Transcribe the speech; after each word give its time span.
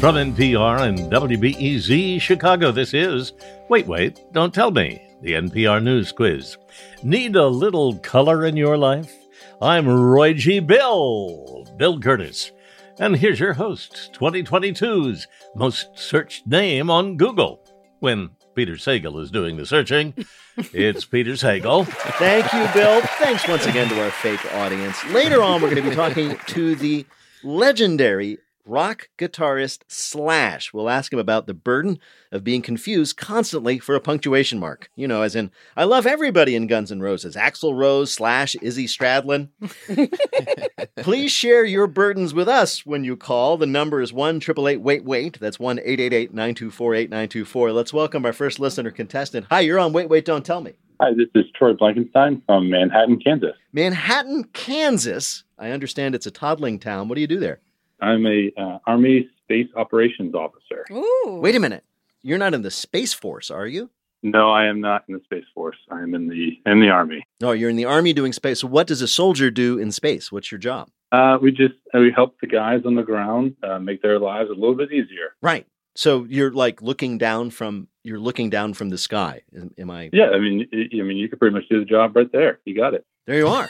From 0.00 0.14
NPR 0.14 0.86
and 0.86 1.10
WBEZ 1.10 2.20
Chicago, 2.20 2.70
this 2.70 2.94
is 2.94 3.32
Wait, 3.68 3.84
Wait, 3.88 4.20
Don't 4.30 4.54
Tell 4.54 4.70
Me, 4.70 5.02
the 5.22 5.32
NPR 5.32 5.82
News 5.82 6.12
Quiz. 6.12 6.56
Need 7.02 7.34
a 7.34 7.48
little 7.48 7.98
color 7.98 8.46
in 8.46 8.56
your 8.56 8.78
life? 8.78 9.12
I'm 9.60 9.88
Roy 9.88 10.34
G. 10.34 10.60
Bill, 10.60 11.66
Bill 11.76 11.98
Kurtis. 11.98 12.52
And 13.00 13.16
here's 13.16 13.40
your 13.40 13.54
host, 13.54 14.12
2022's 14.14 15.26
most 15.56 15.88
searched 15.98 16.46
name 16.46 16.90
on 16.90 17.16
Google. 17.16 17.60
When 17.98 18.30
Peter 18.54 18.74
Sagal 18.74 19.20
is 19.20 19.32
doing 19.32 19.56
the 19.56 19.66
searching, 19.66 20.14
it's 20.72 21.06
Peter 21.06 21.32
Sagal. 21.32 21.88
Thank 22.18 22.52
you, 22.52 22.68
Bill. 22.72 23.00
Thanks 23.18 23.48
once 23.48 23.66
again 23.66 23.88
to 23.88 24.04
our 24.04 24.12
fake 24.12 24.54
audience. 24.54 25.04
Later 25.06 25.42
on, 25.42 25.60
we're 25.60 25.74
going 25.74 25.82
to 25.82 25.90
be 25.90 25.96
talking 25.96 26.36
to 26.46 26.76
the 26.76 27.04
legendary 27.42 28.38
rock 28.68 29.08
guitarist 29.18 29.80
Slash. 29.88 30.72
We'll 30.72 30.90
ask 30.90 31.12
him 31.12 31.18
about 31.18 31.46
the 31.46 31.54
burden 31.54 31.98
of 32.30 32.44
being 32.44 32.62
confused 32.62 33.16
constantly 33.16 33.78
for 33.78 33.94
a 33.94 34.00
punctuation 34.00 34.58
mark. 34.58 34.90
You 34.94 35.08
know, 35.08 35.22
as 35.22 35.34
in, 35.34 35.50
I 35.76 35.84
love 35.84 36.06
everybody 36.06 36.54
in 36.54 36.66
Guns 36.66 36.92
N' 36.92 37.00
Roses 37.00 37.34
Axl 37.34 37.76
Rose, 37.76 38.12
Slash, 38.12 38.54
Izzy 38.56 38.86
Stradlin. 38.86 39.48
Please 40.96 41.32
share 41.32 41.64
your 41.64 41.86
burdens 41.86 42.34
with 42.34 42.48
us 42.48 42.84
when 42.84 43.04
you 43.04 43.16
call. 43.16 43.56
The 43.56 43.66
number 43.66 44.02
is 44.02 44.12
1 44.12 44.40
Wait 44.56 45.04
Wait. 45.04 45.40
That's 45.40 45.58
1 45.58 45.78
888 45.78 46.34
924 46.34 46.94
8924. 46.94 47.72
Let's 47.72 47.92
welcome 47.92 48.26
our 48.26 48.32
first 48.32 48.60
listener 48.60 48.90
contestant. 48.90 49.46
Hi, 49.50 49.60
you're 49.60 49.78
on 49.78 49.92
Wait 49.92 50.08
Wait 50.08 50.24
Don't 50.24 50.44
Tell 50.44 50.60
Me. 50.60 50.74
Hi, 51.00 51.10
this 51.12 51.28
is 51.36 51.48
Troy 51.56 51.74
Blankenstein 51.74 52.42
from 52.44 52.68
Manhattan, 52.68 53.20
Kansas. 53.20 53.54
Manhattan, 53.72 54.44
Kansas. 54.52 55.44
I 55.56 55.70
understand 55.70 56.14
it's 56.16 56.26
a 56.26 56.30
toddling 56.32 56.80
town. 56.80 57.08
What 57.08 57.14
do 57.14 57.20
you 57.20 57.28
do 57.28 57.38
there? 57.38 57.60
I'm 58.00 58.26
a 58.26 58.50
uh, 58.56 58.78
Army 58.86 59.28
Space 59.44 59.68
Operations 59.76 60.34
Officer. 60.34 60.84
Ooh. 60.92 61.38
Wait 61.42 61.54
a 61.56 61.60
minute. 61.60 61.84
You're 62.22 62.38
not 62.38 62.54
in 62.54 62.62
the 62.62 62.70
Space 62.70 63.12
Force, 63.14 63.50
are 63.50 63.66
you? 63.66 63.90
No, 64.22 64.50
I 64.50 64.66
am 64.66 64.80
not 64.80 65.04
in 65.08 65.14
the 65.14 65.20
Space 65.24 65.44
Force. 65.54 65.76
I 65.90 66.00
am 66.02 66.14
in 66.14 66.28
the 66.28 66.58
in 66.66 66.80
the 66.80 66.88
Army. 66.88 67.24
No, 67.40 67.52
you're 67.52 67.70
in 67.70 67.76
the 67.76 67.84
Army 67.84 68.12
doing 68.12 68.32
space. 68.32 68.60
So, 68.60 68.66
what 68.66 68.86
does 68.88 69.00
a 69.00 69.06
soldier 69.08 69.50
do 69.50 69.78
in 69.78 69.92
space? 69.92 70.32
What's 70.32 70.50
your 70.50 70.58
job? 70.58 70.88
Uh, 71.12 71.38
we 71.40 71.52
just 71.52 71.74
uh, 71.94 72.00
we 72.00 72.10
help 72.14 72.34
the 72.40 72.48
guys 72.48 72.82
on 72.84 72.96
the 72.96 73.02
ground 73.04 73.54
uh, 73.62 73.78
make 73.78 74.02
their 74.02 74.18
lives 74.18 74.50
a 74.50 74.54
little 74.54 74.74
bit 74.74 74.90
easier. 74.92 75.34
Right. 75.40 75.66
So 75.94 76.24
you're 76.28 76.52
like 76.52 76.82
looking 76.82 77.16
down 77.18 77.50
from 77.50 77.88
you're 78.04 78.18
looking 78.20 78.50
down 78.50 78.74
from 78.74 78.88
the 78.88 78.98
sky. 78.98 79.42
Am- 79.56 79.72
Am 79.78 79.90
I? 79.90 80.10
Yeah, 80.12 80.30
I 80.30 80.38
mean, 80.38 80.66
y- 80.72 80.88
I 80.94 81.02
mean, 81.02 81.16
you 81.16 81.28
could 81.28 81.38
pretty 81.38 81.54
much 81.54 81.68
do 81.68 81.78
the 81.78 81.84
job 81.86 82.14
right 82.16 82.30
there. 82.32 82.58
You 82.64 82.74
got 82.76 82.94
it. 82.94 83.06
There 83.28 83.36
you 83.36 83.48
are. 83.48 83.68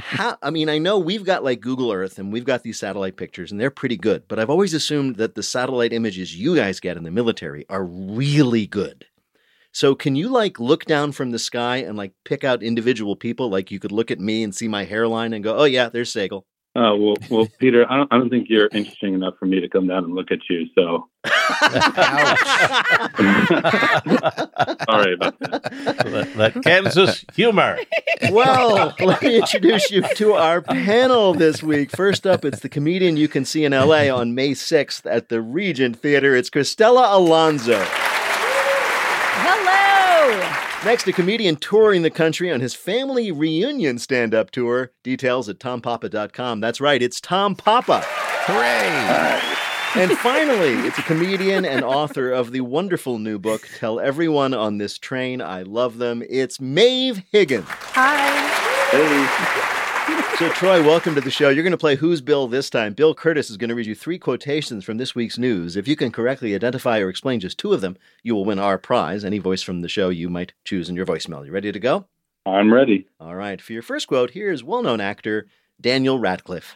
How, 0.00 0.38
I 0.44 0.50
mean, 0.50 0.68
I 0.68 0.78
know 0.78 0.96
we've 0.96 1.24
got 1.24 1.42
like 1.42 1.60
Google 1.60 1.90
Earth 1.90 2.20
and 2.20 2.32
we've 2.32 2.44
got 2.44 2.62
these 2.62 2.78
satellite 2.78 3.16
pictures 3.16 3.50
and 3.50 3.60
they're 3.60 3.68
pretty 3.68 3.96
good, 3.96 4.28
but 4.28 4.38
I've 4.38 4.48
always 4.48 4.74
assumed 4.74 5.16
that 5.16 5.34
the 5.34 5.42
satellite 5.42 5.92
images 5.92 6.36
you 6.36 6.54
guys 6.54 6.78
get 6.78 6.96
in 6.96 7.02
the 7.02 7.10
military 7.10 7.66
are 7.68 7.84
really 7.84 8.64
good. 8.68 9.06
So 9.72 9.96
can 9.96 10.14
you 10.14 10.28
like 10.28 10.60
look 10.60 10.84
down 10.84 11.10
from 11.10 11.32
the 11.32 11.40
sky 11.40 11.78
and 11.78 11.98
like 11.98 12.12
pick 12.24 12.44
out 12.44 12.62
individual 12.62 13.16
people? 13.16 13.50
Like 13.50 13.72
you 13.72 13.80
could 13.80 13.90
look 13.90 14.12
at 14.12 14.20
me 14.20 14.44
and 14.44 14.54
see 14.54 14.68
my 14.68 14.84
hairline 14.84 15.32
and 15.32 15.42
go, 15.42 15.56
"Oh 15.56 15.64
yeah, 15.64 15.88
there's 15.88 16.12
Sagal." 16.12 16.44
Uh, 16.74 16.96
well, 16.96 17.16
well, 17.28 17.46
Peter, 17.58 17.84
I 17.90 17.98
don't, 17.98 18.10
I 18.10 18.16
don't 18.16 18.30
think 18.30 18.46
you're 18.48 18.70
interesting 18.72 19.12
enough 19.12 19.34
for 19.38 19.44
me 19.44 19.60
to 19.60 19.68
come 19.68 19.86
down 19.88 20.04
and 20.04 20.14
look 20.14 20.30
at 20.30 20.38
you. 20.48 20.66
So, 20.74 21.10
sorry 24.88 25.12
about 25.12 25.38
that. 25.40 25.68
that, 25.70 26.32
that 26.36 26.62
Kansas 26.64 27.26
humor. 27.34 27.78
well, 28.30 28.94
let 29.00 29.20
me 29.20 29.36
introduce 29.36 29.90
you 29.90 30.00
to 30.14 30.32
our 30.32 30.62
panel 30.62 31.34
this 31.34 31.62
week. 31.62 31.90
First 31.90 32.26
up, 32.26 32.42
it's 32.42 32.60
the 32.60 32.70
comedian 32.70 33.18
you 33.18 33.28
can 33.28 33.44
see 33.44 33.66
in 33.66 33.72
LA 33.72 34.08
on 34.08 34.34
May 34.34 34.52
6th 34.52 35.04
at 35.04 35.28
the 35.28 35.42
Regent 35.42 35.98
Theater. 35.98 36.34
It's 36.34 36.48
Cristela 36.48 37.12
Alonzo. 37.12 37.84
Hello. 39.44 39.81
Next, 40.84 41.06
a 41.06 41.12
comedian 41.12 41.56
touring 41.56 42.02
the 42.02 42.10
country 42.10 42.50
on 42.50 42.60
his 42.60 42.74
family 42.74 43.30
reunion 43.30 43.98
stand 43.98 44.34
up 44.34 44.50
tour. 44.50 44.90
Details 45.02 45.48
at 45.48 45.58
tompapa.com. 45.58 46.60
That's 46.60 46.80
right, 46.80 47.00
it's 47.00 47.20
Tom 47.20 47.54
Papa. 47.54 48.02
Hooray! 48.04 49.40
And 49.94 50.16
finally, 50.18 50.72
it's 50.86 50.98
a 50.98 51.02
comedian 51.02 51.64
and 51.64 51.84
author 51.84 52.30
of 52.30 52.50
the 52.50 52.62
wonderful 52.62 53.18
new 53.18 53.38
book, 53.38 53.68
Tell 53.78 54.00
Everyone 54.00 54.54
on 54.54 54.78
This 54.78 54.98
Train 54.98 55.42
I 55.42 55.62
Love 55.62 55.98
Them. 55.98 56.22
It's 56.28 56.60
Maeve 56.60 57.22
Higgins. 57.30 57.66
Hi. 57.68 58.48
Hey, 58.90 59.81
So, 60.42 60.48
Troy, 60.48 60.82
welcome 60.82 61.14
to 61.14 61.20
the 61.20 61.30
show. 61.30 61.50
You're 61.50 61.62
going 61.62 61.70
to 61.70 61.76
play 61.78 61.94
Who's 61.94 62.20
Bill 62.20 62.48
this 62.48 62.68
time. 62.68 62.94
Bill 62.94 63.14
Kurtis 63.14 63.48
is 63.48 63.56
going 63.56 63.68
to 63.68 63.76
read 63.76 63.86
you 63.86 63.94
three 63.94 64.18
quotations 64.18 64.84
from 64.84 64.96
this 64.96 65.14
week's 65.14 65.38
news. 65.38 65.76
If 65.76 65.86
you 65.86 65.94
can 65.94 66.10
correctly 66.10 66.52
identify 66.52 66.98
or 66.98 67.08
explain 67.08 67.38
just 67.38 67.58
two 67.58 67.72
of 67.72 67.80
them, 67.80 67.96
you 68.24 68.34
will 68.34 68.44
win 68.44 68.58
our 68.58 68.76
prize, 68.76 69.24
any 69.24 69.38
voice 69.38 69.62
from 69.62 69.82
the 69.82 69.88
show 69.88 70.08
you 70.08 70.28
might 70.28 70.52
choose 70.64 70.88
in 70.88 70.96
your 70.96 71.06
voicemail. 71.06 71.46
You 71.46 71.52
ready 71.52 71.70
to 71.70 71.78
go? 71.78 72.06
I'm 72.44 72.74
ready. 72.74 73.06
All 73.20 73.36
right. 73.36 73.62
For 73.62 73.72
your 73.72 73.82
first 73.82 74.08
quote, 74.08 74.30
here's 74.30 74.64
well 74.64 74.82
known 74.82 75.00
actor 75.00 75.46
Daniel 75.80 76.18
Radcliffe. 76.18 76.74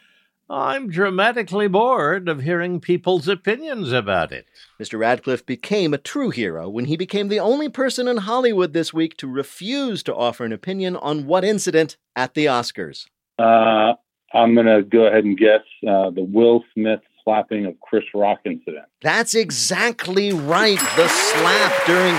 I'm 0.48 0.88
dramatically 0.88 1.66
bored 1.66 2.28
of 2.28 2.42
hearing 2.42 2.78
people's 2.78 3.26
opinions 3.26 3.90
about 3.90 4.30
it. 4.30 4.46
Mr. 4.80 4.96
Radcliffe 4.96 5.44
became 5.44 5.92
a 5.92 5.98
true 5.98 6.30
hero 6.30 6.68
when 6.68 6.84
he 6.84 6.96
became 6.96 7.26
the 7.26 7.40
only 7.40 7.68
person 7.68 8.06
in 8.06 8.18
Hollywood 8.18 8.72
this 8.72 8.94
week 8.94 9.16
to 9.16 9.26
refuse 9.26 10.04
to 10.04 10.14
offer 10.14 10.44
an 10.44 10.52
opinion 10.52 10.94
on 10.94 11.26
what 11.26 11.44
incident 11.44 11.96
at 12.14 12.34
the 12.34 12.46
Oscars. 12.46 13.06
Uh, 13.38 13.94
I'm 14.32 14.54
going 14.54 14.66
to 14.66 14.82
go 14.82 15.06
ahead 15.06 15.24
and 15.24 15.38
guess 15.38 15.62
uh, 15.86 16.10
the 16.10 16.22
Will 16.22 16.64
Smith 16.74 17.00
slapping 17.24 17.66
of 17.66 17.78
Chris 17.80 18.04
Rock 18.14 18.40
incident. 18.44 18.86
That's 19.02 19.34
exactly 19.34 20.32
right. 20.32 20.78
The 20.96 21.08
slap 21.08 21.86
during 21.86 22.14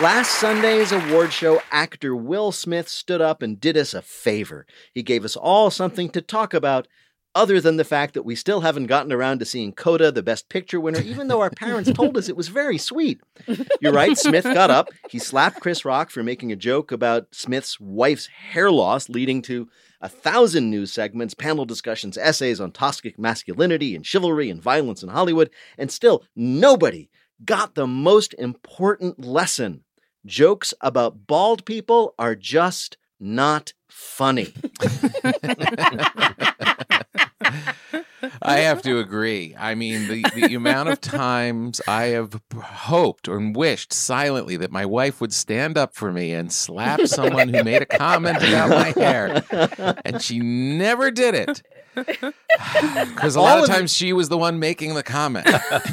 last 0.00 0.32
Sunday's 0.32 0.92
award 0.92 1.32
show, 1.32 1.60
actor 1.70 2.14
Will 2.14 2.52
Smith 2.52 2.88
stood 2.88 3.20
up 3.20 3.42
and 3.42 3.60
did 3.60 3.76
us 3.76 3.94
a 3.94 4.02
favor. 4.02 4.66
He 4.92 5.02
gave 5.02 5.24
us 5.24 5.36
all 5.36 5.70
something 5.70 6.10
to 6.10 6.20
talk 6.20 6.54
about. 6.54 6.88
Other 7.40 7.58
than 7.58 7.78
the 7.78 7.84
fact 7.84 8.12
that 8.12 8.24
we 8.24 8.36
still 8.36 8.60
haven't 8.60 8.84
gotten 8.84 9.14
around 9.14 9.38
to 9.38 9.46
seeing 9.46 9.72
Coda, 9.72 10.12
the 10.12 10.22
Best 10.22 10.50
Picture 10.50 10.78
winner, 10.78 11.00
even 11.00 11.28
though 11.28 11.40
our 11.40 11.48
parents 11.48 11.90
told 11.90 12.18
us 12.18 12.28
it 12.28 12.36
was 12.36 12.48
very 12.48 12.76
sweet. 12.76 13.18
You're 13.80 13.94
right, 13.94 14.14
Smith 14.18 14.44
got 14.44 14.70
up. 14.70 14.90
He 15.08 15.18
slapped 15.18 15.58
Chris 15.58 15.82
Rock 15.86 16.10
for 16.10 16.22
making 16.22 16.52
a 16.52 16.56
joke 16.56 16.92
about 16.92 17.34
Smith's 17.34 17.80
wife's 17.80 18.26
hair 18.26 18.70
loss, 18.70 19.08
leading 19.08 19.40
to 19.40 19.70
a 20.02 20.08
thousand 20.08 20.68
news 20.68 20.92
segments, 20.92 21.32
panel 21.32 21.64
discussions, 21.64 22.18
essays 22.18 22.60
on 22.60 22.72
toxic 22.72 23.18
masculinity 23.18 23.94
and 23.94 24.04
chivalry 24.04 24.50
and 24.50 24.60
violence 24.60 25.02
in 25.02 25.08
Hollywood, 25.08 25.48
and 25.78 25.90
still 25.90 26.22
nobody 26.36 27.08
got 27.42 27.74
the 27.74 27.86
most 27.86 28.34
important 28.34 29.24
lesson. 29.24 29.82
Jokes 30.26 30.74
about 30.82 31.26
bald 31.26 31.64
people 31.64 32.14
are 32.18 32.34
just 32.34 32.98
not 33.18 33.72
funny. 33.88 34.52
I 38.42 38.58
have 38.58 38.82
to 38.82 38.98
agree. 38.98 39.54
I 39.58 39.74
mean, 39.74 40.08
the, 40.08 40.24
the 40.34 40.54
amount 40.54 40.90
of 40.90 41.00
times 41.00 41.80
I 41.88 42.04
have 42.06 42.40
hoped 42.54 43.28
and 43.28 43.56
wished 43.56 43.92
silently 43.92 44.56
that 44.58 44.70
my 44.70 44.84
wife 44.84 45.20
would 45.20 45.32
stand 45.32 45.78
up 45.78 45.94
for 45.94 46.12
me 46.12 46.32
and 46.32 46.52
slap 46.52 47.00
someone 47.06 47.48
who 47.48 47.64
made 47.64 47.82
a 47.82 47.86
comment 47.86 48.38
about 48.38 48.70
my 48.70 48.92
hair, 49.00 49.44
and 50.04 50.20
she 50.20 50.38
never 50.38 51.10
did 51.10 51.34
it. 51.34 51.62
Because 53.14 53.36
a 53.36 53.40
lot 53.40 53.58
of 53.58 53.66
times 53.66 53.92
she 53.94 54.12
was 54.12 54.28
the 54.28 54.38
one 54.38 54.58
making 54.58 54.94
the 54.94 55.02
comment. 55.02 55.46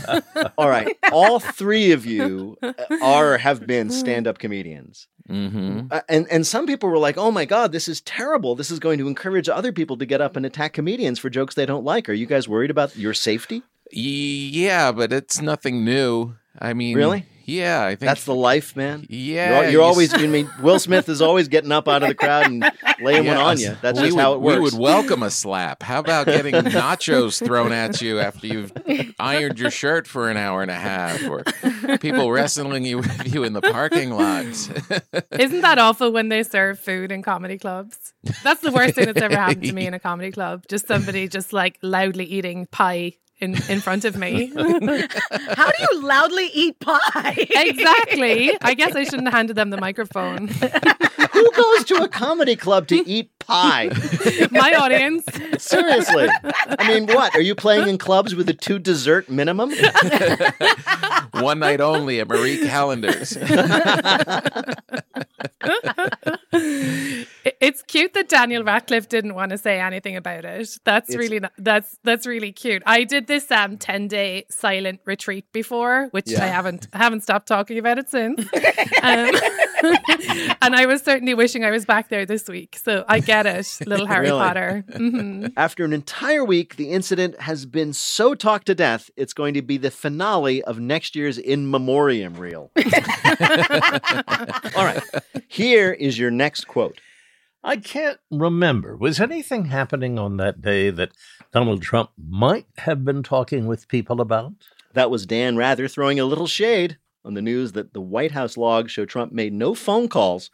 All 0.58 0.70
right, 0.70 0.98
all 1.12 1.40
three 1.40 1.92
of 1.92 2.06
you 2.06 2.58
are 3.02 3.38
have 3.38 3.66
been 3.68 3.90
stand-up 3.90 4.38
comedians. 4.40 5.08
hmm 5.28 5.82
Uh, 5.92 6.02
and 6.10 6.28
and 6.32 6.46
some 6.46 6.66
people 6.66 6.90
were 6.90 6.98
like, 6.98 7.18
"Oh 7.18 7.32
my 7.32 7.46
god, 7.46 7.72
this 7.72 7.88
is 7.88 8.02
terrible. 8.02 8.56
This 8.56 8.72
is 8.72 8.80
going 8.80 8.98
to 9.00 9.08
encourage 9.08 9.50
other 9.50 9.72
people 9.72 9.98
to 9.98 10.06
get 10.06 10.22
up 10.22 10.36
and 10.36 10.46
attack 10.46 10.74
comedians 10.74 11.20
for 11.20 11.30
jokes 11.30 11.56
they 11.56 11.66
don't 11.66 11.84
like." 11.86 12.10
Are 12.10 12.14
you 12.14 12.26
guys 12.26 12.48
worried 12.48 12.72
about 12.72 12.96
your 12.96 13.14
safety? 13.14 13.64
Yeah, 13.92 14.92
but 14.92 15.14
it's 15.14 15.42
nothing 15.42 15.86
new. 15.86 16.36
I 16.60 16.74
mean, 16.74 16.96
Really? 16.98 17.26
Yeah, 17.48 17.82
I 17.86 17.92
think 17.92 18.02
That's 18.02 18.26
the 18.26 18.36
life, 18.36 18.76
man. 18.76 19.06
Yeah, 19.10 19.50
you're, 19.50 19.62
you're 19.64 19.72
you 19.72 19.82
always. 19.82 20.14
s- 20.14 20.22
I 20.22 20.28
mean, 20.28 20.50
Will 20.62 20.80
Smith 20.80 21.08
is 21.08 21.22
always 21.22 21.48
getting 21.48 21.72
up 21.72 21.88
out 21.88 22.04
of 22.04 22.10
the 22.10 22.14
crowd 22.16 22.48
and 22.48 22.70
laying 23.02 23.26
one 23.26 23.38
on 23.38 23.58
you. 23.58 23.78
That's 23.82 23.98
we 23.98 24.08
just 24.08 24.18
would, 24.18 24.22
how 24.22 24.34
it 24.34 24.42
works. 24.42 24.56
We 24.58 24.62
would 24.64 24.74
welcome 24.74 25.24
a 25.24 25.30
slap. 25.32 25.82
How 25.82 26.00
about 26.02 26.26
getting 26.26 26.54
nachos 26.56 27.42
thrown 27.44 27.72
at 27.72 28.02
you 28.02 28.20
after 28.20 28.48
you've 28.48 28.74
ironed 29.18 29.60
your 29.60 29.72
shirt 29.72 30.08
for 30.08 30.30
an 30.30 30.36
hour 30.36 30.62
and 30.62 30.70
a 30.70 30.74
half, 30.76 31.24
or 31.26 31.44
people 32.00 32.30
wrestling 32.32 32.84
you 32.84 32.98
with 32.98 33.34
you 33.34 33.46
in 33.46 33.54
the 33.54 33.62
parking 33.62 34.12
lot? 34.12 34.44
Isn't 35.40 35.62
that 35.62 35.78
awful 35.80 36.12
when 36.12 36.28
they 36.28 36.44
serve 36.44 36.80
food 36.80 37.14
in 37.14 37.22
comedy 37.22 37.58
clubs? 37.58 38.14
That's 38.44 38.60
the 38.60 38.74
worst 38.74 38.96
thing 38.96 39.06
that's 39.06 39.22
ever 39.22 39.38
happened 39.38 39.64
to 39.64 39.72
me 39.72 39.88
in 39.88 39.94
a 39.94 40.00
comedy 40.00 40.32
club. 40.32 40.66
Just 40.68 40.86
somebody 40.88 41.30
just 41.30 41.54
like 41.54 41.80
loudly 41.82 42.26
eating 42.26 42.66
pie 42.72 43.14
in, 43.40 43.56
in 43.70 43.80
front 43.82 44.06
of 44.06 44.16
me. 44.18 44.48
How 44.56 45.72
do 45.72 45.86
you 45.92 46.02
loudly 46.04 46.50
eat 46.54 46.80
pie? 46.80 47.36
exactly. 47.38 48.58
I 48.62 48.74
guess 48.74 48.96
I 48.96 49.04
shouldn't 49.04 49.28
have 49.28 49.34
handed 49.34 49.56
them 49.56 49.70
the 49.70 49.78
microphone. 49.78 50.48
Who 51.34 51.52
goes 51.52 51.84
to 51.86 52.04
a 52.04 52.08
comedy 52.08 52.56
club 52.56 52.88
to 52.88 53.08
eat 53.08 53.38
pie? 53.40 53.90
My 54.52 54.74
audience. 54.74 55.24
Seriously. 55.60 56.30
I 56.80 56.88
mean, 56.88 57.06
what? 57.08 57.36
Are 57.36 57.42
you 57.42 57.54
playing 57.54 57.88
in 57.88 57.98
clubs 57.98 58.34
with 58.34 58.50
a 58.50 58.54
two 58.54 58.80
dessert 58.80 59.30
minimum? 59.30 59.72
One 61.34 61.60
night 61.60 61.82
only 61.82 62.20
at 62.20 62.28
Marie 62.28 62.66
Callender's. 62.68 63.38
It- 67.60 67.68
It's 67.68 67.82
cute 67.84 68.14
that 68.14 68.30
Daniel 68.30 68.64
Radcliffe 68.64 69.08
didn't 69.10 69.36
want 69.36 69.52
to 69.52 69.58
say 69.58 69.80
anything 69.80 70.16
about 70.16 70.46
it. 70.46 70.70
That's 70.84 71.10
It's- 71.10 71.18
really 71.30 71.48
that's 71.58 71.98
that's 72.04 72.26
really 72.26 72.52
cute. 72.52 72.82
I 72.86 73.04
did 73.04 73.28
this 73.28 73.52
um 73.52 73.78
10 73.78 74.08
day 74.08 74.46
silent 74.50 75.02
retreat 75.06 75.46
before, 75.52 76.08
which 76.12 76.30
Yeah. 76.32 76.44
I 76.44 76.48
haven't 76.48 76.88
haven't 76.94 77.22
stopped 77.22 77.48
talking 77.48 77.78
about 77.78 77.98
it 78.00 78.10
since. 78.10 78.40
um, 79.04 79.32
and 80.62 80.76
I 80.76 80.86
was 80.88 81.02
certainly 81.04 81.34
wishing 81.34 81.64
I 81.66 81.72
was 81.72 81.86
back 81.86 82.10
there 82.10 82.26
this 82.26 82.48
week. 82.48 82.78
So 82.84 83.06
I 83.08 83.20
get 83.20 83.46
it, 83.46 83.68
little 83.86 84.08
Harry 84.08 84.28
Really? 84.28 84.40
Potter. 84.40 84.84
hmm 84.96 85.48
After 85.56 85.86
an 85.86 85.94
entire 85.94 86.44
week, 86.46 86.76
the 86.78 86.90
incident 86.92 87.40
has 87.42 87.66
been 87.66 87.94
so 87.94 88.34
talked 88.34 88.66
to 88.68 88.76
death, 88.76 89.10
it's 89.16 89.34
going 89.34 89.54
to 89.54 89.62
be 89.62 89.78
the 89.78 89.92
finale 89.92 90.64
of 90.64 90.80
next 90.80 91.16
year's 91.16 91.38
In 91.38 91.70
Memoriam 91.70 92.34
reel. 92.36 92.72
All 94.76 94.86
right. 94.86 95.02
Here 95.48 95.92
is 95.94 96.18
your 96.18 96.32
next 96.32 96.66
quote. 96.68 97.00
I 97.68 97.76
can't 97.76 98.18
remember. 98.32 98.96
Was 98.96 99.20
anything 99.20 99.66
happening 99.66 100.18
on 100.18 100.38
that 100.38 100.62
day 100.62 100.90
that 100.90 101.12
Donald 101.52 101.82
Trump 101.82 102.12
might 102.18 102.66
have 102.78 103.04
been 103.04 103.24
talking 103.24 103.68
with 103.68 103.90
people 103.90 104.22
about? 104.22 104.54
That 104.94 105.12
was 105.12 105.26
Dan 105.26 105.58
Rather 105.58 105.90
throwing 105.90 106.18
a 106.18 106.24
little 106.24 106.48
shade 106.48 106.98
on 107.26 107.34
the 107.34 107.42
news 107.42 107.74
that 107.74 107.92
the 107.92 108.00
White 108.00 108.32
House 108.32 108.56
logs 108.56 108.94
show 108.94 109.06
Trump 109.06 109.34
made 109.34 109.52
no 109.52 109.74
phone 109.74 110.08
calls 110.08 110.50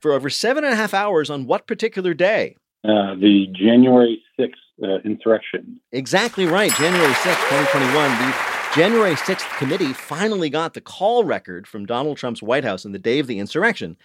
for 0.00 0.14
over 0.14 0.30
seven 0.30 0.64
and 0.64 0.72
a 0.72 0.76
half 0.76 0.94
hours 0.94 1.28
on 1.28 1.46
what 1.46 1.66
particular 1.66 2.14
day? 2.14 2.56
Uh, 2.82 3.14
the 3.14 3.46
January 3.52 4.22
6th 4.40 4.52
uh, 4.82 5.00
insurrection. 5.04 5.78
Exactly 5.92 6.46
right. 6.46 6.72
January 6.72 7.12
6th, 7.12 7.48
2021. 7.50 7.92
The 7.92 8.53
January 8.74 9.14
6th 9.14 9.56
committee 9.56 9.92
finally 9.92 10.50
got 10.50 10.74
the 10.74 10.80
call 10.80 11.22
record 11.22 11.68
from 11.68 11.86
Donald 11.86 12.16
Trump's 12.16 12.42
White 12.42 12.64
House 12.64 12.84
on 12.84 12.90
the 12.90 12.98
day 12.98 13.20
of 13.20 13.28
the 13.28 13.38
insurrection. 13.38 13.96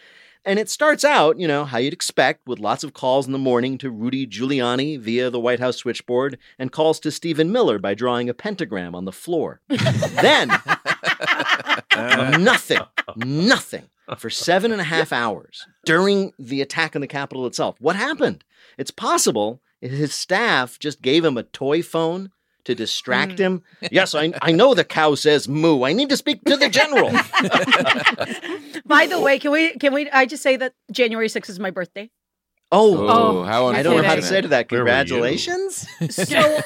And 0.45 0.59
it 0.59 0.69
starts 0.69 1.03
out, 1.03 1.39
you 1.39 1.47
know, 1.47 1.65
how 1.65 1.79
you'd 1.79 1.91
expect, 1.91 2.47
with 2.47 2.59
lots 2.59 2.83
of 2.83 2.93
calls 2.93 3.25
in 3.25 3.31
the 3.31 3.39
morning 3.39 3.79
to 3.79 3.89
Rudy 3.89 4.27
Giuliani 4.27 4.99
via 4.99 5.31
the 5.31 5.39
White 5.39 5.59
House 5.59 5.77
switchboard 5.77 6.37
and 6.59 6.71
calls 6.71 6.99
to 6.99 7.09
Stephen 7.09 7.51
Miller 7.51 7.79
by 7.79 7.95
drawing 7.95 8.29
a 8.29 8.33
pentagram 8.35 8.93
on 8.93 9.05
the 9.05 9.11
floor. 9.11 9.59
then, 9.69 10.49
nothing, 12.39 12.81
nothing 13.15 13.89
for 14.19 14.29
seven 14.29 14.71
and 14.71 14.81
a 14.81 14.83
half 14.83 15.11
hours 15.11 15.65
during 15.83 16.31
the 16.37 16.61
attack 16.61 16.95
on 16.95 17.01
the 17.01 17.07
Capitol 17.07 17.47
itself. 17.47 17.75
What 17.79 17.95
happened? 17.95 18.43
It's 18.77 18.91
possible 18.91 19.61
his 19.81 20.13
staff 20.13 20.77
just 20.77 21.01
gave 21.01 21.25
him 21.25 21.37
a 21.37 21.43
toy 21.43 21.81
phone 21.81 22.29
to 22.65 22.75
distract 22.75 23.33
Hmm. 23.33 23.43
him. 23.43 23.63
Yes, 23.91 24.13
I, 24.15 24.33
I 24.41 24.51
know 24.51 24.73
the 24.73 24.83
cow 24.83 25.15
says 25.15 25.47
moo. 25.47 25.83
I 25.83 25.93
need 25.93 26.09
to 26.09 26.17
speak 26.17 26.43
to 26.45 26.57
the 26.57 26.69
general. 26.69 27.09
By 28.85 29.05
the 29.07 29.19
way, 29.19 29.39
can 29.39 29.51
we 29.51 29.73
can 29.77 29.93
we 29.93 30.09
I 30.11 30.25
just 30.25 30.43
say 30.43 30.57
that 30.57 30.73
January 30.91 31.27
6th 31.27 31.49
is 31.49 31.59
my 31.59 31.71
birthday? 31.71 32.09
Oh, 32.71 33.07
Oh, 33.07 33.43
how 33.43 33.65
I 33.67 33.81
don't 33.81 33.97
know 33.97 34.03
how 34.03 34.15
to 34.15 34.21
say 34.21 34.41
to 34.41 34.47
that. 34.49 34.71
Where 34.71 34.83
were 34.83 34.89
you? 34.89 34.95
Congratulations. 34.95 35.87
So 36.11 36.59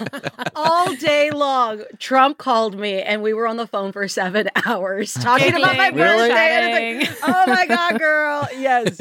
all 0.56 0.94
day 0.96 1.30
long, 1.30 1.82
Trump 1.98 2.38
called 2.38 2.78
me 2.78 3.02
and 3.02 3.22
we 3.22 3.34
were 3.34 3.46
on 3.46 3.58
the 3.58 3.66
phone 3.66 3.92
for 3.92 4.08
seven 4.08 4.48
hours 4.66 5.12
talking 5.12 5.54
about 5.54 5.76
my 5.76 5.90
Giggling, 5.90 6.04
Really? 6.08 6.28
birthday. 6.30 6.56
And 6.56 7.02
it's 7.02 7.20
like, 7.20 7.30
oh 7.36 7.46
my 7.52 7.66
God, 7.66 7.98
girl. 7.98 8.48
Yes. 8.56 8.98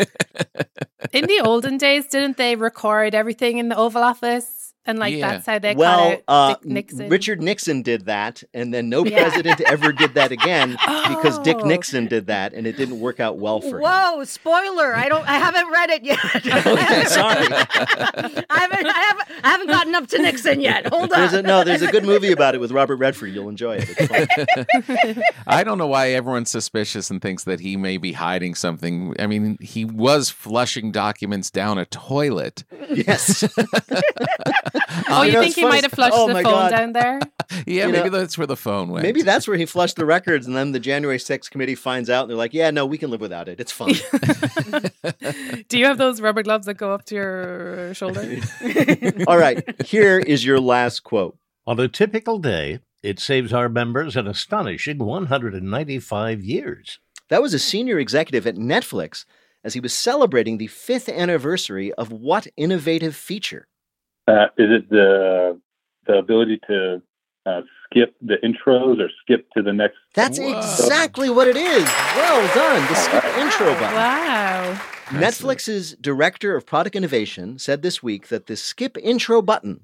In 1.13 1.25
the 1.27 1.39
olden 1.41 1.77
days, 1.77 2.07
didn't 2.07 2.35
they 2.35 2.57
record 2.57 3.15
everything 3.15 3.57
in 3.57 3.69
the 3.69 3.77
Oval 3.77 4.03
Office? 4.03 4.60
And 4.85 4.97
like 4.97 5.13
Yeah. 5.13 5.31
that's 5.33 5.45
how 5.45 5.59
they 5.59 5.75
well, 5.75 6.09
kind 6.09 6.21
uh, 6.27 6.55
of 6.59 6.65
Nixon. 6.65 7.07
Richard 7.09 7.41
Nixon 7.41 7.83
did 7.83 8.05
that, 8.05 8.43
and 8.53 8.73
then 8.73 8.89
no 8.89 9.05
Yeah. 9.05 9.21
president 9.29 9.61
ever 9.61 9.91
did 9.91 10.15
that 10.15 10.31
again 10.31 10.71
because 11.07 11.37
Dick 11.39 11.57
Oh. 11.61 11.67
Nixon 11.67 12.07
did 12.07 12.25
that, 12.27 12.53
and 12.53 12.65
it 12.65 12.77
didn't 12.77 12.99
work 12.99 13.19
out 13.19 13.37
well 13.37 13.61
for 13.61 13.77
him. 13.77 13.83
Whoa, 13.83 14.23
spoiler. 14.23 14.95
I 14.95 15.07
don't 15.07 15.27
I 15.29 15.37
haven't 15.37 15.69
read 15.71 15.89
it 15.91 16.03
yet. 16.03 16.19
Okay, 16.71 17.03
sorry. 17.05 17.47
I 17.51 18.43
haven't 18.49 18.87
I 18.87 18.99
haven't 18.99 19.27
I 19.43 19.49
haven't 19.49 19.67
gotten 19.67 19.95
up 19.95 20.07
to 20.07 20.21
Nixon 20.21 20.61
yet. 20.61 20.87
Hold 20.87 21.11
on. 21.13 21.19
There's 21.19 21.33
a, 21.33 21.41
no, 21.41 21.63
there's 21.63 21.81
a 21.81 21.91
good 21.91 22.03
movie 22.03 22.31
about 22.31 22.55
it 22.55 22.61
with 22.61 22.71
Robert 22.71 22.97
Redford. 22.97 23.31
You'll 23.33 23.49
enjoy 23.49 23.77
it. 23.77 23.89
It's 23.97 24.07
fun. 25.15 25.23
I 25.47 25.63
don't 25.63 25.77
know 25.77 25.87
why 25.87 26.09
everyone's 26.09 26.49
suspicious 26.51 27.09
and 27.09 27.21
thinks 27.21 27.43
that 27.45 27.59
he 27.59 27.77
may 27.77 27.97
be 27.97 28.13
hiding 28.13 28.55
something. 28.55 29.15
I 29.19 29.27
mean, 29.27 29.57
he 29.61 29.85
was 29.85 30.29
flushing 30.29 30.91
documents 30.91 31.49
down 31.51 31.77
a 31.77 31.85
toilet. 31.85 32.63
yes. 32.89 33.43
Oh, 35.09 35.23
you 35.23 35.31
know, 35.33 35.41
think 35.41 35.55
he 35.55 35.63
might 35.65 35.83
have 35.83 35.91
flushed 35.91 36.13
Oh 36.15 36.27
the 36.27 36.33
phone 36.35 36.43
God. 36.43 36.69
down 36.71 36.93
there? 36.93 37.19
Yeah, 37.67 37.87
You 37.87 37.91
maybe 37.91 38.09
know, 38.09 38.19
that's 38.19 38.37
where 38.37 38.47
the 38.47 38.55
phone 38.55 38.89
went. 38.89 39.03
Maybe 39.03 39.23
that's 39.23 39.45
where 39.45 39.57
he 39.57 39.65
flushed 39.65 39.97
the 39.97 40.05
records, 40.05 40.47
and 40.47 40.55
then 40.55 40.71
the 40.71 40.79
January 40.79 41.17
6th 41.17 41.49
committee 41.51 41.75
finds 41.75 42.09
out, 42.09 42.21
and 42.21 42.29
they're 42.29 42.37
like, 42.37 42.53
"Yeah, 42.53 42.71
no, 42.71 42.85
we 42.85 42.97
can 42.97 43.09
live 43.11 43.19
without 43.19 43.49
it. 43.49 43.59
It's 43.59 43.73
fine." 43.73 43.95
Do 45.67 45.77
you 45.77 45.85
have 45.85 45.97
those 45.97 46.21
rubber 46.21 46.43
gloves 46.43 46.65
that 46.67 46.75
go 46.75 46.93
up 46.93 47.03
to 47.05 47.15
your 47.15 47.93
shoulder? 47.93 48.25
All 49.27 49.37
right, 49.37 49.63
here 49.85 50.17
is 50.19 50.45
your 50.45 50.59
last 50.61 51.01
quote. 51.01 51.37
On 51.67 51.77
a 51.79 51.89
typical 51.89 52.39
day, 52.39 52.79
it 53.03 53.19
saves 53.19 53.51
our 53.51 53.67
members 53.67 54.15
an 54.15 54.27
astonishing 54.27 54.97
195 54.99 56.41
years. 56.43 56.99
That 57.29 57.41
was 57.41 57.53
a 57.53 57.59
senior 57.59 57.99
executive 57.99 58.47
at 58.47 58.55
Netflix 58.55 59.25
as 59.63 59.73
he 59.73 59.79
was 59.79 59.93
celebrating 59.93 60.57
the 60.57 60.67
fifth 60.67 61.07
anniversary 61.09 61.93
of 61.93 62.11
what 62.11 62.47
innovative 62.57 63.15
feature? 63.15 63.67
Uh, 64.27 64.45
is 64.57 64.69
it 64.69 64.89
the 64.89 65.59
the 66.07 66.13
ability 66.13 66.59
to 66.67 67.01
uh, 67.45 67.61
skip 67.85 68.15
the 68.21 68.35
intros 68.43 68.99
or 68.99 69.09
skip 69.21 69.47
to 69.55 69.61
the 69.61 69.73
next? 69.73 69.97
That's 70.13 70.39
Whoa. 70.39 70.57
exactly 70.57 71.29
what 71.29 71.47
it 71.47 71.57
is. 71.57 71.83
Well 72.15 72.55
done. 72.55 72.87
The 72.87 72.95
skip 72.95 73.25
intro 73.37 73.73
button. 73.73 73.95
wow. 73.95 74.81
Netflix's 75.07 75.93
director 75.99 76.55
of 76.55 76.65
product 76.65 76.95
innovation 76.95 77.59
said 77.59 77.81
this 77.81 78.01
week 78.01 78.29
that 78.29 78.47
the 78.47 78.55
skip 78.55 78.97
intro 78.97 79.41
button 79.41 79.81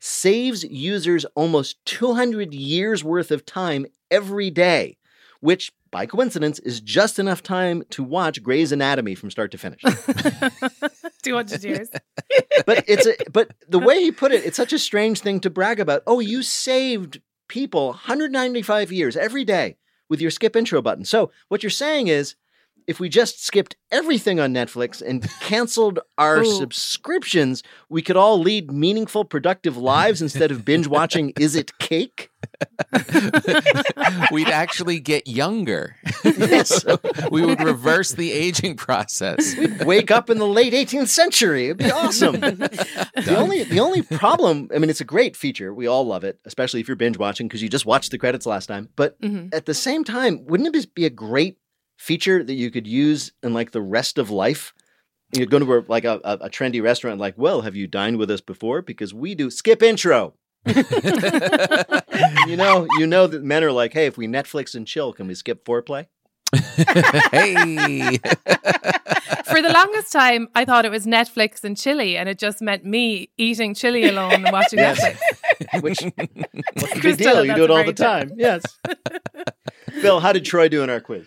saves 0.00 0.64
users 0.64 1.24
almost 1.36 1.84
200 1.86 2.52
years 2.52 3.04
worth 3.04 3.30
of 3.30 3.46
time 3.46 3.86
every 4.10 4.50
day, 4.50 4.96
which 5.40 5.72
by 5.96 6.04
coincidence 6.04 6.58
is 6.58 6.82
just 6.82 7.18
enough 7.18 7.42
time 7.42 7.82
to 7.88 8.04
watch 8.04 8.42
Grey's 8.42 8.70
Anatomy 8.70 9.14
from 9.14 9.30
start 9.30 9.50
to 9.52 9.56
finish. 9.56 9.80
200 11.22 11.64
years. 11.64 11.88
but 12.66 12.84
it's 12.86 13.06
a, 13.06 13.14
but 13.32 13.54
the 13.66 13.78
way 13.78 14.02
he 14.02 14.12
put 14.12 14.30
it, 14.30 14.44
it's 14.44 14.58
such 14.58 14.74
a 14.74 14.78
strange 14.78 15.20
thing 15.20 15.40
to 15.40 15.48
brag 15.48 15.80
about. 15.80 16.02
Oh, 16.06 16.20
you 16.20 16.42
saved 16.42 17.22
people 17.48 17.86
195 17.86 18.92
years 18.92 19.16
every 19.16 19.42
day 19.42 19.78
with 20.10 20.20
your 20.20 20.30
skip 20.30 20.54
intro 20.54 20.82
button. 20.82 21.06
So 21.06 21.30
what 21.48 21.62
you're 21.62 21.70
saying 21.70 22.08
is 22.08 22.34
if 22.86 23.00
we 23.00 23.08
just 23.08 23.44
skipped 23.44 23.76
everything 23.90 24.38
on 24.40 24.52
Netflix 24.54 25.02
and 25.02 25.22
canceled 25.40 25.98
our 26.18 26.38
Ooh. 26.42 26.44
subscriptions, 26.44 27.62
we 27.88 28.02
could 28.02 28.16
all 28.16 28.38
lead 28.38 28.70
meaningful, 28.70 29.24
productive 29.24 29.76
lives 29.76 30.22
instead 30.22 30.50
of 30.50 30.64
binge 30.64 30.86
watching 30.86 31.32
Is 31.38 31.56
It 31.56 31.76
Cake? 31.78 32.30
We'd 34.32 34.48
actually 34.48 35.00
get 35.00 35.26
younger. 35.26 35.96
Yes. 36.36 36.84
we 37.30 37.44
would 37.44 37.60
reverse 37.62 38.12
the 38.12 38.30
aging 38.32 38.76
process. 38.76 39.56
We'd 39.56 39.84
wake 39.84 40.10
up 40.10 40.28
in 40.28 40.38
the 40.38 40.46
late 40.46 40.72
18th 40.72 41.08
century. 41.08 41.66
It'd 41.66 41.78
be 41.78 41.90
awesome. 41.90 42.40
the 42.40 43.34
only 43.38 43.64
the 43.64 43.80
only 43.80 44.02
problem, 44.02 44.68
I 44.74 44.78
mean, 44.78 44.90
it's 44.90 45.00
a 45.00 45.04
great 45.04 45.34
feature. 45.36 45.72
We 45.72 45.86
all 45.86 46.04
love 46.06 46.24
it, 46.24 46.38
especially 46.44 46.80
if 46.80 46.88
you're 46.88 46.96
binge 46.96 47.16
watching 47.18 47.48
because 47.48 47.62
you 47.62 47.68
just 47.68 47.86
watched 47.86 48.10
the 48.10 48.18
credits 48.18 48.44
last 48.46 48.66
time. 48.66 48.88
But 48.96 49.20
Mhm. 49.20 49.54
at 49.54 49.66
the 49.66 49.74
same 49.74 50.04
time, 50.04 50.44
wouldn't 50.46 50.74
it 50.74 50.94
be 50.94 51.06
a 51.06 51.10
great 51.10 51.58
feature 51.96 52.42
that 52.42 52.54
you 52.54 52.70
could 52.70 52.86
use 52.86 53.32
in 53.42 53.52
like 53.54 53.72
the 53.72 53.82
rest 53.82 54.18
of 54.18 54.30
life? 54.30 54.72
You 55.32 55.44
go 55.46 55.58
to 55.58 55.74
a, 55.78 55.84
like 55.88 56.04
a, 56.04 56.20
a, 56.24 56.32
a 56.42 56.50
trendy 56.50 56.82
restaurant, 56.82 57.18
like, 57.18 57.34
well, 57.36 57.62
have 57.62 57.74
you 57.74 57.86
dined 57.86 58.18
with 58.18 58.30
us 58.30 58.40
before? 58.40 58.80
Because 58.80 59.12
we 59.12 59.34
do 59.34 59.50
skip 59.50 59.82
intro. 59.82 60.34
you 62.46 62.56
know, 62.56 62.86
you 62.98 63.06
know 63.06 63.26
that 63.26 63.42
men 63.42 63.62
are 63.64 63.72
like, 63.72 63.92
hey, 63.92 64.06
if 64.06 64.16
we 64.16 64.26
Netflix 64.26 64.74
and 64.74 64.86
chill, 64.86 65.12
can 65.12 65.26
we 65.26 65.34
skip 65.34 65.64
foreplay? 65.64 66.06
hey. 67.32 68.18
For 69.46 69.62
the 69.62 69.70
longest 69.72 70.12
time, 70.12 70.48
I 70.54 70.64
thought 70.64 70.84
it 70.84 70.90
was 70.90 71.06
Netflix 71.06 71.64
and 71.64 71.76
chili, 71.76 72.16
and 72.16 72.28
it 72.28 72.38
just 72.38 72.60
meant 72.60 72.84
me 72.84 73.30
eating 73.36 73.74
chili 73.74 74.08
alone 74.08 74.32
and 74.44 74.52
watching 74.52 74.78
Yes. 74.78 75.00
Netflix. 75.00 75.82
Which 75.82 76.00
what's 76.00 76.94
the 76.94 77.00
big 77.00 77.16
deal? 77.18 77.44
You 77.44 77.54
do 77.54 77.64
it 77.64 77.70
all 77.70 77.84
the 77.84 77.92
time. 77.92 78.32
Yes. 78.36 78.62
Bill, 80.02 80.20
how 80.20 80.32
did 80.32 80.44
Troy 80.44 80.68
do 80.68 80.82
in 80.82 80.90
our 80.90 81.00
quiz? 81.00 81.26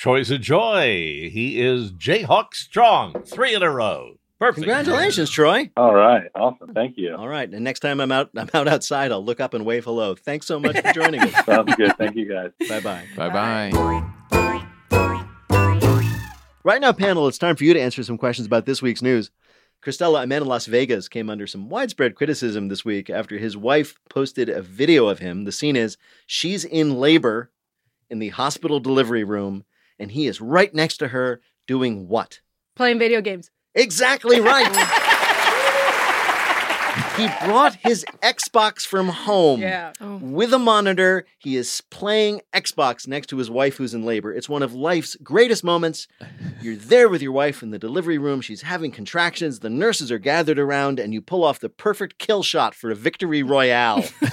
Troy's 0.00 0.30
a 0.30 0.38
joy. 0.38 1.28
He 1.30 1.60
is 1.60 1.92
Jayhawk 1.92 2.54
strong, 2.54 3.22
three 3.22 3.54
in 3.54 3.62
a 3.62 3.70
row. 3.70 4.14
Perfect. 4.38 4.64
Congratulations, 4.64 5.28
Troy. 5.28 5.70
All 5.76 5.94
right. 5.94 6.22
Awesome. 6.34 6.72
Thank 6.72 6.96
you. 6.96 7.14
All 7.14 7.28
right, 7.28 7.46
and 7.46 7.62
next 7.62 7.80
time 7.80 8.00
I'm 8.00 8.10
out, 8.10 8.30
I'm 8.34 8.48
out 8.54 8.66
outside. 8.66 9.12
I'll 9.12 9.22
look 9.22 9.40
up 9.40 9.52
and 9.52 9.66
wave 9.66 9.84
hello. 9.84 10.14
Thanks 10.14 10.46
so 10.46 10.58
much 10.58 10.80
for 10.80 10.90
joining 10.94 11.20
us. 11.20 11.32
Sounds 11.44 11.74
good. 11.74 11.94
Thank 11.98 12.16
you, 12.16 12.26
guys. 12.26 12.50
bye 12.66 12.80
bye. 12.80 13.04
Bye 13.14 13.28
bye. 13.28 14.10
Right 16.64 16.80
now, 16.80 16.94
panel, 16.94 17.28
it's 17.28 17.36
time 17.36 17.56
for 17.56 17.64
you 17.64 17.74
to 17.74 17.80
answer 17.80 18.02
some 18.02 18.16
questions 18.16 18.46
about 18.46 18.64
this 18.64 18.80
week's 18.80 19.02
news. 19.02 19.30
Cristela, 19.84 20.22
a 20.22 20.26
man 20.26 20.40
in 20.40 20.48
Las 20.48 20.64
Vegas, 20.64 21.08
came 21.08 21.28
under 21.28 21.46
some 21.46 21.68
widespread 21.68 22.14
criticism 22.14 22.68
this 22.68 22.86
week 22.86 23.10
after 23.10 23.36
his 23.36 23.54
wife 23.54 23.96
posted 24.08 24.48
a 24.48 24.62
video 24.62 25.08
of 25.08 25.18
him. 25.18 25.44
The 25.44 25.52
scene 25.52 25.76
is 25.76 25.98
she's 26.26 26.64
in 26.64 26.98
labor 26.98 27.50
in 28.08 28.18
the 28.18 28.30
hospital 28.30 28.80
delivery 28.80 29.24
room, 29.24 29.66
and 30.00 30.10
he 30.10 30.26
is 30.26 30.40
right 30.40 30.74
next 30.74 30.96
to 30.96 31.08
her 31.08 31.40
doing 31.68 32.08
what? 32.08 32.40
Playing 32.74 32.98
video 32.98 33.20
games. 33.20 33.50
Exactly 33.74 34.40
right. 34.40 34.66
he 37.16 37.28
brought 37.44 37.76
his 37.76 38.04
Xbox 38.22 38.86
from 38.86 39.08
home. 39.08 39.60
Yeah. 39.60 39.92
Oh. 40.00 40.16
With 40.16 40.52
a 40.52 40.58
monitor, 40.58 41.26
he 41.38 41.56
is 41.56 41.82
playing 41.90 42.40
Xbox 42.52 43.06
next 43.06 43.28
to 43.28 43.36
his 43.36 43.50
wife 43.50 43.76
who's 43.76 43.94
in 43.94 44.04
labor. 44.04 44.32
It's 44.32 44.48
one 44.48 44.62
of 44.62 44.74
life's 44.74 45.16
greatest 45.22 45.62
moments. 45.62 46.08
You're 46.60 46.76
there 46.76 47.08
with 47.08 47.22
your 47.22 47.32
wife 47.32 47.62
in 47.62 47.70
the 47.70 47.78
delivery 47.78 48.18
room. 48.18 48.40
She's 48.40 48.62
having 48.62 48.90
contractions. 48.90 49.60
The 49.60 49.70
nurses 49.70 50.10
are 50.10 50.18
gathered 50.18 50.58
around, 50.58 50.98
and 50.98 51.14
you 51.14 51.20
pull 51.20 51.44
off 51.44 51.60
the 51.60 51.68
perfect 51.68 52.18
kill 52.18 52.42
shot 52.42 52.74
for 52.74 52.90
a 52.90 52.96
victory 52.96 53.42
royale. 53.42 54.04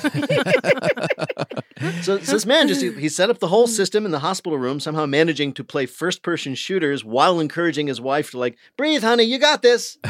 so, 2.02 2.18
so 2.20 2.32
this 2.34 2.46
man 2.46 2.68
just 2.68 2.82
he 2.82 3.10
set 3.10 3.30
up 3.30 3.40
the 3.40 3.48
whole 3.48 3.68
system 3.68 4.06
in 4.06 4.12
the 4.12 4.20
hospital 4.20 4.58
room, 4.58 4.80
somehow 4.80 5.06
managing 5.06 5.54
to 5.54 5.64
play 5.64 5.86
first 5.86 6.22
person 6.24 6.56
shooters 6.56 7.04
while 7.06 7.40
encouraging 7.40 7.88
his 7.88 8.00
wife 8.02 8.32
to 8.32 8.40
like, 8.40 8.58
breathe, 8.78 9.04
honey, 9.04 9.24
you 9.24 9.40
got 9.40 9.62
this. 9.62 9.98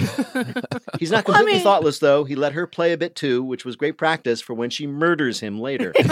He's 1.00 1.12
not 1.12 1.27
Well, 1.27 1.36
I 1.36 1.39
completely 1.39 1.53
mean- 1.53 1.63
thoughtless 1.63 2.00
though. 2.00 2.24
He 2.24 2.36
let 2.36 2.53
her 2.53 2.67
play 2.67 2.93
a 2.93 2.97
bit 2.97 3.15
too, 3.15 3.43
which 3.43 3.65
was 3.65 3.75
great 3.75 3.97
practice 3.97 4.41
for 4.41 4.53
when 4.53 4.69
she 4.69 4.88
murders 4.88 5.39
him 5.39 5.59
later. 5.59 5.93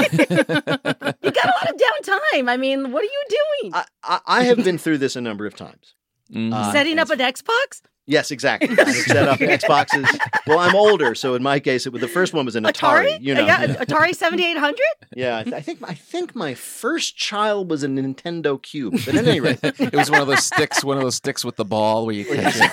You 1.25 1.31
got 1.31 1.45
a 1.45 1.55
lot 1.57 1.69
of 1.69 1.75
downtime. 1.81 2.49
I 2.49 2.57
mean, 2.57 2.91
what 2.91 3.01
are 3.01 3.05
you 3.07 3.23
doing? 3.61 3.73
I, 3.73 3.85
I, 4.03 4.19
I 4.25 4.43
have 4.43 4.63
been 4.63 4.77
through 4.77 4.99
this 4.99 5.15
a 5.15 5.21
number 5.21 5.45
of 5.45 5.55
times. 5.55 5.95
Mhm. 6.31 6.53
Uh, 6.53 6.71
Setting 6.71 6.99
up 6.99 7.09
an 7.09 7.19
Xbox? 7.19 7.81
Yes, 8.07 8.29
exactly. 8.29 8.69
I've 8.77 8.93
set 8.95 9.27
up 9.27 9.39
Xboxes. 9.59 10.07
Well, 10.45 10.59
I'm 10.59 10.75
older, 10.75 11.15
so 11.15 11.33
in 11.33 11.41
my 11.41 11.59
case, 11.59 11.87
it, 11.87 11.91
was- 11.93 12.01
the 12.01 12.07
first 12.07 12.33
one 12.33 12.45
was 12.45 12.55
an 12.55 12.63
Atari. 12.63 13.19
You 13.19 13.33
know, 13.33 13.45
Yeah, 13.47 13.65
Atari 13.65 14.13
7800? 14.15 14.79
yeah. 15.15 15.43
I, 15.45 15.59
think 15.61 15.79
I 15.83 15.95
think 15.95 16.35
my 16.35 16.53
first 16.53 17.17
child 17.17 17.69
was 17.71 17.83
a 17.83 17.87
Nintendo 17.87 18.61
Cube. 18.61 18.93
But 19.05 19.15
at 19.15 19.25
any 19.27 19.39
rate, 19.39 19.57
it 19.63 19.95
was 19.95 20.11
one 20.11 20.21
of 20.21 20.27
those 20.27 20.43
sticks, 20.45 20.83
one 20.83 20.97
of 20.97 21.03
those 21.03 21.15
sticks 21.15 21.43
with 21.43 21.55
the 21.55 21.65
ball 21.65 22.05
where 22.05 22.13
you 22.13 22.25
catch 22.25 22.55
it. 22.57 22.71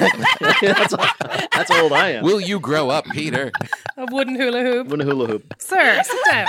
that's, 0.61 0.95
that's 1.55 1.71
how 1.73 1.83
old 1.83 1.93
I 1.95 2.11
am. 2.11 2.25
Will 2.25 2.41
you 2.41 2.61
grow 2.61 2.91
up, 2.91 3.07
Peter? 3.07 3.51
A 3.97 4.07
wooden 4.11 4.35
hula 4.37 4.61
hoop. 4.63 4.89
Win 4.89 5.01
a 5.01 5.05
hula 5.05 5.27
hoop. 5.29 5.55
Sir, 5.59 6.03
sit 6.03 6.19
down. 6.31 6.47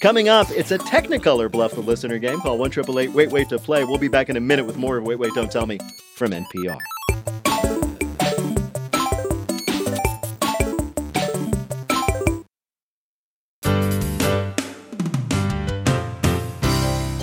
Coming 0.00 0.28
up, 0.28 0.48
it's 0.52 0.70
a 0.70 0.78
Technicolor 0.78 1.50
Bluff 1.50 1.72
the 1.72 1.80
Listener 1.80 2.18
game 2.18 2.40
Triple 2.70 3.00
Eight 3.00 3.10
Wait 3.10 3.32
Wait 3.32 3.48
to 3.48 3.58
Play. 3.58 3.82
We'll 3.82 3.98
be 3.98 4.06
back 4.06 4.28
in 4.28 4.36
a 4.36 4.40
minute 4.40 4.64
with 4.64 4.76
more 4.76 4.96
of 4.96 5.04
Wait 5.04 5.18
Wait 5.18 5.32
Don't 5.34 5.50
Tell 5.50 5.66
Me 5.66 5.76
from 6.14 6.30
NPR. 6.30 6.78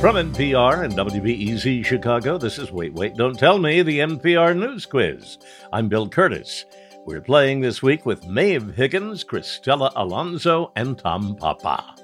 From 0.01 0.17
NPR 0.17 0.83
and 0.83 0.93
WBEZ 0.93 1.85
Chicago, 1.85 2.37
this 2.37 2.59
is 2.59 2.73
Wait, 2.73 2.93
Wait, 2.93 3.15
Don't 3.15 3.39
Tell 3.39 3.57
Me, 3.57 3.83
the 3.83 3.99
NPR 3.99 4.53
News 4.53 4.85
Quiz. 4.85 5.37
I'm 5.71 5.87
Bill 5.87 6.09
Kurtis. 6.09 6.65
We're 7.05 7.21
playing 7.21 7.61
this 7.61 7.81
week 7.81 8.05
with 8.05 8.27
Maeve 8.27 8.75
Higgins, 8.75 9.23
Cristela 9.23 9.93
Alonzo, 9.95 10.73
and 10.75 10.97
Tom 10.97 11.37
Papa. 11.37 11.95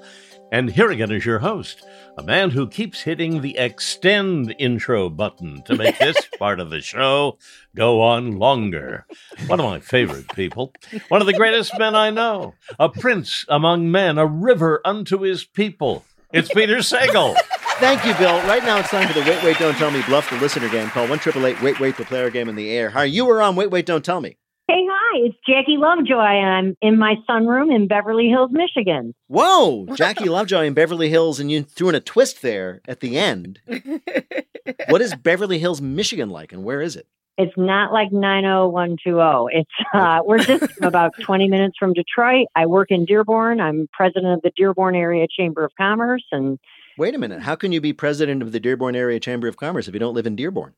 And 0.52 0.70
here 0.70 0.90
again 0.90 1.10
is 1.10 1.24
your 1.24 1.38
host, 1.38 1.82
a 2.18 2.22
man 2.22 2.50
who 2.50 2.68
keeps 2.68 3.00
hitting 3.00 3.40
the 3.40 3.56
extend 3.56 4.54
intro 4.58 5.08
button 5.08 5.62
to 5.62 5.74
make 5.74 5.98
this 5.98 6.28
part 6.38 6.60
of 6.60 6.68
the 6.68 6.82
show 6.82 7.38
go 7.74 8.02
on 8.02 8.38
longer. 8.38 9.06
One 9.46 9.60
of 9.60 9.64
my 9.64 9.80
favorite 9.80 10.28
people, 10.34 10.74
one 11.08 11.22
of 11.22 11.26
the 11.26 11.32
greatest 11.32 11.78
men 11.78 11.94
I 11.94 12.10
know, 12.10 12.52
a 12.78 12.90
prince 12.90 13.46
among 13.48 13.90
men, 13.90 14.18
a 14.18 14.26
river 14.26 14.82
unto 14.84 15.20
his 15.20 15.42
people. 15.42 16.04
It's 16.34 16.52
Peter 16.52 16.76
Sagal. 16.76 17.34
Thank 17.76 18.04
you, 18.04 18.12
Bill. 18.16 18.36
Right 18.42 18.62
now 18.62 18.78
it's 18.78 18.90
time 18.90 19.08
for 19.08 19.18
the 19.18 19.26
Wait 19.26 19.42
Wait 19.42 19.58
Don't 19.58 19.74
Tell 19.76 19.90
Me 19.90 20.02
Bluff 20.02 20.28
the 20.28 20.36
Listener 20.36 20.68
game 20.68 20.88
called 20.88 21.08
One 21.08 21.18
Triple 21.18 21.46
Eight 21.46 21.62
Wait 21.62 21.80
Wait 21.80 21.96
the 21.96 22.04
player 22.04 22.28
game 22.28 22.50
in 22.50 22.56
the 22.56 22.70
air. 22.70 22.90
Hi, 22.90 23.04
you 23.04 23.24
were 23.24 23.40
on 23.40 23.56
Wait 23.56 23.70
Wait 23.70 23.86
Don't 23.86 24.04
Tell 24.04 24.20
Me. 24.20 24.36
Hey, 24.72 24.86
hi, 24.90 25.18
it's 25.26 25.36
Jackie 25.46 25.76
Lovejoy, 25.76 26.16
and 26.16 26.48
I'm 26.48 26.76
in 26.80 26.98
my 26.98 27.16
sunroom 27.28 27.70
in 27.70 27.88
Beverly 27.88 28.30
Hills, 28.30 28.48
Michigan. 28.52 29.14
Whoa, 29.26 29.86
Jackie 29.94 30.30
Lovejoy 30.30 30.64
in 30.64 30.72
Beverly 30.72 31.10
Hills, 31.10 31.38
and 31.38 31.52
you 31.52 31.62
threw 31.62 31.90
in 31.90 31.94
a 31.94 32.00
twist 32.00 32.40
there 32.40 32.80
at 32.88 33.00
the 33.00 33.18
end. 33.18 33.60
what 34.88 35.02
is 35.02 35.14
Beverly 35.14 35.58
Hills, 35.58 35.82
Michigan 35.82 36.30
like, 36.30 36.54
and 36.54 36.64
where 36.64 36.80
is 36.80 36.96
it? 36.96 37.06
It's 37.36 37.52
not 37.58 37.92
like 37.92 38.12
90120. 38.12 39.58
It's 39.58 39.70
uh, 39.92 40.20
we're 40.24 40.38
just 40.38 40.72
about 40.82 41.12
20 41.20 41.48
minutes 41.48 41.76
from 41.78 41.92
Detroit. 41.92 42.46
I 42.56 42.64
work 42.64 42.90
in 42.90 43.04
Dearborn. 43.04 43.60
I'm 43.60 43.90
president 43.92 44.32
of 44.32 44.40
the 44.40 44.52
Dearborn 44.56 44.96
Area 44.96 45.26
Chamber 45.30 45.66
of 45.66 45.72
Commerce, 45.76 46.24
and 46.32 46.58
Wait 46.96 47.14
a 47.14 47.18
minute. 47.18 47.42
How 47.42 47.56
can 47.56 47.72
you 47.72 47.82
be 47.82 47.92
president 47.92 48.42
of 48.42 48.52
the 48.52 48.60
Dearborn 48.60 48.96
Area 48.96 49.20
Chamber 49.20 49.48
of 49.48 49.58
Commerce 49.58 49.86
if 49.86 49.92
you 49.92 50.00
don't 50.00 50.14
live 50.14 50.26
in 50.26 50.34
Dearborn? 50.34 50.72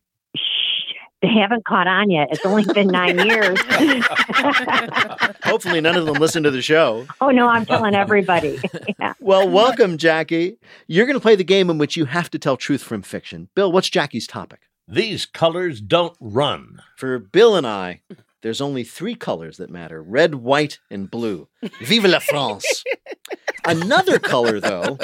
Shh, 1.24 1.34
they 1.34 1.40
haven't 1.40 1.64
caught 1.64 1.86
on 1.86 2.10
yet. 2.10 2.28
It's 2.30 2.44
only 2.44 2.64
been 2.72 2.88
nine 2.88 3.18
years. 3.18 3.58
Hopefully, 5.44 5.80
none 5.80 5.96
of 5.96 6.06
them 6.06 6.14
listen 6.14 6.42
to 6.42 6.50
the 6.50 6.62
show. 6.62 7.06
oh 7.20 7.30
no, 7.30 7.48
I'm 7.48 7.66
telling 7.66 7.94
everybody. 7.94 8.60
yeah. 8.98 9.14
Well, 9.20 9.48
welcome, 9.48 9.98
Jackie. 9.98 10.58
You're 10.86 11.06
going 11.06 11.16
to 11.16 11.20
play 11.20 11.36
the 11.36 11.44
game 11.44 11.70
in 11.70 11.78
which 11.78 11.96
you 11.96 12.06
have 12.06 12.30
to 12.30 12.38
tell 12.38 12.56
truth 12.56 12.82
from 12.82 13.02
fiction. 13.02 13.48
Bill, 13.54 13.70
what's 13.72 13.88
Jackie's 13.88 14.26
topic? 14.26 14.60
These 14.86 15.26
colors 15.26 15.80
don't 15.80 16.16
run. 16.20 16.82
For 16.96 17.18
Bill 17.18 17.56
and 17.56 17.66
I, 17.66 18.02
there's 18.42 18.60
only 18.60 18.84
three 18.84 19.14
colors 19.14 19.56
that 19.56 19.70
matter 19.70 20.02
red, 20.02 20.34
white, 20.36 20.78
and 20.90 21.10
blue. 21.10 21.48
Vive 21.80 22.04
la 22.04 22.18
France! 22.18 22.84
Another 23.66 24.18
color, 24.18 24.60
though, 24.60 24.98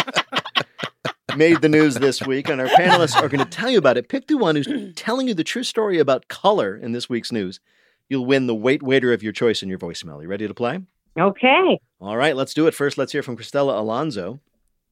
made 1.36 1.60
the 1.60 1.68
news 1.68 1.96
this 1.96 2.22
week, 2.26 2.48
and 2.48 2.60
our 2.60 2.68
panelists 2.68 3.16
are 3.16 3.28
going 3.28 3.44
to 3.44 3.50
tell 3.50 3.70
you 3.70 3.78
about 3.78 3.96
it. 3.96 4.08
Pick 4.08 4.26
the 4.26 4.36
one 4.36 4.56
who's 4.56 4.94
telling 4.94 5.28
you 5.28 5.34
the 5.34 5.44
true 5.44 5.64
story 5.64 5.98
about 5.98 6.28
color 6.28 6.76
in 6.76 6.92
this 6.92 7.08
week's 7.08 7.32
news. 7.32 7.60
You'll 8.08 8.26
win 8.26 8.46
the 8.46 8.54
wait 8.54 8.82
waiter 8.82 9.12
of 9.12 9.22
your 9.22 9.32
choice 9.32 9.62
in 9.62 9.68
your 9.68 9.78
voicemail. 9.78 10.20
You 10.22 10.28
ready 10.28 10.48
to 10.48 10.54
play? 10.54 10.80
Okay. 11.18 11.80
All 12.00 12.16
right, 12.16 12.36
let's 12.36 12.54
do 12.54 12.66
it. 12.66 12.74
First, 12.74 12.98
let's 12.98 13.12
hear 13.12 13.22
from 13.22 13.36
Cristela 13.36 13.78
Alonzo. 13.78 14.40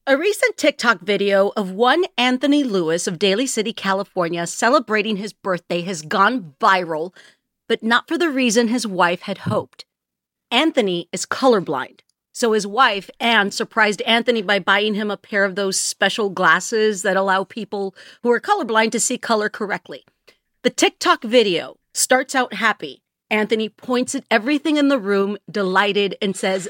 A 0.07 0.17
recent 0.17 0.57
TikTok 0.57 1.01
video 1.01 1.53
of 1.57 1.71
one 1.71 2.05
Anthony 2.17 2.65
Lewis 2.65 3.07
of 3.07 3.19
Daly 3.19 3.47
City, 3.47 3.73
California, 3.73 4.47
celebrating 4.47 5.17
his 5.17 5.33
birthday 5.33 5.83
has 5.83 6.01
gone 6.03 6.55
viral, 6.61 7.15
but 7.69 7.83
not 7.83 8.09
for 8.09 8.17
the 8.17 8.31
reason 8.31 8.69
his 8.69 8.87
wife 8.87 9.23
had 9.23 9.39
hoped. 9.39 9.85
Anthony 10.51 11.09
is 11.13 11.27
colorblind. 11.27 12.01
So 12.39 12.53
his 12.53 12.69
wife, 12.69 13.11
Anne, 13.19 13.51
surprised 13.51 14.01
Anthony 14.03 14.43
by 14.43 14.61
buying 14.61 14.95
him 14.95 15.11
a 15.11 15.17
pair 15.17 15.45
of 15.45 15.57
those 15.57 15.77
special 15.77 16.31
glasses 16.31 17.03
that 17.03 17.17
allow 17.17 17.43
people 17.43 17.97
who 18.23 18.31
are 18.31 18.41
colorblind 18.41 18.93
to 18.93 19.01
see 19.01 19.19
color 19.19 19.49
correctly. 19.49 20.05
The 20.63 20.71
TikTok 20.71 21.25
video 21.25 21.79
starts 21.95 22.37
out 22.37 22.55
happy. 22.55 23.03
Anthony 23.29 23.69
points 23.69 24.15
at 24.15 24.23
everything 24.31 24.77
in 24.77 24.87
the 24.87 25.01
room, 25.01 25.37
delighted, 25.51 26.15
and 26.23 26.37
says, 26.37 26.69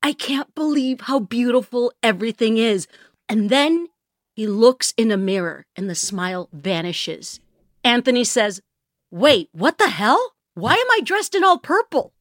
I 0.00 0.12
can't 0.12 0.54
believe 0.54 1.00
how 1.00 1.18
beautiful 1.18 1.92
everything 2.04 2.58
is. 2.58 2.86
And 3.28 3.50
then 3.50 3.88
he 4.36 4.46
looks 4.46 4.94
in 4.96 5.10
a 5.10 5.16
mirror 5.16 5.66
and 5.74 5.90
the 5.90 5.96
smile 5.96 6.48
vanishes. 6.52 7.40
Anthony 7.82 8.22
says, 8.22 8.62
Wait, 9.10 9.48
what 9.50 9.78
the 9.78 9.88
hell? 9.88 10.34
Why 10.54 10.74
am 10.74 10.90
I 10.92 11.00
dressed 11.02 11.34
in 11.34 11.42
all 11.42 11.58
purple? 11.58 12.12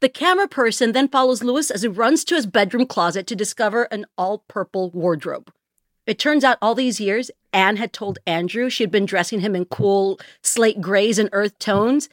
The 0.00 0.08
camera 0.08 0.48
person 0.48 0.92
then 0.92 1.08
follows 1.08 1.42
Lewis 1.42 1.70
as 1.70 1.82
he 1.82 1.88
runs 1.88 2.24
to 2.24 2.34
his 2.34 2.46
bedroom 2.46 2.86
closet 2.86 3.26
to 3.26 3.36
discover 3.36 3.84
an 3.84 4.06
all 4.16 4.44
purple 4.48 4.90
wardrobe. 4.90 5.52
It 6.06 6.18
turns 6.18 6.42
out 6.42 6.56
all 6.62 6.74
these 6.74 7.00
years, 7.00 7.30
Anne 7.52 7.76
had 7.76 7.92
told 7.92 8.18
Andrew 8.26 8.70
she 8.70 8.82
had 8.82 8.90
been 8.90 9.04
dressing 9.04 9.40
him 9.40 9.54
in 9.54 9.66
cool 9.66 10.18
slate 10.42 10.80
grays 10.80 11.18
and 11.18 11.28
earth 11.32 11.58
tones, 11.58 12.08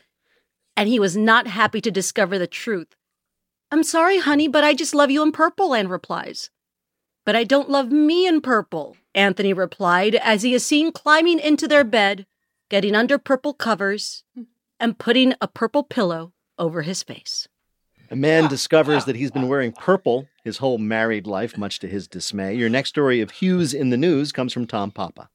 and 0.76 0.90
he 0.90 1.00
was 1.00 1.16
not 1.16 1.48
happy 1.48 1.80
to 1.80 1.90
discover 1.90 2.38
the 2.38 2.46
truth. 2.46 2.94
I'm 3.72 3.84
sorry, 3.84 4.20
honey, 4.20 4.50
but 4.50 4.66
I 4.66 4.74
just 4.74 4.94
love 4.94 5.10
you 5.10 5.24
in 5.24 5.32
purple, 5.32 5.74
Anne 5.74 5.88
replies. 5.88 6.50
But 7.26 7.38
I 7.38 7.46
don't 7.46 7.70
love 7.70 7.90
me 7.90 8.28
in 8.28 8.42
purple, 8.42 8.98
Anthony 9.16 9.54
replied 9.54 10.16
as 10.16 10.44
he 10.44 10.54
is 10.54 10.66
seen 10.66 10.92
climbing 10.92 11.40
into 11.40 11.68
their 11.68 11.84
bed, 11.86 12.26
getting 12.70 12.96
under 12.96 13.18
purple 13.18 13.54
covers, 13.54 14.24
and 14.78 15.00
putting 15.00 15.34
a 15.40 15.48
purple 15.48 15.84
pillow 15.84 16.34
over 16.60 16.82
his 16.82 17.02
face. 17.02 17.48
A 18.10 18.16
man 18.16 18.48
discovers 18.48 19.04
that 19.06 19.18
he's 19.18 19.32
been 19.32 19.50
wearing 19.50 19.74
purple 19.74 20.28
his 20.44 20.60
whole 20.60 20.78
married 20.78 21.28
life, 21.28 21.58
much 21.58 21.80
to 21.80 21.88
his 21.88 22.08
dismay. 22.08 22.54
Your 22.54 22.70
next 22.70 22.90
story 22.90 23.20
of 23.20 23.32
Hughes 23.32 23.74
in 23.74 23.90
the 23.90 23.98
news 23.98 24.32
comes 24.32 24.54
from 24.54 24.66
Tom 24.66 24.92
Papa. 24.92 25.30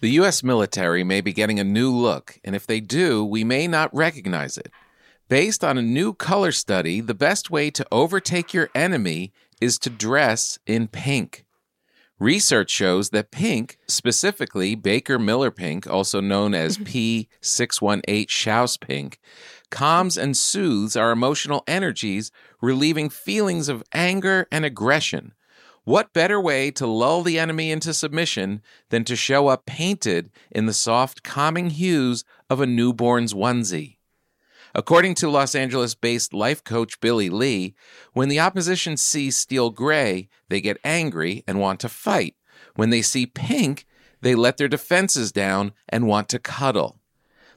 The 0.00 0.10
U.S. 0.10 0.42
military 0.44 1.02
may 1.02 1.20
be 1.20 1.32
getting 1.32 1.58
a 1.58 1.64
new 1.64 1.90
look, 1.90 2.38
and 2.44 2.54
if 2.54 2.66
they 2.66 2.80
do, 2.80 3.24
we 3.24 3.42
may 3.42 3.66
not 3.66 3.94
recognize 3.94 4.58
it. 4.58 4.70
Based 5.28 5.64
on 5.64 5.78
a 5.78 5.82
new 5.82 6.12
color 6.12 6.52
study, 6.52 7.00
the 7.00 7.14
best 7.14 7.50
way 7.50 7.70
to 7.70 7.86
overtake 7.90 8.54
your 8.54 8.68
enemy 8.74 9.32
is 9.60 9.78
to 9.80 9.90
dress 9.90 10.58
in 10.66 10.86
pink. 10.86 11.45
Research 12.18 12.70
shows 12.70 13.10
that 13.10 13.30
pink, 13.30 13.76
specifically 13.86 14.74
Baker 14.74 15.18
Miller 15.18 15.50
pink, 15.50 15.86
also 15.86 16.18
known 16.18 16.54
as 16.54 16.78
mm-hmm. 16.78 17.34
P618 17.42 18.30
Schauss 18.30 18.78
pink, 18.78 19.18
calms 19.70 20.16
and 20.16 20.34
soothes 20.34 20.96
our 20.96 21.10
emotional 21.10 21.62
energies, 21.66 22.32
relieving 22.62 23.10
feelings 23.10 23.68
of 23.68 23.84
anger 23.92 24.48
and 24.50 24.64
aggression. 24.64 25.34
What 25.84 26.14
better 26.14 26.40
way 26.40 26.70
to 26.72 26.86
lull 26.86 27.22
the 27.22 27.38
enemy 27.38 27.70
into 27.70 27.92
submission 27.92 28.62
than 28.88 29.04
to 29.04 29.14
show 29.14 29.48
up 29.48 29.66
painted 29.66 30.30
in 30.50 30.64
the 30.64 30.72
soft, 30.72 31.22
calming 31.22 31.68
hues 31.68 32.24
of 32.48 32.62
a 32.62 32.66
newborn's 32.66 33.34
onesie? 33.34 33.95
According 34.76 35.14
to 35.16 35.30
Los 35.30 35.54
Angeles 35.54 35.94
based 35.94 36.34
life 36.34 36.62
coach 36.62 37.00
Billy 37.00 37.30
Lee, 37.30 37.74
when 38.12 38.28
the 38.28 38.40
opposition 38.40 38.98
sees 38.98 39.34
steel 39.34 39.70
gray, 39.70 40.28
they 40.50 40.60
get 40.60 40.76
angry 40.84 41.42
and 41.48 41.58
want 41.58 41.80
to 41.80 41.88
fight. 41.88 42.34
When 42.74 42.90
they 42.90 43.00
see 43.00 43.24
pink, 43.24 43.86
they 44.20 44.34
let 44.34 44.58
their 44.58 44.68
defenses 44.68 45.32
down 45.32 45.72
and 45.88 46.06
want 46.06 46.28
to 46.28 46.38
cuddle. 46.38 46.98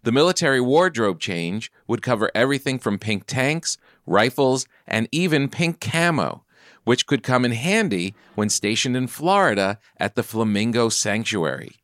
The 0.04 0.14
military 0.14 0.62
wardrobe 0.62 1.20
change 1.20 1.74
would 1.88 2.02
cover 2.02 2.32
everything 2.34 2.80
from 2.80 2.98
pink 2.98 3.26
tanks, 3.26 3.78
rifles, 4.06 4.66
and 4.88 5.10
even 5.12 5.50
pink 5.50 5.82
camo, 5.82 6.46
which 6.86 7.06
could 7.06 7.22
come 7.22 7.44
in 7.44 7.52
handy 7.52 8.16
when 8.36 8.48
stationed 8.48 8.96
in 8.96 9.08
Florida 9.08 9.78
at 9.98 10.16
the 10.16 10.24
Flamingo 10.24 10.88
Sanctuary. 10.88 11.76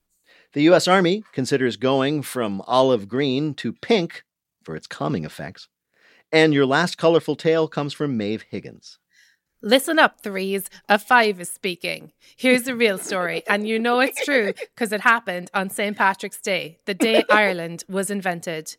The 0.53 0.63
U.S. 0.63 0.87
Army 0.87 1.25
considers 1.33 1.75
going 1.75 2.21
from 2.21 2.61
olive 2.61 3.09
green 3.09 3.53
to 3.55 3.73
pink 3.73 4.23
for 4.65 4.75
its 4.75 4.87
calming 4.87 5.23
effects. 5.23 5.67
And 6.31 6.53
your 6.53 6.65
last 6.65 6.97
colorful 6.97 7.35
tale 7.35 7.67
comes 7.67 7.93
from 7.93 8.17
Maeve 8.17 8.45
Higgins. 8.49 8.97
Listen 9.61 9.97
up, 9.97 10.21
threes. 10.21 10.69
A 10.89 10.99
five 10.99 11.39
is 11.39 11.49
speaking. 11.49 12.11
Here's 12.35 12.63
the 12.63 12.75
real 12.75 12.99
story, 12.99 13.41
and 13.47 13.67
you 13.67 13.79
know 13.79 13.99
it's 13.99 14.23
true 14.23 14.53
because 14.53 14.91
it 14.91 15.01
happened 15.01 15.49
on 15.55 15.71
St. 15.71 15.97
Patrick's 15.97 16.39
Day, 16.39 16.77
the 16.85 16.93
day 16.93 17.23
Ireland 17.31 17.83
was 17.89 18.11
invented. 18.11 18.75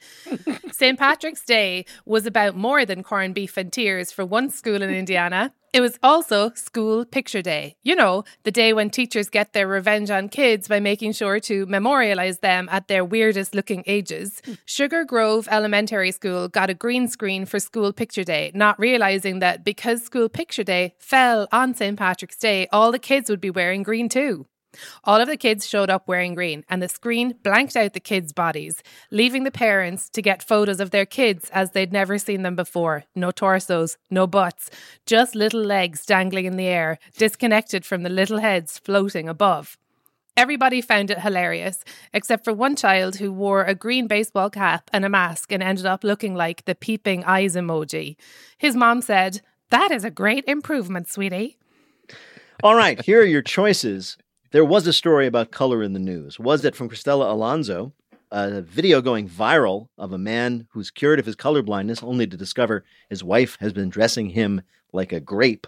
St. 0.71 0.97
Patrick's 0.97 1.45
Day 1.45 1.87
was 2.05 2.25
about 2.25 2.57
more 2.57 2.85
than 2.85 3.03
corned 3.03 3.35
beef 3.35 3.57
and 3.57 3.73
tears 3.73 4.13
for 4.13 4.25
one 4.25 4.49
school 4.49 4.81
in 4.81 4.91
Indiana. 4.91 5.53
It 5.73 5.81
was 5.81 5.99
also 6.03 6.53
School 6.55 7.05
Picture 7.05 7.43
Day. 7.43 7.77
You 7.83 7.97
know, 7.97 8.25
the 8.45 8.51
day 8.51 8.73
when 8.73 8.91
teachers 8.91 9.29
get 9.29 9.53
their 9.53 9.69
revenge 9.69 10.11
on 10.11 10.29
kids 10.29 10.69
by 10.69 10.81
making 10.81 11.13
sure 11.13 11.39
to 11.41 11.67
memorialize 11.67 12.39
them 12.39 12.69
at 12.71 12.89
their 12.89 13.05
weirdest 13.05 13.55
looking 13.55 13.85
ages. 13.87 14.41
Hmm. 14.45 14.53
Sugar 14.65 15.05
Grove 15.05 15.49
Elementary 15.51 16.13
School 16.13 16.49
got 16.49 16.71
a 16.71 16.75
green 16.75 17.09
screen 17.09 17.45
for 17.45 17.61
School 17.61 17.93
Picture 17.93 18.25
Day, 18.25 18.53
not 18.55 18.79
realizing 18.79 19.41
that 19.41 19.65
because 19.65 20.03
School 20.03 20.29
Picture 20.29 20.65
Day 20.65 20.95
fell 20.99 21.47
on 21.53 21.75
St. 21.75 21.99
Patrick's 21.99 22.39
Day, 22.39 22.67
all 22.73 22.91
the 22.91 22.99
kids 22.99 23.29
would 23.29 23.41
be 23.41 23.51
wearing 23.51 23.83
green 23.83 24.09
too. 24.09 24.47
All 25.05 25.21
of 25.21 25.29
the 25.29 25.37
kids 25.37 25.69
showed 25.69 25.91
up 25.91 26.09
wearing 26.09 26.35
green, 26.35 26.65
and 26.69 26.83
the 26.83 26.89
screen 26.89 27.35
blanked 27.43 27.77
out 27.77 27.93
the 27.93 28.01
kids' 28.01 28.33
bodies, 28.33 28.83
leaving 29.11 29.45
the 29.45 29.51
parents 29.51 30.09
to 30.11 30.23
get 30.23 30.43
photos 30.43 30.81
of 30.81 30.91
their 30.91 31.07
kids 31.07 31.51
as 31.51 31.71
they'd 31.71 31.93
never 31.93 32.19
seen 32.19 32.43
them 32.43 32.57
before. 32.57 33.05
No 33.15 33.31
torsos, 33.31 33.97
no 34.11 34.27
butts, 34.27 34.71
just 35.07 35.35
little 35.35 35.63
legs 35.63 36.07
dangling 36.07 36.47
in 36.47 36.57
the 36.57 36.67
air, 36.67 36.99
disconnected 37.17 37.85
from 37.85 38.03
the 38.03 38.11
little 38.11 38.39
heads 38.39 38.79
floating 38.79 39.29
above. 39.29 39.77
Everybody 40.37 40.83
found 40.83 41.11
it 41.11 41.21
hilarious, 41.21 41.83
except 42.13 42.45
for 42.45 42.53
one 42.53 42.77
child 42.77 43.17
who 43.17 43.33
wore 43.33 43.65
a 43.65 43.75
green 43.75 44.07
baseball 44.07 44.51
cap 44.51 44.91
and 44.93 45.03
a 45.03 45.09
mask 45.09 45.51
and 45.51 45.63
ended 45.63 45.87
up 45.87 46.05
looking 46.05 46.35
like 46.35 46.67
the 46.67 46.75
peeping 46.75 47.25
eyes 47.25 47.57
emoji. 47.57 48.17
His 48.59 48.77
mom 48.77 49.01
said, 49.01 49.41
That 49.71 49.91
is 49.91 50.05
a 50.05 50.11
great 50.11 50.45
improvement, 50.47 51.09
sweetie. 51.09 51.57
All 52.63 52.75
right, 52.75 53.03
here 53.03 53.23
are 53.23 53.25
your 53.25 53.41
choices 53.41 54.19
there 54.53 54.65
was 54.65 54.87
a 54.87 54.93
story 54.93 55.27
about 55.27 55.51
color 55.51 55.83
in 55.83 55.93
the 55.93 55.99
news. 55.99 56.39
Was 56.39 56.65
it 56.65 56.77
from 56.77 56.89
Cristela 56.89 57.31
Alonzo? 57.31 57.93
A 58.31 58.61
video 58.61 59.01
going 59.01 59.29
viral 59.29 59.89
of 59.97 60.13
a 60.13 60.19
man 60.19 60.67
who's 60.71 60.91
cured 60.91 61.19
of 61.19 61.27
his 61.27 61.37
colorblindness 61.37 62.03
only 62.03 62.27
to 62.27 62.37
discover 62.37 62.85
his 63.09 63.23
wife 63.23 63.57
has 63.61 63.73
been 63.73 63.89
dressing 63.89 64.31
him 64.31 64.63
like 64.93 65.13
a 65.13 65.21
grape. 65.21 65.67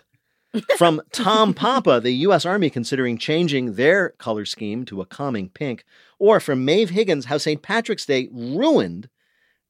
From 0.76 1.02
Tom 1.12 1.54
Papa, 1.54 2.00
the 2.02 2.12
U.S. 2.12 2.44
Army 2.44 2.70
considering 2.70 3.18
changing 3.18 3.74
their 3.74 4.10
color 4.18 4.44
scheme 4.44 4.84
to 4.86 5.00
a 5.00 5.06
calming 5.06 5.50
pink. 5.50 5.84
Or 6.18 6.40
from 6.40 6.64
Maeve 6.64 6.90
Higgins, 6.90 7.26
how 7.26 7.38
St. 7.38 7.62
Patrick's 7.62 8.06
Day 8.06 8.28
ruined 8.32 9.08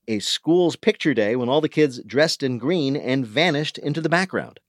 a 0.06 0.20
school's 0.20 0.76
picture 0.76 1.12
day 1.12 1.36
when 1.36 1.48
all 1.48 1.60
the 1.60 1.68
kids 1.68 2.02
dressed 2.04 2.42
in 2.42 2.58
green 2.58 2.96
and 2.96 3.26
vanished 3.26 3.76
into 3.76 4.00
the 4.00 4.08
background. 4.08 4.60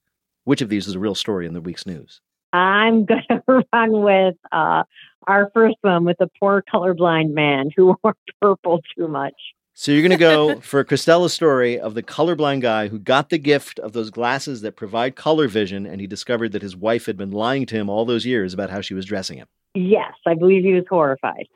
Which 0.43 0.62
of 0.62 0.69
these 0.69 0.88
is 0.88 0.95
a 0.95 0.99
real 0.99 1.15
story 1.15 1.45
in 1.45 1.54
the 1.54 1.62
week's 1.62 1.86
news? 1.86 2.21
I'm 2.53 3.05
going 3.05 3.23
to 3.29 3.63
run 3.73 3.91
with 3.91 4.35
uh, 4.51 4.83
our 5.27 5.51
first 5.53 5.77
one 5.81 6.05
with 6.05 6.19
a 6.19 6.29
poor 6.39 6.63
colorblind 6.73 7.33
man 7.33 7.69
who 7.75 7.95
wore 8.03 8.15
purple 8.41 8.81
too 8.97 9.07
much. 9.07 9.33
So 9.73 9.93
you're 9.93 10.01
going 10.01 10.12
to 10.12 10.17
go 10.17 10.59
for 10.62 10.83
Cristela's 10.83 11.33
story 11.33 11.79
of 11.79 11.93
the 11.93 12.03
colorblind 12.03 12.62
guy 12.62 12.89
who 12.89 12.99
got 12.99 13.29
the 13.29 13.38
gift 13.38 13.79
of 13.79 13.93
those 13.93 14.09
glasses 14.09 14.62
that 14.62 14.75
provide 14.75 15.15
color 15.15 15.47
vision, 15.47 15.85
and 15.85 16.01
he 16.01 16.07
discovered 16.07 16.51
that 16.51 16.62
his 16.62 16.75
wife 16.75 17.05
had 17.05 17.15
been 17.15 17.31
lying 17.31 17.65
to 17.67 17.75
him 17.75 17.89
all 17.89 18.03
those 18.03 18.25
years 18.25 18.53
about 18.53 18.69
how 18.69 18.81
she 18.81 18.93
was 18.93 19.05
dressing 19.05 19.38
him. 19.38 19.47
Yes, 19.75 20.13
I 20.25 20.33
believe 20.33 20.63
he 20.63 20.73
was 20.73 20.83
horrified. 20.89 21.47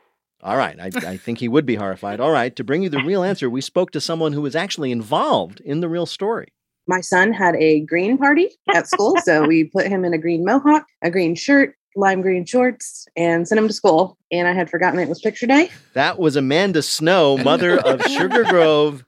All 0.41 0.55
right, 0.57 0.79
I, 0.79 0.91
I 1.07 1.17
think 1.17 1.39
he 1.39 1.47
would 1.47 1.65
be 1.65 1.75
horrified. 1.75 2.19
All 2.19 2.31
right, 2.31 2.55
to 2.55 2.63
bring 2.63 2.83
you 2.83 2.89
the 2.89 3.03
real 3.03 3.23
answer, 3.23 3.49
we 3.49 3.61
spoke 3.61 3.91
to 3.91 4.01
someone 4.01 4.33
who 4.33 4.41
was 4.41 4.55
actually 4.55 4.91
involved 4.91 5.59
in 5.61 5.79
the 5.79 5.89
real 5.89 6.05
story 6.05 6.49
my 6.87 7.01
son 7.01 7.33
had 7.33 7.55
a 7.55 7.81
green 7.81 8.17
party 8.17 8.49
at 8.73 8.87
school. 8.87 9.15
so 9.23 9.45
we 9.45 9.63
put 9.73 9.87
him 9.87 10.05
in 10.05 10.13
a 10.13 10.17
green 10.17 10.43
mohawk, 10.43 10.85
a 11.01 11.09
green 11.09 11.35
shirt, 11.35 11.75
lime 11.95 12.21
green 12.21 12.45
shorts, 12.45 13.05
and 13.15 13.47
sent 13.47 13.59
him 13.59 13.67
to 13.67 13.73
school. 13.73 14.17
And 14.31 14.47
I 14.47 14.53
had 14.53 14.69
forgotten 14.69 14.99
it 14.99 15.09
was 15.09 15.21
picture 15.21 15.47
day. 15.47 15.69
That 15.93 16.19
was 16.19 16.35
Amanda 16.35 16.81
Snow, 16.81 17.37
mother 17.37 17.77
of 17.79 18.01
Sugar 18.07 18.43
Grove 18.43 19.05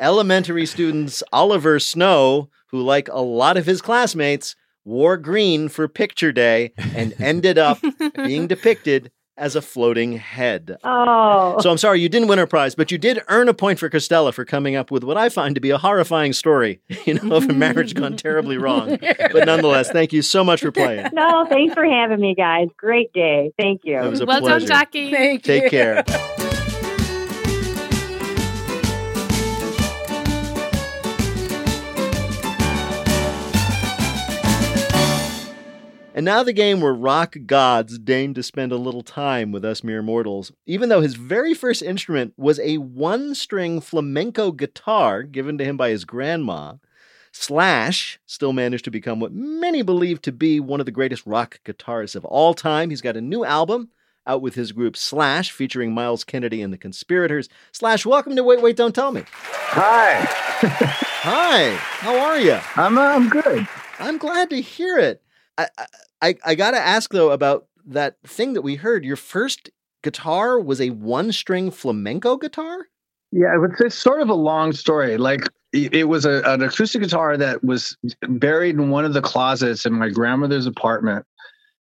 elementary 0.00 0.66
students 0.66 1.22
Oliver 1.32 1.78
Snow, 1.78 2.50
who, 2.68 2.82
like 2.82 3.08
a 3.08 3.20
lot 3.20 3.56
of 3.56 3.66
his 3.66 3.82
classmates, 3.82 4.54
wore 4.84 5.16
green 5.16 5.68
for 5.68 5.88
picture 5.88 6.32
day 6.32 6.72
and 6.94 7.14
ended 7.18 7.58
up 7.58 7.78
being 8.14 8.46
depicted 8.46 9.10
as 9.36 9.56
a 9.56 9.62
floating 9.62 10.12
head. 10.18 10.76
Oh. 10.84 11.56
So 11.60 11.70
I'm 11.70 11.78
sorry 11.78 12.00
you 12.00 12.08
didn't 12.08 12.28
win 12.28 12.38
a 12.38 12.46
prize, 12.46 12.74
but 12.74 12.90
you 12.90 12.98
did 12.98 13.20
earn 13.28 13.48
a 13.48 13.54
point 13.54 13.78
for 13.78 13.90
Cristela 13.90 14.32
for 14.32 14.44
coming 14.44 14.76
up 14.76 14.90
with 14.90 15.04
what 15.04 15.16
I 15.16 15.28
find 15.28 15.54
to 15.54 15.60
be 15.60 15.70
a 15.70 15.78
horrifying 15.78 16.32
story, 16.32 16.80
you 17.04 17.14
know, 17.14 17.36
of 17.36 17.48
a 17.48 17.52
marriage 17.52 17.94
gone 17.94 18.16
terribly 18.16 18.56
wrong. 18.58 18.98
But 19.00 19.46
nonetheless, 19.46 19.90
thank 19.90 20.12
you 20.12 20.22
so 20.22 20.42
much 20.44 20.60
for 20.60 20.72
playing. 20.72 21.08
No, 21.12 21.46
thanks 21.48 21.74
for 21.74 21.84
having 21.84 22.20
me, 22.20 22.34
guys. 22.34 22.68
Great 22.76 23.12
day. 23.12 23.52
Thank 23.58 23.82
you. 23.84 23.98
It 23.98 24.08
was 24.08 24.20
a 24.20 24.26
well 24.26 24.40
pleasure. 24.40 24.66
done, 24.66 24.78
Jackie. 24.78 25.10
Thank 25.10 25.42
Take 25.42 25.64
you. 25.64 25.70
care. 25.70 26.04
And 36.16 36.24
now 36.24 36.42
the 36.42 36.54
game 36.54 36.80
where 36.80 36.94
rock 36.94 37.36
gods 37.44 37.98
deign 37.98 38.32
to 38.32 38.42
spend 38.42 38.72
a 38.72 38.78
little 38.78 39.02
time 39.02 39.52
with 39.52 39.66
us 39.66 39.84
mere 39.84 40.00
mortals, 40.00 40.50
even 40.64 40.88
though 40.88 41.02
his 41.02 41.14
very 41.14 41.52
first 41.52 41.82
instrument 41.82 42.32
was 42.38 42.58
a 42.60 42.78
one 42.78 43.34
string 43.34 43.82
flamenco 43.82 44.50
guitar 44.50 45.22
given 45.22 45.58
to 45.58 45.64
him 45.64 45.76
by 45.76 45.90
his 45.90 46.06
grandma. 46.06 46.76
Slash 47.32 48.18
still 48.24 48.54
managed 48.54 48.86
to 48.86 48.90
become 48.90 49.20
what 49.20 49.34
many 49.34 49.82
believe 49.82 50.22
to 50.22 50.32
be 50.32 50.58
one 50.58 50.80
of 50.80 50.86
the 50.86 50.90
greatest 50.90 51.26
rock 51.26 51.60
guitarists 51.66 52.16
of 52.16 52.24
all 52.24 52.54
time. 52.54 52.88
He's 52.88 53.02
got 53.02 53.18
a 53.18 53.20
new 53.20 53.44
album 53.44 53.90
out 54.26 54.40
with 54.40 54.54
his 54.54 54.72
group 54.72 54.96
Slash 54.96 55.50
featuring 55.50 55.92
Myles 55.92 56.24
Kennedy 56.24 56.62
and 56.62 56.72
the 56.72 56.78
Conspirators. 56.78 57.50
Slash, 57.72 58.06
welcome 58.06 58.34
to 58.36 58.42
Wait, 58.42 58.62
Wait, 58.62 58.76
Don't 58.76 58.94
Tell 58.94 59.12
Me. 59.12 59.24
Hi, 59.28 60.24
Hi, 60.24 61.74
how 61.74 62.18
are 62.18 62.40
you? 62.40 62.58
I'm 62.76 62.96
uh, 62.96 63.02
I'm 63.02 63.28
good. 63.28 63.68
I'm 63.98 64.16
glad 64.16 64.48
to 64.48 64.62
hear 64.62 64.96
it. 64.96 65.22
I 65.58 65.68
I, 65.76 65.86
I 66.22 66.36
I 66.44 66.54
got 66.54 66.72
to 66.72 66.78
ask 66.78 67.10
though 67.10 67.30
about 67.30 67.66
that 67.86 68.16
thing 68.24 68.54
that 68.54 68.62
we 68.62 68.76
heard. 68.76 69.04
Your 69.04 69.16
first 69.16 69.70
guitar 70.02 70.60
was 70.60 70.80
a 70.80 70.90
one-string 70.90 71.70
flamenco 71.70 72.36
guitar. 72.36 72.86
Yeah, 73.32 73.56
it's 73.80 73.94
sort 73.94 74.20
of 74.20 74.28
a 74.28 74.34
long 74.34 74.72
story. 74.72 75.16
Like 75.16 75.42
it 75.72 75.94
it 75.94 76.04
was 76.04 76.24
a, 76.24 76.42
an 76.44 76.62
acoustic 76.62 77.02
guitar 77.02 77.36
that 77.36 77.62
was 77.62 77.96
buried 78.28 78.76
in 78.76 78.90
one 78.90 79.04
of 79.04 79.14
the 79.14 79.22
closets 79.22 79.84
in 79.84 79.92
my 79.92 80.08
grandmother's 80.08 80.66
apartment. 80.66 81.26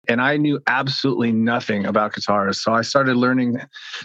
And 0.08 0.22
I 0.22 0.38
knew 0.38 0.60
absolutely 0.68 1.32
nothing 1.32 1.86
about 1.86 2.14
guitars. 2.14 2.62
So 2.62 2.74
I 2.74 2.82
started 2.82 3.16
learning 3.18 3.60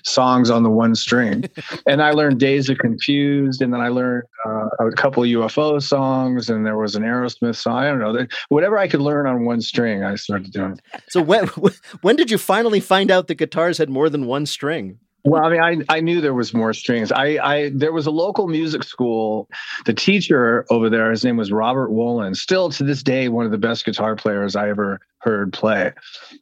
songs 0.05 0.51
on 0.51 0.63
the 0.63 0.71
one 0.71 0.95
string, 0.95 1.45
and 1.87 2.03
I 2.03 2.13
learned 2.13 2.41
Dazed 2.41 2.71
and 2.71 2.79
Confused, 2.79 3.63
and 3.63 3.73
then 3.73 3.81
I 3.81 3.89
learned 3.89 4.25
uh, 4.47 4.69
a 4.81 4.93
couple 4.93 5.23
UFO 5.23 5.83
songs, 5.83 6.49
and 6.49 6.65
there 6.65 6.77
was 6.77 6.95
an 6.95 7.03
Aerosmith 7.03 7.57
song. 7.57 7.79
I 7.79 7.89
don't 7.89 7.99
know, 7.99 8.27
whatever 8.49 8.79
I 8.79 8.89
could 8.89 9.01
learn 9.01 9.27
on 9.27 9.45
one 9.45 9.61
string, 9.61 10.05
I 10.05 10.15
started 10.17 10.53
doing. 10.53 10.81
So 11.09 11.23
when 11.23 11.47
when 12.03 12.17
did 12.17 12.31
you 12.31 12.39
finally 12.39 12.81
find 12.81 13.11
out 13.11 13.29
that 13.29 13.37
guitars 13.37 13.79
had 13.79 13.91
more 13.91 14.09
than 14.09 14.27
one 14.27 14.47
string? 14.47 14.99
Well, 15.25 15.45
I 15.45 15.51
mean, 15.51 15.85
I, 15.89 15.97
I 15.97 16.01
knew 16.01 16.21
there 16.21 16.35
was 16.35 16.55
more 16.55 16.73
strings. 16.73 17.13
I, 17.13 17.39
I 17.43 17.71
there 17.75 17.93
was 17.93 18.07
a 18.07 18.11
local 18.11 18.49
music 18.49 18.85
school. 18.85 19.49
The 19.85 19.93
teacher 19.93 20.65
over 20.71 20.89
there, 20.89 21.11
his 21.11 21.25
name 21.25 21.37
was 21.37 21.53
Robert 21.53 21.91
Wolin. 21.91 22.35
Still 22.35 22.71
to 22.71 22.85
this 22.85 23.03
day, 23.03 23.29
one 23.29 23.45
of 23.45 23.51
the 23.51 23.59
best 23.59 23.85
guitar 23.85 24.17
players 24.17 24.57
I 24.57 24.71
ever 24.71 25.01
heard 25.19 25.53
play. 25.53 25.93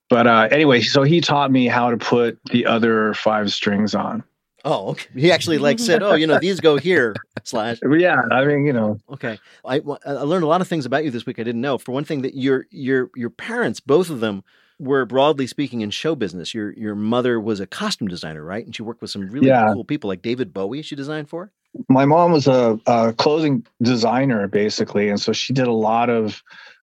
But 0.09 0.27
uh, 0.27 0.49
anyway, 0.51 0.83
so 0.83 1.03
he 1.03 1.21
taught 1.21 1.51
me 1.51 1.67
how 1.67 1.91
to 1.91 1.97
put 1.97 2.39
the 2.51 2.67
other 2.67 3.15
five 3.15 3.53
strings 3.53 3.95
on. 3.95 4.23
Oh, 4.65 4.91
okay. 4.91 5.09
He 5.15 5.33
actually 5.33 5.59
like 5.59 5.79
said, 5.79 6.03
"Oh, 6.03 6.15
you 6.15 6.27
know, 6.27 6.39
these 6.39 6.61
go 6.61 6.77
here." 6.77 7.15
Slash. 7.45 7.79
Yeah, 7.89 8.21
I 8.31 8.45
mean, 8.45 8.67
you 8.67 8.73
know. 8.73 8.99
Okay, 9.11 9.39
I, 9.65 9.77
I 9.77 10.11
learned 10.11 10.45
a 10.45 10.49
lot 10.49 10.61
of 10.61 10.69
things 10.69 10.85
about 10.85 11.05
you 11.05 11.11
this 11.11 11.25
week. 11.25 11.39
I 11.39 11.45
didn't 11.45 11.61
know. 11.61 11.79
For 11.79 11.93
one 11.93 12.05
thing, 12.05 12.23
that 12.23 12.35
your 12.35 12.67
your 12.71 13.11
your 13.15 13.31
parents, 13.31 13.81
both 13.81 14.11
of 14.11 14.21
them, 14.21 14.43
were 14.79 15.05
broadly 15.05 15.47
speaking 15.47 15.81
in 15.81 15.91
show 15.91 16.15
business. 16.15 16.55
Your 16.55 16.73
your 16.73 16.95
mother 16.95 17.41
was 17.41 17.61
a 17.61 17.67
costume 17.67 18.09
designer, 18.09 18.45
right? 18.45 18.65
And 18.65 18.75
she 18.75 18.83
worked 18.83 19.01
with 19.03 19.11
some 19.11 19.29
really 19.29 19.49
yeah. 19.49 19.73
cool 19.73 19.85
people 19.85 20.09
like 20.09 20.23
David 20.23 20.53
Bowie. 20.53 20.83
She 20.83 20.97
designed 20.97 21.29
for. 21.29 21.53
My 21.89 22.07
mom 22.07 22.33
was 22.33 22.47
a, 22.47 22.81
a 22.87 23.13
clothing 23.13 23.67
designer, 23.83 24.49
basically, 24.49 25.09
and 25.09 25.21
so 25.21 25.33
she 25.33 25.53
did 25.53 25.69
a 25.69 25.73
lot 25.73 26.09
of 26.09 26.43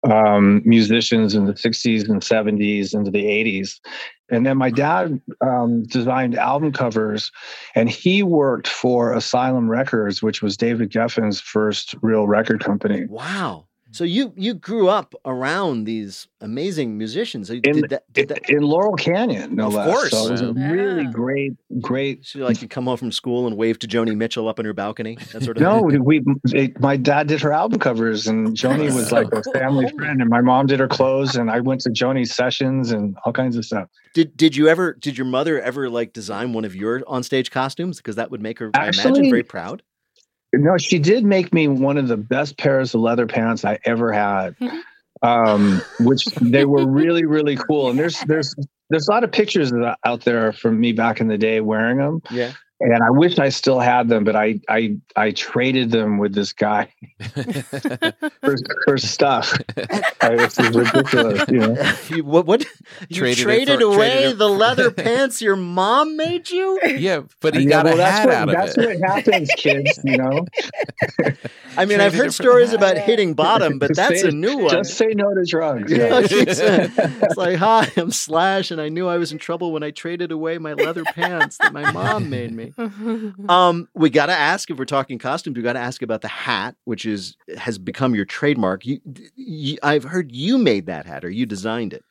um, 0.05 0.62
musicians 0.64 1.35
in 1.35 1.44
the 1.44 1.53
60s 1.53 2.09
and 2.09 2.22
70s 2.22 2.94
into 2.94 3.11
the 3.11 3.24
80s. 3.24 3.79
And 4.31 4.46
then 4.46 4.57
my 4.57 4.70
dad 4.70 5.20
um, 5.40 5.83
designed 5.85 6.37
album 6.37 6.72
covers, 6.72 7.31
and 7.74 7.90
he 7.90 8.22
worked 8.22 8.68
for 8.68 9.12
Asylum 9.12 9.68
Records, 9.68 10.22
which 10.22 10.40
was 10.40 10.57
David 10.57 10.90
Geffen's 10.90 11.40
first 11.40 11.94
real 12.00 12.29
record 12.29 12.64
company. 12.64 13.07
Wow. 13.07 13.66
So 13.92 14.05
you 14.05 14.33
you 14.37 14.55
grew 14.55 14.88
up 14.88 15.14
around 15.24 15.85
these 15.85 16.29
amazing 16.40 16.96
musicians. 16.96 17.50
In, 17.50 17.61
did 17.61 17.90
that, 17.90 18.12
did 18.12 18.29
that... 18.29 18.48
in 18.48 18.62
Laurel 18.62 18.94
Canyon, 18.94 19.57
no 19.57 19.66
of 19.66 19.74
less. 19.74 19.87
course. 19.88 20.11
So 20.11 20.26
it 20.26 20.31
was 20.31 20.40
a 20.42 20.53
really 20.53 21.07
great, 21.07 21.53
great. 21.81 22.24
So 22.24 22.40
like 22.40 22.62
you 22.62 22.68
come 22.68 22.85
home 22.85 22.96
from 22.96 23.11
school 23.11 23.46
and 23.46 23.57
wave 23.57 23.79
to 23.81 23.88
Joni 23.88 24.16
Mitchell 24.16 24.48
up 24.48 24.59
on 24.59 24.64
her 24.64 24.72
balcony, 24.72 25.16
that 25.33 25.42
sort 25.42 25.57
of 25.57 25.62
thing. 25.62 25.62
no, 25.62 25.90
thing. 25.90 26.05
we 26.05 26.22
it, 26.46 26.81
my 26.81 26.96
dad 26.96 27.26
did 27.26 27.40
her 27.40 27.53
album 27.53 27.79
covers, 27.81 28.26
and 28.26 28.48
Joni 28.57 28.94
was 28.94 29.11
like 29.11 29.29
a 29.33 29.42
family 29.53 29.90
friend, 29.96 30.20
and 30.20 30.31
my 30.31 30.40
mom 30.40 30.66
did 30.66 30.79
her 30.79 30.88
clothes, 30.88 31.37
and 31.37 31.50
I 31.50 31.61
went 31.61 31.81
to 31.83 31.90
Joni's 31.90 32.35
sessions 32.35 32.92
and 32.92 33.16
all 33.24 33.33
kinds 33.33 33.57
of 33.57 33.64
stuff. 33.64 33.88
Did 34.14 34.37
did 34.37 34.57
you 34.57 34.68
ever? 34.68 34.94
Did 34.94 35.18
your 35.18 35.26
mother 35.26 35.61
ever 35.61 35.90
like 35.90 36.12
design 36.12 36.53
one 36.53 36.64
of 36.64 36.76
your 36.76 37.00
onstage 37.00 37.50
costumes? 37.50 37.96
Because 37.96 38.16
that 38.16 38.31
would 38.31 38.40
make 38.40 38.59
her, 38.61 38.70
Actually, 38.74 39.03
I 39.03 39.09
imagine, 39.09 39.31
very 39.31 39.42
proud. 39.42 39.83
No, 40.52 40.78
she 40.78 40.98
did 40.98 41.24
make 41.24 41.52
me 41.52 41.68
one 41.68 41.96
of 41.96 42.08
the 42.08 42.16
best 42.16 42.58
pairs 42.58 42.94
of 42.94 43.00
leather 43.00 43.26
pants 43.26 43.64
I 43.64 43.78
ever 43.84 44.12
had. 44.12 44.56
um, 45.22 45.80
which 46.00 46.24
they 46.40 46.64
were 46.64 46.88
really, 46.88 47.24
really 47.24 47.56
cool. 47.56 47.90
And 47.90 47.98
there's 47.98 48.18
there's 48.20 48.54
there's 48.88 49.06
a 49.06 49.10
lot 49.10 49.22
of 49.24 49.30
pictures 49.30 49.72
out 50.04 50.22
there 50.22 50.52
from 50.52 50.80
me 50.80 50.92
back 50.92 51.20
in 51.20 51.28
the 51.28 51.38
day 51.38 51.60
wearing 51.60 51.98
them. 51.98 52.22
Yeah 52.30 52.52
and 52.81 53.03
I 53.03 53.11
wish 53.11 53.38
I 53.38 53.51
still 53.51 53.79
had 53.79 54.09
them, 54.09 54.25
but 54.25 54.35
I 54.35 54.59
I 54.69 54.97
I 55.14 55.33
traded 55.33 55.90
them 55.90 56.16
with 56.16 56.35
this 56.35 56.53
guy 56.55 56.88
for, 58.40 58.57
for 58.85 58.99
stuff. 58.99 59.53
this 60.21 60.59
is 60.59 60.75
ridiculous, 60.75 61.49
you 61.51 61.59
know. 61.59 61.77
You, 62.11 62.25
what 62.25 62.47
what 62.47 62.64
you 63.09 63.21
traded, 63.21 63.45
traded 63.45 63.81
for, 63.81 63.95
away 63.95 64.23
traded 64.23 64.38
the 64.38 64.49
leather 64.49 64.90
pants 64.90 65.40
your 65.43 65.55
mom 65.55 66.16
made 66.16 66.51
you? 66.51 66.81
Yeah, 66.83 67.23
but 67.40 67.55
he 67.55 67.64
yeah, 67.64 67.69
got 67.69 67.85
well, 67.85 68.01
a 68.01 68.03
hat 68.03 68.27
what, 68.27 68.35
out 68.35 68.49
of 68.49 68.55
that's 68.55 68.77
it. 68.77 69.01
That's 69.01 69.01
what 69.01 69.11
happens, 69.14 69.51
kids. 69.57 70.01
You 70.03 70.16
know. 70.16 70.47
I 71.77 71.85
mean, 71.85 72.01
I've 72.01 72.14
heard 72.14 72.33
stories 72.33 72.73
about 72.73 72.97
hitting 72.99 73.35
bottom, 73.35 73.79
but 73.79 73.95
that's 73.95 74.23
say, 74.23 74.29
a 74.29 74.33
new 74.33 74.59
one. 74.59 74.71
Just 74.71 74.95
say 74.95 75.09
no 75.09 75.33
to 75.35 75.45
drugs. 75.45 75.93
Yeah. 75.93 76.21
it's 76.23 77.37
like, 77.37 77.57
hi, 77.57 77.88
I'm 77.97 78.11
Slash, 78.11 78.71
and 78.71 78.81
I 78.81 78.88
knew 78.88 79.07
I 79.07 79.19
was 79.19 79.31
in 79.31 79.38
trouble 79.38 79.73
when 79.73 79.83
I 79.83 79.90
traded 79.90 80.33
away 80.33 80.59
my 80.59 80.73
leather 80.73 81.05
pants 81.05 81.59
that 81.59 81.73
my 81.73 81.93
mom 81.93 82.31
made 82.31 82.53
me. 82.53 82.69
um, 83.48 83.88
we 83.94 84.11
got 84.11 84.26
to 84.26 84.33
ask 84.33 84.70
if 84.70 84.78
we're 84.78 84.85
talking 84.85 85.18
costumes. 85.18 85.56
We 85.56 85.62
got 85.62 85.74
to 85.74 85.80
ask 85.80 86.02
about 86.02 86.22
the 86.22 86.28
hat, 86.28 86.76
which 86.85 87.06
is 87.06 87.37
has 87.56 87.78
become 87.78 88.14
your 88.14 88.24
trademark. 88.24 88.87
You, 88.87 89.00
you, 89.37 89.78
I've 89.83 90.04
heard 90.04 90.33
you 90.33 90.59
made 90.59 90.87
that 90.87 91.06
hat, 91.06 91.24
or 91.24 91.30
you 91.30 91.46
designed 91.46 91.92
it. 91.92 92.04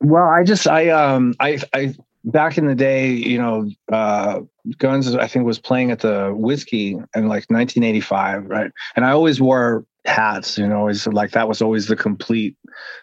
Well, 0.00 0.28
I 0.28 0.44
just 0.44 0.66
I 0.66 0.90
um 0.90 1.34
I 1.40 1.58
I 1.74 1.94
back 2.24 2.58
in 2.58 2.66
the 2.66 2.74
day, 2.74 3.10
you 3.10 3.38
know, 3.38 3.70
uh, 3.92 4.40
Guns 4.78 5.14
I 5.14 5.26
think 5.26 5.46
was 5.46 5.58
playing 5.58 5.90
at 5.90 6.00
the 6.00 6.32
Whisky 6.34 6.90
in 6.90 7.28
like 7.28 7.46
1985, 7.48 8.46
right? 8.46 8.70
And 8.96 9.04
I 9.04 9.10
always 9.10 9.40
wore 9.40 9.84
hats, 10.04 10.58
you 10.58 10.66
know, 10.66 10.78
always 10.78 11.06
like 11.06 11.32
that 11.32 11.48
was 11.48 11.62
always 11.62 11.86
the 11.86 11.96
complete 11.96 12.56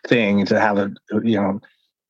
thing 0.07 0.45
to 0.45 0.59
have 0.59 0.77
a 0.77 0.91
you 1.23 1.41
know 1.41 1.59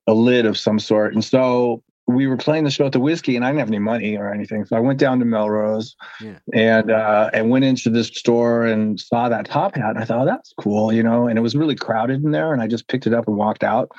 a 0.08 0.14
lid 0.14 0.46
of 0.46 0.58
some 0.58 0.80
sort. 0.80 1.14
And 1.14 1.24
so 1.24 1.84
we 2.08 2.28
were 2.28 2.38
playing 2.38 2.64
the 2.66 2.72
show 2.72 2.86
at 2.86 2.92
the 2.92 3.00
Whisky 3.00 3.36
and 3.36 3.44
I 3.44 3.50
didn't 3.50 3.60
have 3.60 3.68
any 3.68 3.80
money 3.80 4.16
or 4.16 4.32
anything, 4.32 4.66
so 4.66 4.76
I 4.76 4.80
went 4.80 5.00
down 5.00 5.20
to 5.20 5.26
Melrose 5.26 5.96
yeah. 6.22 6.38
and 6.54 6.92
uh, 6.92 7.32
and 7.34 7.50
went 7.50 7.66
into 7.66 7.90
this 7.90 8.08
store 8.08 8.64
and 8.64 9.00
saw 9.00 9.28
that 9.30 9.46
top 9.46 9.76
hat. 9.76 9.92
And 9.92 10.00
I 10.00 10.06
thought, 10.06 10.22
oh, 10.22 10.26
that's 10.26 10.54
cool, 10.60 10.94
you 10.94 11.02
know. 11.02 11.28
And 11.28 11.40
it 11.40 11.42
was 11.42 11.56
really 11.56 11.76
crowded 11.76 12.24
in 12.24 12.32
there, 12.32 12.54
and 12.54 12.62
I 12.62 12.68
just 12.68 12.88
picked 12.88 13.08
it 13.08 13.14
up 13.14 13.28
and 13.28 13.38
walked 13.38 13.64
out. 13.64 13.92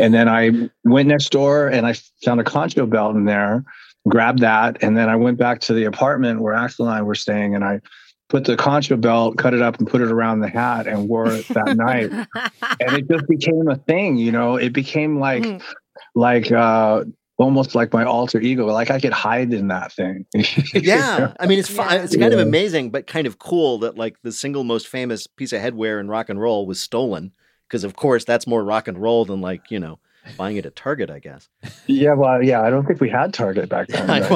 And 0.00 0.14
then 0.14 0.28
I 0.28 0.70
went 0.84 1.08
next 1.08 1.30
door 1.30 1.68
and 1.68 1.86
I 1.86 1.94
found 2.24 2.40
a 2.40 2.44
concho 2.44 2.86
belt 2.86 3.16
in 3.16 3.26
there, 3.26 3.64
grabbed 4.08 4.40
that, 4.40 4.82
and 4.82 4.96
then 4.96 5.10
I 5.10 5.16
went 5.16 5.38
back 5.38 5.60
to 5.62 5.74
the 5.74 5.84
apartment 5.84 6.40
where 6.40 6.54
Axl 6.54 6.80
and 6.80 6.90
I 6.90 7.02
were 7.02 7.14
staying, 7.14 7.54
and 7.54 7.64
I 7.64 7.80
put 8.30 8.44
the 8.44 8.56
concho 8.56 8.96
belt, 8.96 9.36
cut 9.36 9.52
it 9.52 9.60
up, 9.60 9.78
and 9.78 9.86
put 9.86 10.00
it 10.00 10.10
around 10.10 10.40
the 10.40 10.48
hat, 10.48 10.86
and 10.86 11.06
wore 11.06 11.28
it 11.28 11.46
that 11.48 11.76
night. 11.76 12.10
And 12.80 12.96
it 12.96 13.10
just 13.10 13.28
became 13.28 13.68
a 13.68 13.76
thing, 13.76 14.16
you 14.16 14.32
know. 14.32 14.56
It 14.56 14.72
became 14.72 15.20
like. 15.20 15.42
Mm. 15.42 15.62
Like 16.14 16.50
uh, 16.50 17.04
almost 17.38 17.74
like 17.74 17.92
my 17.92 18.04
alter 18.04 18.40
ego. 18.40 18.66
Like 18.66 18.90
I 18.90 19.00
could 19.00 19.12
hide 19.12 19.52
in 19.52 19.68
that 19.68 19.92
thing. 19.92 20.26
yeah, 20.74 21.32
I 21.38 21.46
mean 21.46 21.58
it's 21.58 21.68
fun. 21.68 21.90
Yeah. 21.90 22.02
It's 22.02 22.16
kind 22.16 22.32
yeah. 22.32 22.40
of 22.40 22.46
amazing, 22.46 22.90
but 22.90 23.06
kind 23.06 23.26
of 23.26 23.38
cool 23.38 23.78
that 23.78 23.96
like 23.96 24.16
the 24.22 24.32
single 24.32 24.64
most 24.64 24.88
famous 24.88 25.26
piece 25.26 25.52
of 25.52 25.60
headwear 25.60 26.00
in 26.00 26.08
rock 26.08 26.28
and 26.28 26.40
roll 26.40 26.66
was 26.66 26.80
stolen 26.80 27.32
because 27.68 27.84
of 27.84 27.96
course 27.96 28.24
that's 28.24 28.46
more 28.46 28.64
rock 28.64 28.88
and 28.88 28.98
roll 28.98 29.24
than 29.24 29.40
like 29.40 29.70
you 29.70 29.78
know 29.78 29.98
buying 30.36 30.56
it 30.56 30.66
at 30.66 30.76
Target, 30.76 31.10
I 31.10 31.18
guess. 31.18 31.48
Yeah, 31.86 32.14
well, 32.14 32.42
yeah, 32.42 32.62
I 32.62 32.70
don't 32.70 32.86
think 32.86 33.00
we 33.00 33.10
had 33.10 33.34
Target 33.34 33.68
back 33.68 33.88
then. 33.88 34.06
back 34.06 34.30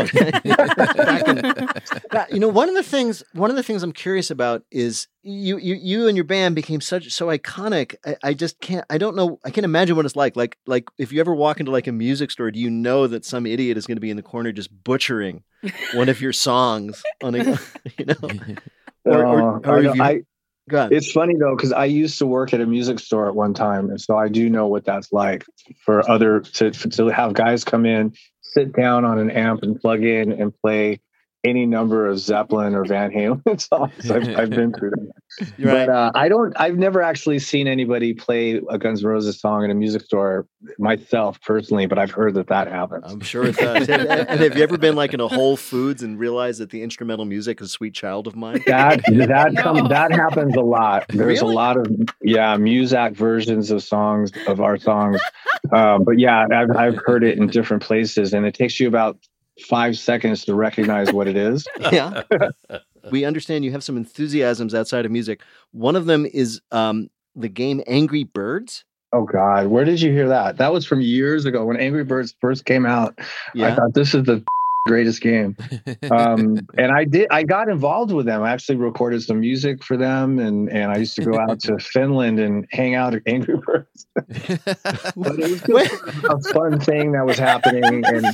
in, 2.29 2.35
you 2.35 2.41
know, 2.41 2.49
one 2.49 2.69
of 2.69 2.75
the 2.75 2.83
things, 2.83 3.23
one 3.33 3.51
of 3.51 3.57
the 3.57 3.63
things 3.63 3.83
I'm 3.83 3.93
curious 3.93 4.31
about 4.31 4.63
is 4.71 5.09
you, 5.23 5.59
you, 5.59 5.75
you 5.75 6.09
and 6.09 6.17
your 6.17 6.25
band 6.25 6.55
became 6.55 6.81
such 6.81 7.11
so 7.13 7.27
iconic. 7.27 7.95
I, 8.05 8.17
I 8.23 8.35
just 8.35 8.61
can't, 8.61 8.85
I 8.91 8.99
don't 8.99 9.17
know, 9.17 9.39
I 9.45 9.51
can't 9.51 9.65
imagine 9.65 9.97
what 9.97 10.05
it's 10.05 10.17
like. 10.17 10.37
Like, 10.37 10.59
like 10.67 10.89
if 10.99 11.13
you 11.13 11.21
ever 11.21 11.35
walk 11.35 11.61
into 11.61 11.73
like 11.73 11.87
a 11.87 11.93
music 11.93 12.31
store, 12.31 12.51
do 12.51 12.59
you 12.59 12.71
know 12.71 13.07
that 13.07 13.25
some 13.25 13.47
idiot 13.47 13.77
is 13.77 13.87
going 13.87 13.97
to 13.97 14.01
be 14.01 14.11
in 14.11 14.17
the 14.17 14.23
corner 14.23 14.53
just 14.53 14.71
butchering 14.85 15.43
one 15.95 16.09
of 16.09 16.21
your 16.21 16.33
songs 16.33 17.03
on 17.23 17.35
a, 17.35 17.45
you 17.99 18.07
know? 18.07 18.15
Or, 19.09 19.25
or, 19.25 19.65
uh, 19.65 19.71
or 19.71 19.83
you, 19.83 20.25
I, 20.69 20.89
it's 20.91 21.13
funny 21.13 21.35
though, 21.39 21.55
because 21.55 21.73
I 21.73 21.85
used 21.85 22.19
to 22.19 22.27
work 22.27 22.53
at 22.53 22.61
a 22.61 22.67
music 22.67 22.99
store 22.99 23.29
at 23.29 23.35
one 23.35 23.55
time, 23.55 23.91
and 23.91 24.01
so 24.01 24.17
I 24.17 24.29
do 24.29 24.51
know 24.51 24.67
what 24.67 24.85
that's 24.85 25.13
like 25.13 25.45
for 25.85 26.09
other 26.11 26.41
to 26.41 26.71
to 26.71 27.07
have 27.09 27.35
guys 27.35 27.65
come 27.65 27.87
in, 27.87 28.15
sit 28.43 28.73
down 28.73 29.05
on 29.05 29.19
an 29.19 29.31
amp 29.31 29.63
and 29.63 29.81
plug 29.81 30.03
in 30.03 30.33
and 30.33 30.53
play 30.61 31.01
any 31.47 31.67
number 31.67 32.07
of 32.07 32.19
Zeppelin 32.19 32.75
or 32.75 32.85
Van 32.85 33.11
Halen 33.11 33.61
songs. 33.69 34.11
I've, 34.11 34.29
I've 34.37 34.51
been 34.51 34.73
through 34.73 34.91
them. 34.97 35.11
but 35.59 35.89
uh, 35.89 36.11
I 36.15 36.29
don't. 36.29 36.53
I've 36.59 36.77
never 36.77 37.03
actually 37.03 37.39
seen 37.39 37.69
anybody 37.69 38.15
play 38.15 38.61
a 38.69 38.79
Guns 38.79 39.03
N' 39.03 39.09
Roses 39.09 39.41
song 39.41 39.65
in 39.65 39.71
a 39.71 39.75
music 39.75 40.03
store 40.03 40.47
myself 40.79 41.41
personally, 41.43 41.87
but 41.87 41.99
I've 41.99 42.11
heard 42.11 42.35
that 42.35 42.49
that 42.49 42.69
happens. 42.69 43.05
I'm 43.07 43.21
sure 43.21 43.47
it 43.47 43.57
does. 43.57 43.89
and, 43.89 44.09
and, 44.09 44.41
have 44.41 44.57
you 44.57 44.63
ever 44.63 44.79
been 44.79 44.97
like 44.97 45.15
in 45.15 45.21
a 45.21 45.29
Whole 45.29 45.57
Foods 45.57 46.03
and 46.03 46.19
realized 46.19 46.61
that 46.61 46.71
the 46.71 46.83
instrumental 46.83 47.25
music 47.25 47.61
is 47.61 47.71
"Sweet 47.71 47.95
Child 47.95 48.27
of 48.27 48.37
Mine"? 48.37 48.63
That 48.67 49.03
that 49.07 49.53
no. 49.53 49.89
that 49.89 50.13
happens 50.13 50.57
a 50.57 50.61
lot. 50.61 51.07
There's 51.09 51.41
really? 51.43 51.55
a 51.55 51.57
lot 51.57 51.77
of 51.77 51.87
yeah 52.23 52.57
Muzak 52.57 53.15
versions 53.15 53.71
of 53.71 53.83
songs 53.83 54.33
of 54.47 54.61
our 54.61 54.79
songs. 54.79 55.21
Um, 55.73 56.05
but 56.05 56.19
yeah, 56.19 56.47
I've 56.53 56.77
I've 56.77 56.97
heard 57.07 57.25
it 57.25 57.39
in 57.39 57.47
different 57.49 57.83
places, 57.83 58.33
and 58.33 58.47
it 58.47 58.55
takes 58.55 58.81
you 58.81 58.89
about 58.89 59.19
five 59.61 59.97
seconds 59.99 60.45
to 60.45 60.55
recognize 60.55 61.13
what 61.13 61.29
it 61.29 61.37
is. 61.37 61.67
yeah. 61.93 62.23
we 63.11 63.25
understand 63.25 63.65
you 63.65 63.73
have 63.73 63.85
some 63.85 63.97
enthusiasms 63.97 64.75
outside 64.75 65.05
of 65.07 65.13
music. 65.13 65.41
One 65.73 65.97
of 65.97 66.07
them 66.07 66.27
is 66.27 66.61
um, 66.73 67.09
the 67.35 67.49
game 67.49 67.83
Angry 67.87 68.25
Birds. 68.25 68.85
Oh 69.13 69.25
God, 69.25 69.69
where 69.69 69.85
did 69.85 70.01
you 70.01 70.13
hear 70.13 70.29
that? 70.29 70.59
That 70.59 70.73
was 70.73 70.85
from 70.85 71.01
years 71.01 71.45
ago 71.45 71.65
when 71.65 71.77
Angry 71.77 72.05
Birds 72.05 72.35
first 72.41 72.65
came 72.65 72.85
out. 72.85 73.19
Yeah. 73.55 73.69
I 73.69 73.75
thought 73.75 73.95
this 73.95 74.15
is 74.15 74.25
the 74.25 74.45
greatest 74.87 75.21
game. 75.21 75.57
Um, 76.11 76.61
and 76.79 76.93
I 76.93 77.05
did. 77.05 77.27
I 77.31 77.43
got 77.43 77.69
involved 77.69 78.13
with 78.13 78.27
them. 78.27 78.43
I 78.43 78.53
actually 78.53 78.77
recorded 78.77 79.23
some 79.23 79.41
music 79.41 79.85
for 79.85 79.97
them, 79.97 80.39
and 80.39 80.71
and 80.71 80.91
I 80.91 80.97
used 80.97 81.17
to 81.17 81.23
go 81.23 81.39
out 81.39 81.61
to 81.61 81.79
Finland 81.81 82.39
and 82.39 82.67
hang 82.71 82.95
out 82.95 83.15
at 83.15 83.23
Angry 83.27 83.57
Birds. 83.59 84.07
but 84.15 85.39
it 85.39 85.69
was 85.69 86.49
a 86.49 86.53
fun 86.53 86.81
thing 86.81 87.13
that 87.13 87.27
was 87.27 87.39
happening, 87.39 88.05
and 88.07 88.27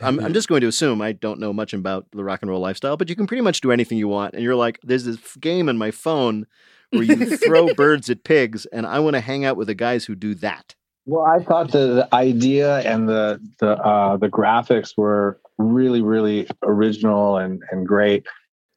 I'm, 0.00 0.20
I'm 0.20 0.34
just 0.34 0.48
going 0.48 0.60
to 0.60 0.68
assume 0.68 1.00
I 1.00 1.12
don't 1.12 1.40
know 1.40 1.52
much 1.52 1.72
about 1.72 2.06
the 2.12 2.24
rock 2.24 2.42
and 2.42 2.50
roll 2.50 2.60
lifestyle, 2.60 2.96
but 2.96 3.08
you 3.08 3.16
can 3.16 3.26
pretty 3.26 3.42
much 3.42 3.60
do 3.60 3.72
anything 3.72 3.96
you 3.96 4.08
want. 4.08 4.34
And 4.34 4.42
you're 4.42 4.56
like, 4.56 4.78
there's 4.82 5.04
this 5.04 5.36
game 5.36 5.68
on 5.68 5.78
my 5.78 5.90
phone 5.90 6.46
where 6.90 7.02
you 7.02 7.36
throw 7.36 7.72
birds 7.74 8.10
at 8.10 8.24
pigs, 8.24 8.66
and 8.66 8.86
I 8.86 8.98
want 8.98 9.14
to 9.14 9.20
hang 9.20 9.44
out 9.44 9.56
with 9.56 9.68
the 9.68 9.74
guys 9.74 10.04
who 10.04 10.14
do 10.14 10.34
that. 10.36 10.74
Well, 11.08 11.24
I 11.24 11.42
thought 11.42 11.72
the, 11.72 11.86
the 11.94 12.14
idea 12.14 12.80
and 12.80 13.08
the 13.08 13.40
the 13.60 13.78
uh, 13.78 14.18
the 14.18 14.28
graphics 14.28 14.92
were 14.94 15.40
really 15.56 16.02
really 16.02 16.46
original 16.62 17.38
and 17.38 17.62
and 17.70 17.86
great. 17.86 18.26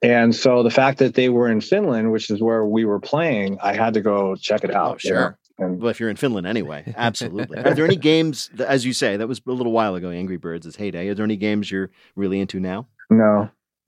And 0.02 0.34
so 0.34 0.64
the 0.64 0.72
fact 0.72 1.00
that 1.00 1.14
they 1.14 1.28
were 1.28 1.50
in 1.50 1.60
Finland, 1.60 2.12
which 2.12 2.30
is 2.30 2.42
where 2.42 2.66
we 2.66 2.86
were 2.86 3.02
playing, 3.02 3.60
I 3.62 3.74
had 3.74 3.94
to 3.96 4.02
go 4.02 4.36
check 4.36 4.64
it 4.64 4.74
out. 4.74 4.96
Oh, 4.96 4.98
sure. 4.98 5.38
And 5.60 5.80
Well, 5.80 5.90
if 5.90 6.00
you're 6.00 6.10
in 6.10 6.16
Finland 6.16 6.48
anyway, 6.48 6.94
absolutely. 6.98 7.60
Are 7.60 7.76
there 7.76 7.86
any 7.86 7.98
games, 7.98 8.50
that, 8.56 8.68
as 8.68 8.84
you 8.84 8.94
say, 8.94 9.18
that 9.18 9.28
was 9.28 9.42
a 9.46 9.52
little 9.52 9.74
while 9.74 9.94
ago, 9.94 10.10
Angry 10.10 10.38
Birds' 10.38 10.66
is 10.66 10.78
heyday. 10.78 11.08
Are 11.10 11.14
there 11.14 11.26
any 11.26 11.38
games 11.38 11.70
you're 11.70 11.92
really 12.16 12.40
into 12.40 12.60
now? 12.60 12.88
no, 13.12 13.48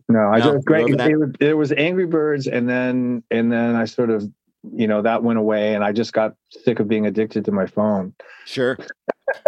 no, 0.10 0.30
I 0.32 0.40
just 0.40 0.66
great. 0.66 0.90
you? 0.90 0.96
It 1.00 1.16
was, 1.16 1.32
it 1.40 1.54
was 1.58 1.72
Angry 1.72 2.06
Birds, 2.06 2.46
and 2.46 2.70
then 2.70 3.24
and 3.32 3.52
then 3.52 3.76
I 3.76 3.86
sort 3.86 4.12
of, 4.12 4.30
you 4.72 4.88
know, 4.88 5.02
that 5.02 5.24
went 5.24 5.40
away, 5.40 5.76
and 5.76 5.84
I 5.84 5.92
just 5.92 6.14
got 6.14 6.36
sick 6.50 6.80
of 6.80 6.88
being 6.88 7.06
addicted 7.06 7.46
to 7.46 7.52
my 7.52 7.66
phone. 7.66 8.14
Sure. 8.46 8.78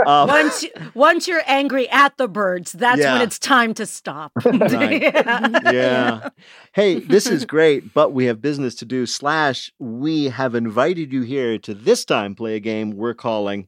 Uh, 0.06 0.26
once 0.30 0.64
you- 0.64 0.72
once 0.94 1.28
you're 1.28 1.44
angry 1.46 1.88
at 1.90 2.18
the 2.18 2.28
birds, 2.28 2.72
that's 2.74 3.00
Yeah. 3.02 3.14
when 3.14 3.22
it's 3.22 3.40
time 3.40 3.74
to 3.76 3.86
stop. 3.86 4.32
Right. 4.46 5.02
yeah. 5.74 6.30
Hey, 6.74 7.00
this 7.00 7.28
is 7.28 7.46
great, 7.46 7.94
but 7.94 8.12
we 8.14 8.26
have 8.26 8.42
business 8.42 8.76
to 8.76 8.86
do. 8.86 9.06
Slash, 9.06 9.72
we 9.80 10.26
have 10.26 10.54
invited 10.56 11.14
you 11.14 11.22
here 11.22 11.58
to 11.60 11.74
this 11.74 12.04
time 12.06 12.36
play 12.36 12.56
a 12.56 12.60
game 12.60 12.92
we're 12.92 13.14
calling. 13.14 13.68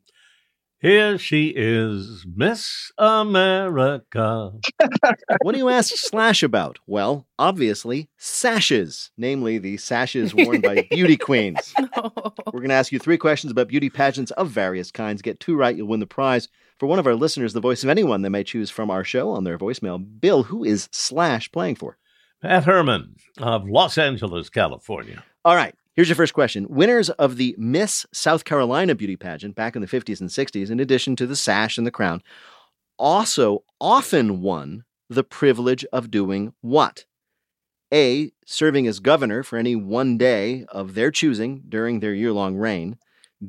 Here 0.79 1.17
she 1.17 1.53
is, 1.55 2.23
Miss 2.35 2.91
America. 2.99 4.51
What 5.41 5.53
do 5.53 5.57
you 5.57 5.69
ask 5.69 5.91
Slash 5.95 6.43
about? 6.43 6.77
Well, 6.85 7.25
obviously, 7.39 8.09
sashes, 8.17 9.09
namely 9.17 9.57
the 9.57 9.77
sashes 9.77 10.35
worn 10.35 10.61
by 10.61 10.87
beauty 10.91 11.17
queens. 11.17 11.73
We're 11.79 12.59
going 12.59 12.69
to 12.69 12.75
ask 12.75 12.91
you 12.91 12.99
three 12.99 13.17
questions 13.17 13.49
about 13.49 13.69
beauty 13.69 13.89
pageants 13.89 14.29
of 14.31 14.51
various 14.51 14.91
kinds. 14.91 15.23
Get 15.23 15.39
two 15.39 15.55
right, 15.55 15.75
you'll 15.75 15.87
win 15.87 15.99
the 15.99 16.05
prize. 16.05 16.47
For 16.77 16.85
one 16.85 16.99
of 16.99 17.07
our 17.07 17.15
listeners, 17.15 17.53
the 17.53 17.59
voice 17.59 17.83
of 17.83 17.89
anyone 17.89 18.21
they 18.21 18.29
may 18.29 18.43
choose 18.43 18.69
from 18.69 18.91
our 18.91 19.03
show 19.03 19.31
on 19.31 19.45
their 19.45 19.57
voicemail. 19.57 20.05
Bill, 20.19 20.43
who 20.43 20.63
is 20.63 20.89
Slash 20.91 21.51
playing 21.51 21.77
for? 21.77 21.97
Pat 22.43 22.65
Herman 22.65 23.15
of 23.39 23.67
Los 23.67 23.97
Angeles, 23.97 24.51
California. 24.51 25.23
All 25.43 25.55
right, 25.55 25.73
here's 25.97 26.07
your 26.07 26.15
first 26.15 26.33
question. 26.33 26.67
Winners 26.69 27.09
of 27.09 27.35
the 27.35 27.53
Miss 27.57 28.05
South 28.13 28.45
Carolina 28.45 28.95
beauty 28.95 29.17
pageant 29.17 29.55
back 29.55 29.75
in 29.75 29.81
the 29.81 29.87
50s 29.87 30.21
and 30.21 30.29
60s, 30.29 30.69
in 30.71 30.79
addition 30.79 31.17
to 31.17 31.27
the 31.27 31.35
sash 31.35 31.77
and 31.77 31.85
the 31.85 31.91
crown, 31.91 32.21
also 32.97 33.63
often 33.81 34.41
won 34.41 34.85
the 35.09 35.23
privilege 35.23 35.83
of 35.91 36.11
doing 36.11 36.53
what? 36.61 37.05
A, 37.93 38.31
serving 38.45 38.85
as 38.87 38.99
governor 38.99 39.43
for 39.43 39.57
any 39.57 39.75
one 39.75 40.17
day 40.17 40.65
of 40.69 40.93
their 40.93 41.09
choosing 41.09 41.63
during 41.67 41.99
their 41.99 42.13
year 42.13 42.31
long 42.31 42.55
reign. 42.55 42.97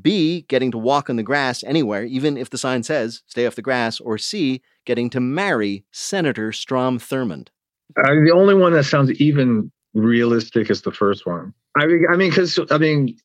B, 0.01 0.45
getting 0.49 0.71
to 0.71 0.79
walk 0.79 1.11
on 1.11 1.17
the 1.17 1.23
grass 1.23 1.65
anywhere, 1.65 2.05
even 2.05 2.37
if 2.37 2.51
the 2.51 2.59
sign 2.59 2.83
says 2.83 3.23
stay 3.27 3.47
off 3.47 3.57
the 3.57 3.63
grass. 3.63 4.01
Or 4.01 4.17
C, 4.19 4.63
getting 4.85 5.11
to 5.11 5.21
marry 5.21 5.85
Senator 5.93 6.53
Strom 6.53 6.99
Thurmond. 6.99 7.49
Uh, 7.97 8.15
the 8.25 8.33
only 8.35 8.55
one 8.55 8.73
that 8.73 8.85
sounds 8.85 9.11
even 9.21 9.73
realistic 9.94 10.70
is 10.70 10.83
the 10.83 10.92
first 10.92 11.27
one. 11.27 11.55
I 11.77 11.87
mean, 11.87 12.07
I 12.11 12.16
mean, 12.16 12.31
because 12.31 12.59
I 12.70 12.79
mean, 12.79 13.16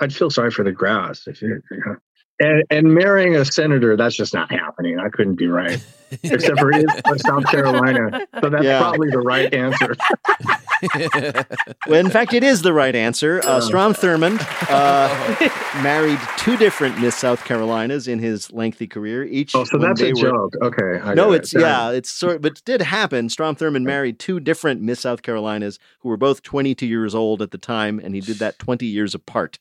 I'd 0.00 0.14
feel 0.14 0.30
sorry 0.30 0.50
for 0.50 0.64
the 0.64 0.72
grass 0.72 1.26
if 1.26 1.42
you, 1.42 1.60
you 1.70 1.82
know. 1.86 1.96
and 2.40 2.64
and 2.70 2.94
marrying 2.94 3.36
a 3.36 3.44
senator. 3.44 3.96
That's 3.96 4.16
just 4.16 4.34
not 4.34 4.50
happening. 4.50 4.98
I 4.98 5.08
couldn't 5.08 5.36
be 5.36 5.46
right, 5.48 5.82
except 6.22 6.58
for 6.58 6.72
it's 6.72 7.00
for 7.02 7.14
uh, 7.14 7.18
South 7.18 7.44
Carolina. 7.46 8.26
So 8.40 8.50
that's 8.50 8.64
Yeah. 8.64 8.80
probably 8.80 9.10
the 9.10 9.18
right 9.20 9.52
answer. 9.52 9.94
Well, 11.86 12.00
in 12.00 12.10
fact, 12.10 12.34
it 12.34 12.44
is 12.44 12.62
the 12.62 12.72
right 12.72 12.94
answer. 12.94 13.40
Uh, 13.44 13.60
Strom 13.60 13.94
Thurmond 13.94 14.40
uh, 14.70 15.82
married 15.82 16.18
two 16.36 16.56
different 16.58 17.00
Miss 17.00 17.14
South 17.16 17.44
Carolinas 17.44 18.06
in 18.08 18.18
his 18.18 18.52
lengthy 18.52 18.86
career. 18.86 19.24
Each 19.24 19.54
Oh, 19.54 19.64
so 19.64 19.78
that's 19.78 20.00
a 20.02 20.08
were- 20.10 20.14
joke. 20.14 20.54
Okay. 20.62 21.00
I 21.02 21.14
No, 21.14 21.32
it's 21.32 21.54
it. 21.54 21.60
yeah, 21.62 21.90
it's 21.90 22.10
sort, 22.10 22.42
but 22.42 22.52
it 22.58 22.62
did 22.64 22.82
happen. 22.82 23.28
Strom 23.30 23.56
Thurmond 23.56 23.84
married 23.84 24.18
two 24.18 24.38
different 24.40 24.82
Miss 24.82 25.00
South 25.00 25.22
Carolinas 25.22 25.78
who 26.00 26.08
were 26.10 26.16
both 26.18 26.42
22 26.42 26.86
years 26.86 27.14
old 27.14 27.40
at 27.42 27.50
the 27.52 27.58
time, 27.58 27.98
and 28.02 28.14
he 28.14 28.20
did 28.20 28.38
that 28.38 28.58
20 28.58 28.84
years 28.86 29.14
apart. 29.14 29.58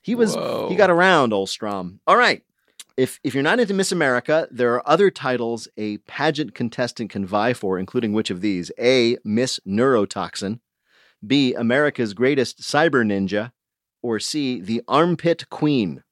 He 0.00 0.14
was 0.14 0.34
Whoa. 0.34 0.68
he 0.70 0.76
got 0.76 0.90
around, 0.90 1.32
old 1.32 1.48
Strom. 1.50 2.00
All 2.06 2.16
right. 2.16 2.42
If 2.96 3.18
if 3.24 3.34
you're 3.34 3.42
not 3.42 3.58
into 3.58 3.74
Miss 3.74 3.90
America, 3.90 4.46
there 4.50 4.72
are 4.74 4.88
other 4.88 5.10
titles 5.10 5.66
a 5.76 5.98
pageant 5.98 6.54
contestant 6.54 7.10
can 7.10 7.26
vie 7.26 7.52
for, 7.52 7.78
including 7.78 8.12
which 8.12 8.30
of 8.30 8.40
these? 8.40 8.70
A. 8.78 9.16
Miss 9.24 9.58
Neurotoxin. 9.66 10.60
B. 11.26 11.54
America's 11.54 12.14
Greatest 12.14 12.60
Cyber 12.60 13.04
Ninja. 13.04 13.50
Or 14.02 14.20
C. 14.20 14.60
The 14.60 14.82
Armpit 14.86 15.48
Queen. 15.50 16.02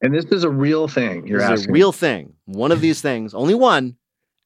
And 0.00 0.14
this 0.14 0.24
is 0.26 0.44
a 0.44 0.50
real 0.50 0.88
thing. 0.88 1.26
You're 1.26 1.40
this 1.40 1.60
is 1.60 1.66
a 1.66 1.72
real 1.72 1.92
thing. 1.92 2.34
One 2.46 2.72
of 2.72 2.80
these 2.80 3.00
things, 3.02 3.34
only 3.34 3.54
one, 3.54 3.96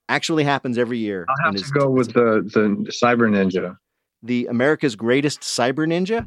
actually 0.08 0.44
happens 0.44 0.78
every 0.78 0.98
year. 0.98 1.26
I'll 1.28 1.44
have 1.44 1.54
to 1.54 1.60
is 1.60 1.70
go 1.70 1.88
with 1.90 2.12
the 2.12 2.42
the 2.52 2.90
cyber 2.90 3.28
ninja. 3.28 3.76
the 4.22 4.46
America's 4.46 4.96
Greatest 4.96 5.40
Cyber 5.42 5.86
Ninja. 5.86 6.26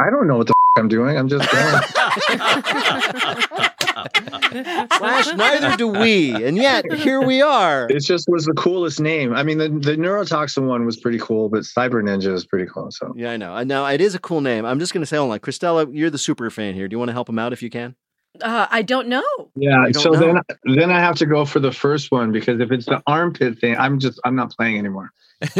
I 0.00 0.10
don't 0.10 0.26
know 0.26 0.38
what 0.38 0.46
the 0.46 0.52
f- 0.52 0.82
I'm 0.82 0.88
doing. 0.88 1.16
I'm 1.16 1.28
just 1.28 1.48
going. 4.14 4.88
Slash, 4.98 5.34
neither 5.34 5.76
do 5.76 5.88
we. 5.88 6.44
And 6.44 6.56
yet, 6.56 6.90
here 6.92 7.20
we 7.22 7.42
are. 7.42 7.86
it 7.90 8.00
just 8.00 8.26
was 8.28 8.44
the 8.44 8.52
coolest 8.54 9.00
name. 9.00 9.34
I 9.34 9.42
mean, 9.42 9.58
the, 9.58 9.68
the 9.68 9.96
neurotoxin 9.96 10.66
one 10.66 10.84
was 10.86 10.96
pretty 10.98 11.18
cool, 11.18 11.48
but 11.48 11.60
cyber 11.62 12.02
ninja 12.02 12.32
is 12.32 12.44
pretty 12.46 12.66
cool. 12.72 12.90
So 12.90 13.12
Yeah, 13.16 13.30
I 13.32 13.36
know. 13.36 13.52
I 13.52 13.64
know 13.64 13.86
it 13.86 14.00
is 14.00 14.14
a 14.14 14.18
cool 14.20 14.40
name. 14.40 14.64
I'm 14.64 14.78
just 14.78 14.92
going 14.92 15.02
to 15.02 15.06
say, 15.06 15.16
hold 15.16 15.32
on, 15.32 15.38
Cristela, 15.40 15.88
you're 15.92 16.10
the 16.10 16.18
super 16.18 16.48
fan 16.50 16.74
here. 16.74 16.88
Do 16.88 16.94
you 16.94 16.98
want 16.98 17.08
to 17.08 17.14
help 17.14 17.28
him 17.28 17.38
out 17.38 17.52
if 17.52 17.62
you 17.62 17.70
can? 17.70 17.94
Uh, 18.40 18.66
I 18.70 18.82
don't 18.82 19.08
know. 19.08 19.22
yeah. 19.56 19.84
Don't 19.90 19.94
So 20.02 20.10
know? 20.12 20.20
then 20.20 20.76
then 20.76 20.90
I 20.92 21.00
have 21.00 21.16
to 21.16 21.26
go 21.26 21.44
for 21.44 21.58
the 21.58 21.72
first 21.72 22.12
one 22.12 22.30
because 22.30 22.60
if 22.60 22.70
it's 22.70 22.86
the 22.86 23.02
armpit 23.08 23.58
thing, 23.58 23.76
I'm 23.76 23.98
just 23.98 24.20
I'm 24.24 24.36
not 24.36 24.50
playing 24.56 24.78
anymore. 24.78 25.10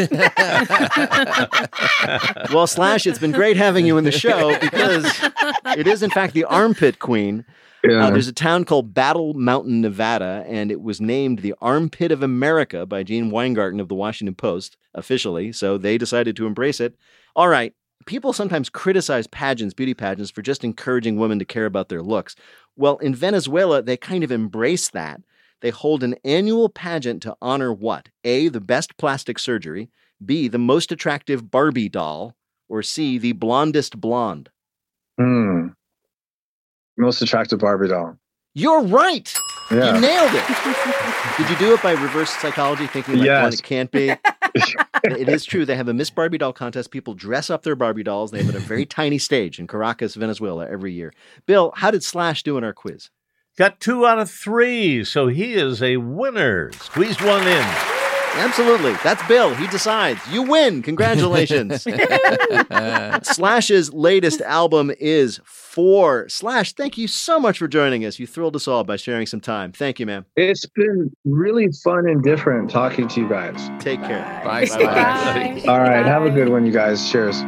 Well, 2.53 2.67
Slash, 2.67 3.07
it's 3.07 3.19
been 3.19 3.33
great 3.33 3.57
having 3.57 3.87
you 3.87 3.97
in 3.99 4.05
the 4.05 4.13
show 4.13 4.59
because 4.59 5.05
it 5.77 5.87
is, 5.87 6.03
in 6.03 6.11
fact, 6.11 6.35
the 6.35 6.45
Armpit 6.45 6.99
Queen. 6.99 7.45
Yeah. 7.83 8.07
Uh, 8.07 8.11
there's 8.11 8.29
a 8.29 8.33
town 8.33 8.65
called 8.65 8.93
Battle 8.93 9.35
Mountain, 9.35 9.81
Nevada, 9.81 10.45
and 10.47 10.71
it 10.71 10.83
was 10.83 11.01
named 11.01 11.39
the 11.39 11.55
Armpit 11.61 12.13
of 12.13 12.23
America 12.23 12.85
by 12.85 13.03
Gene 13.03 13.31
Weingarten 13.31 13.81
of 13.81 13.89
the 13.89 13.95
Washington 13.95 14.35
Post 14.35 14.77
officially. 14.95 15.53
So 15.53 15.79
they 15.79 15.97
decided 15.97 16.37
to 16.37 16.47
embrace 16.47 16.81
it. 16.81 16.97
All 17.35 17.49
right. 17.49 17.73
People 18.07 18.33
sometimes 18.33 18.71
criticize 18.71 19.27
pageants, 19.27 19.75
beauty 19.75 19.95
pageants, 19.95 20.31
for 20.31 20.43
just 20.43 20.65
encouraging 20.65 21.17
women 21.17 21.39
to 21.39 21.45
care 21.45 21.67
about 21.67 21.91
their 21.91 22.03
looks. 22.03 22.35
Well, 22.77 22.97
in 22.99 23.15
Venezuela, 23.15 23.83
they 23.83 23.97
kind 23.97 24.25
of 24.25 24.33
embrace 24.33 24.91
that. 24.91 25.21
They 25.61 25.71
hold 25.71 26.03
an 26.03 26.17
annual 26.25 26.71
pageant 26.71 27.23
to 27.23 27.37
honor 27.43 27.73
what? 27.73 28.09
A, 28.25 28.49
the 28.49 28.61
best 28.61 28.97
plastic 28.97 29.39
surgery, 29.39 29.91
B, 30.25 30.49
the 30.49 30.59
most 30.59 30.91
attractive 30.91 31.51
Barbie 31.51 31.91
doll, 31.91 32.37
or 32.69 32.83
C, 32.83 33.19
the 33.19 33.33
blondest 33.33 34.01
blonde. 34.01 34.49
Hmm. 35.19 35.69
Most 37.01 37.23
attractive 37.23 37.59
Barbie 37.59 37.89
doll. 37.89 38.17
You're 38.55 38.83
right. 38.83 39.33
Yeah. 39.71 39.95
You 39.95 40.01
nailed 40.01 40.33
it. 40.35 41.37
Did 41.39 41.51
you 41.51 41.57
do 41.57 41.75
it 41.75 41.83
by 41.83 41.93
reverse 41.93 42.31
psychology, 42.31 42.87
thinking 42.89 43.15
like 43.15 43.21
one 43.21 43.27
Yes. 43.27 43.55
it 43.55 43.63
can't 43.63 43.91
be? 43.91 44.09
it 45.05 45.29
is 45.29 45.45
true. 45.45 45.65
They 45.65 45.77
have 45.77 45.89
a 45.89 45.95
Miss 45.95 46.11
Barbie 46.11 46.39
doll 46.39 46.53
contest. 46.53 46.91
People 46.91 47.15
dress 47.15 47.49
up 47.51 47.63
their 47.63 47.77
Barbie 47.77 48.03
dolls. 48.03 48.33
They 48.33 48.43
have 48.43 48.49
it 48.49 48.57
a 48.57 48.61
very 48.61 48.85
tiny 48.85 49.19
stage 49.19 49.61
in 49.61 49.67
Caracas, 49.69 50.17
Venezuela, 50.17 50.69
every 50.69 50.93
year. 50.93 51.13
Bill, 51.47 51.73
how 51.77 51.91
did 51.93 52.03
Slash 52.03 52.43
do 52.43 52.59
in 52.59 52.65
our 52.65 52.73
quiz? 52.73 53.11
Got 53.57 53.79
two 53.79 54.05
out 54.07 54.19
of 54.19 54.31
three, 54.31 55.05
so 55.05 55.29
he 55.29 55.55
is 55.55 55.83
a 55.83 55.99
winner. 55.99 56.73
Squeezed 56.73 57.23
one 57.23 57.47
in. 57.47 57.67
Absolutely. 58.35 58.95
That's 59.05 59.27
Bill. 59.27 59.55
He 59.55 59.67
decides. 59.69 60.21
You 60.29 60.43
win. 60.43 60.83
Congratulations. 60.83 61.83
Slash's 63.23 63.93
latest 63.93 64.41
album 64.43 64.93
is 64.99 65.41
Four. 65.45 66.29
Slash, 66.29 66.73
thank 66.73 66.99
you 66.99 67.07
so 67.07 67.39
much 67.39 67.59
for 67.59 67.69
joining 67.69 68.05
us. 68.05 68.19
You 68.19 68.27
thrilled 68.27 68.57
us 68.57 68.67
all 68.67 68.83
by 68.83 68.97
sharing 68.97 69.27
some 69.27 69.41
time. 69.41 69.71
Thank 69.71 70.01
you, 70.01 70.07
man. 70.07 70.25
It's 70.35 70.67
been 70.67 71.13
really 71.25 71.69
fun 71.85 72.09
and 72.09 72.25
different 72.25 72.71
talking 72.71 73.07
to 73.07 73.21
you 73.21 73.29
guys. 73.29 73.71
Take 73.79 74.03
care. 74.03 74.43
Bye, 74.45 74.67
Bye-bye. 74.67 74.85
Bye. 74.85 75.65
All 75.69 75.79
right. 75.79 76.05
Have 76.05 76.25
a 76.25 76.31
good 76.31 76.49
one, 76.49 76.67
you 76.67 76.73
guys. 76.73 77.09
Cheers. 77.09 77.43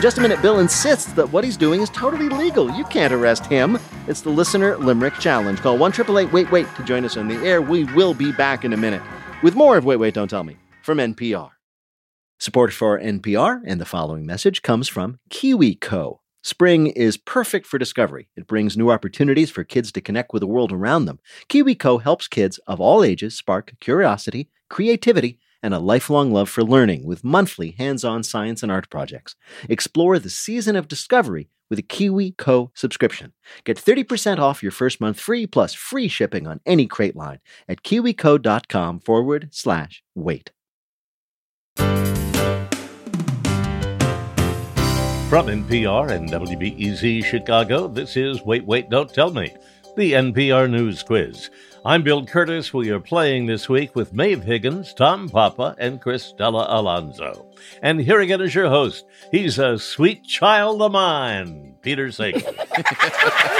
In 0.00 0.02
just 0.02 0.16
a 0.16 0.22
minute, 0.22 0.40
Bill 0.40 0.60
insists 0.60 1.12
that 1.12 1.30
what 1.30 1.44
he's 1.44 1.58
doing 1.58 1.82
is 1.82 1.90
totally 1.90 2.30
legal. 2.30 2.74
You 2.74 2.84
can't 2.84 3.12
arrest 3.12 3.44
him. 3.44 3.78
It's 4.08 4.22
the 4.22 4.30
Listener 4.30 4.78
Limerick 4.78 5.12
Challenge. 5.18 5.60
Call 5.60 5.76
1 5.76 5.92
Wait 6.32 6.50
Wait 6.50 6.74
to 6.76 6.82
join 6.84 7.04
us 7.04 7.18
on 7.18 7.28
the 7.28 7.34
air. 7.46 7.60
We 7.60 7.84
will 7.84 8.14
be 8.14 8.32
back 8.32 8.64
in 8.64 8.72
a 8.72 8.78
minute 8.78 9.02
with 9.42 9.54
more 9.54 9.76
of 9.76 9.84
Wait 9.84 9.96
Wait 9.96 10.14
Don't 10.14 10.28
Tell 10.28 10.42
Me 10.42 10.56
from 10.82 10.96
NPR. 10.96 11.50
Support 12.38 12.72
for 12.72 12.98
NPR 12.98 13.60
and 13.66 13.78
the 13.78 13.84
following 13.84 14.24
message 14.24 14.62
comes 14.62 14.88
from 14.88 15.18
KiwiCo. 15.28 16.20
Spring 16.42 16.86
is 16.86 17.18
perfect 17.18 17.66
for 17.66 17.76
discovery. 17.76 18.30
It 18.38 18.46
brings 18.46 18.78
new 18.78 18.90
opportunities 18.90 19.50
for 19.50 19.64
kids 19.64 19.92
to 19.92 20.00
connect 20.00 20.32
with 20.32 20.40
the 20.40 20.46
world 20.46 20.72
around 20.72 21.04
them. 21.04 21.18
KiwiCo 21.50 22.00
helps 22.00 22.26
kids 22.26 22.56
of 22.66 22.80
all 22.80 23.04
ages 23.04 23.36
spark 23.36 23.74
curiosity, 23.80 24.48
creativity, 24.70 25.38
and 25.62 25.74
a 25.74 25.78
lifelong 25.78 26.32
love 26.32 26.48
for 26.48 26.62
learning 26.62 27.04
with 27.04 27.24
monthly 27.24 27.72
hands 27.72 28.04
on 28.04 28.22
science 28.22 28.62
and 28.62 28.72
art 28.72 28.88
projects. 28.90 29.36
Explore 29.68 30.18
the 30.18 30.30
season 30.30 30.76
of 30.76 30.88
discovery 30.88 31.48
with 31.68 31.78
a 31.78 31.82
KiwiCo 31.82 32.70
subscription. 32.74 33.32
Get 33.64 33.76
30% 33.76 34.38
off 34.38 34.62
your 34.62 34.72
first 34.72 35.00
month 35.00 35.20
free 35.20 35.46
plus 35.46 35.72
free 35.72 36.08
shipping 36.08 36.46
on 36.46 36.60
any 36.66 36.86
crate 36.86 37.16
line 37.16 37.38
at 37.68 37.82
kiwico.com 37.82 39.00
forward 39.00 39.48
slash 39.52 40.02
wait. 40.14 40.50
From 45.30 45.46
NPR 45.46 46.10
and 46.10 46.28
WBEZ 46.28 47.24
Chicago, 47.24 47.86
this 47.86 48.16
is 48.16 48.42
Wait, 48.42 48.64
Wait, 48.64 48.90
Don't 48.90 49.14
Tell 49.14 49.30
Me, 49.30 49.54
the 50.00 50.12
NPR 50.14 50.70
News 50.70 51.02
Quiz. 51.02 51.50
I'm 51.84 52.02
Bill 52.02 52.24
Kurtis. 52.24 52.72
We 52.72 52.88
are 52.88 52.98
playing 52.98 53.44
this 53.44 53.68
week 53.68 53.94
with 53.94 54.14
Maeve 54.14 54.42
Higgins, 54.42 54.94
Tom 54.94 55.28
Papa, 55.28 55.76
and 55.76 56.00
Cristela 56.00 56.64
Alonzo. 56.70 57.46
And 57.82 58.00
here 58.00 58.18
again 58.20 58.40
is 58.40 58.54
your 58.54 58.70
host. 58.70 59.04
He's 59.30 59.58
a 59.58 59.78
sweet 59.78 60.24
child 60.24 60.80
of 60.80 60.92
mine, 60.92 61.76
Peter 61.82 62.06
Sagal. 62.06 62.40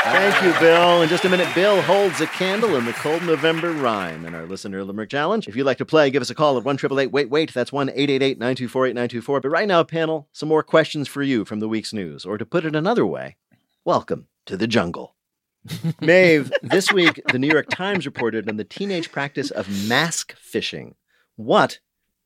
Thank 0.03 0.43
you, 0.43 0.59
Bill. 0.59 1.03
In 1.03 1.11
just 1.11 1.27
a 1.27 1.29
minute, 1.29 1.55
Bill 1.55 1.83
holds 1.83 2.23
a 2.23 2.27
candle 2.29 2.75
in 2.77 2.87
the 2.87 2.95
cold 2.95 3.23
November 3.23 3.73
rhyme 3.73 4.25
in 4.25 4.35
our 4.35 4.47
listener 4.47 4.83
limerick 4.83 5.11
challenge. 5.11 5.47
If 5.47 5.57
you'd 5.57 5.65
like 5.65 5.77
to 5.77 5.85
play, 5.85 6.11
give 6.11 6.23
us 6.23 6.31
a 6.31 6.35
call 6.35 6.57
at 6.57 6.65
one 6.65 6.79
triple 6.79 7.01
eight 7.01 7.13
wait 7.13 7.29
wait. 7.29 7.53
That's 7.53 7.71
one 7.71 7.91
eight 7.95 8.09
eight 8.09 8.23
eight 8.23 8.39
nine 8.39 8.57
two 8.57 8.67
four 8.69 8.87
eight 8.87 8.95
nine 8.95 9.11
two 9.11 9.21
four. 9.21 9.43
But 9.43 9.51
right 9.51 9.69
now, 9.69 9.83
panel, 9.83 10.27
some 10.33 10.49
more 10.49 10.63
questions 10.63 11.07
for 11.07 11.23
you 11.23 11.45
from 11.45 11.61
the 11.61 11.69
week's 11.69 11.93
news, 11.93 12.25
or 12.25 12.39
to 12.39 12.47
put 12.47 12.65
it 12.65 12.75
another 12.75 13.05
way, 13.05 13.37
welcome 13.85 14.29
to 14.47 14.57
the 14.57 14.67
jungle. 14.67 15.17
Maeve, 16.01 16.53
this 16.63 16.93
week 16.93 17.21
the 17.33 17.39
New 17.39 17.49
York 17.49 17.69
Times 17.71 18.07
reported 18.07 18.49
on 18.49 18.57
the 18.57 18.65
teenage 18.65 19.13
practice 19.13 19.51
of 19.51 19.89
mask 19.89 20.35
fishing. 20.37 20.95
What 21.37 21.79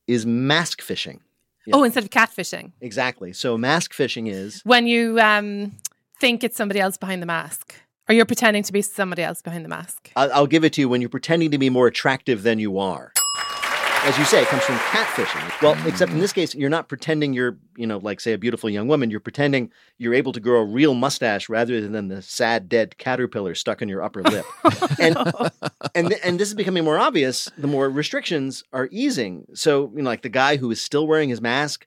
is 0.06 0.26
mask 0.26 0.80
fishing? 0.82 1.20
Yeah. 1.66 1.76
Oh, 1.76 1.84
instead 1.84 2.04
of 2.04 2.10
catfishing. 2.10 2.72
Exactly. 2.80 3.32
So 3.32 3.56
mask 3.56 3.94
fishing 3.94 4.26
is 4.26 4.60
When 4.64 4.86
you 4.86 5.18
um, 5.18 5.72
think 6.20 6.44
it's 6.44 6.56
somebody 6.56 6.80
else 6.80 6.96
behind 6.96 7.22
the 7.22 7.26
mask, 7.26 7.74
or 8.08 8.14
you're 8.14 8.26
pretending 8.26 8.62
to 8.64 8.72
be 8.72 8.82
somebody 8.82 9.22
else 9.22 9.40
behind 9.40 9.64
the 9.64 9.68
mask. 9.68 10.10
I'll, 10.14 10.32
I'll 10.32 10.46
give 10.46 10.64
it 10.64 10.74
to 10.74 10.82
you 10.82 10.88
when 10.88 11.00
you're 11.00 11.08
pretending 11.08 11.50
to 11.52 11.58
be 11.58 11.70
more 11.70 11.86
attractive 11.86 12.42
than 12.42 12.58
you 12.58 12.78
are. 12.78 13.12
As 14.04 14.18
you 14.18 14.24
say, 14.26 14.42
it 14.42 14.48
comes 14.48 14.62
from 14.62 14.76
catfishing. 14.76 15.62
Well, 15.62 15.76
except 15.88 16.12
in 16.12 16.18
this 16.18 16.32
case, 16.34 16.54
you're 16.54 16.68
not 16.68 16.88
pretending 16.88 17.32
you're, 17.32 17.56
you 17.76 17.86
know, 17.86 17.96
like 17.98 18.20
say 18.20 18.34
a 18.34 18.38
beautiful 18.38 18.68
young 18.68 18.86
woman. 18.86 19.10
You're 19.10 19.18
pretending 19.20 19.70
you're 19.96 20.12
able 20.12 20.32
to 20.32 20.40
grow 20.40 20.60
a 20.60 20.64
real 20.64 20.92
mustache 20.92 21.48
rather 21.48 21.80
than 21.80 22.08
the 22.08 22.20
sad 22.20 22.68
dead 22.68 22.98
caterpillar 22.98 23.54
stuck 23.54 23.80
in 23.80 23.88
your 23.88 24.02
upper 24.02 24.22
lip. 24.34 24.44
and 25.00 25.16
and 25.94 26.12
and 26.22 26.38
this 26.38 26.48
is 26.48 26.54
becoming 26.54 26.84
more 26.84 26.98
obvious 26.98 27.50
the 27.56 27.66
more 27.66 27.88
restrictions 27.88 28.62
are 28.74 28.88
easing. 28.92 29.46
So, 29.54 29.90
you 29.96 30.02
know, 30.02 30.10
like 30.10 30.20
the 30.22 30.28
guy 30.28 30.56
who 30.58 30.70
is 30.70 30.82
still 30.82 31.06
wearing 31.06 31.30
his 31.30 31.40
mask 31.40 31.86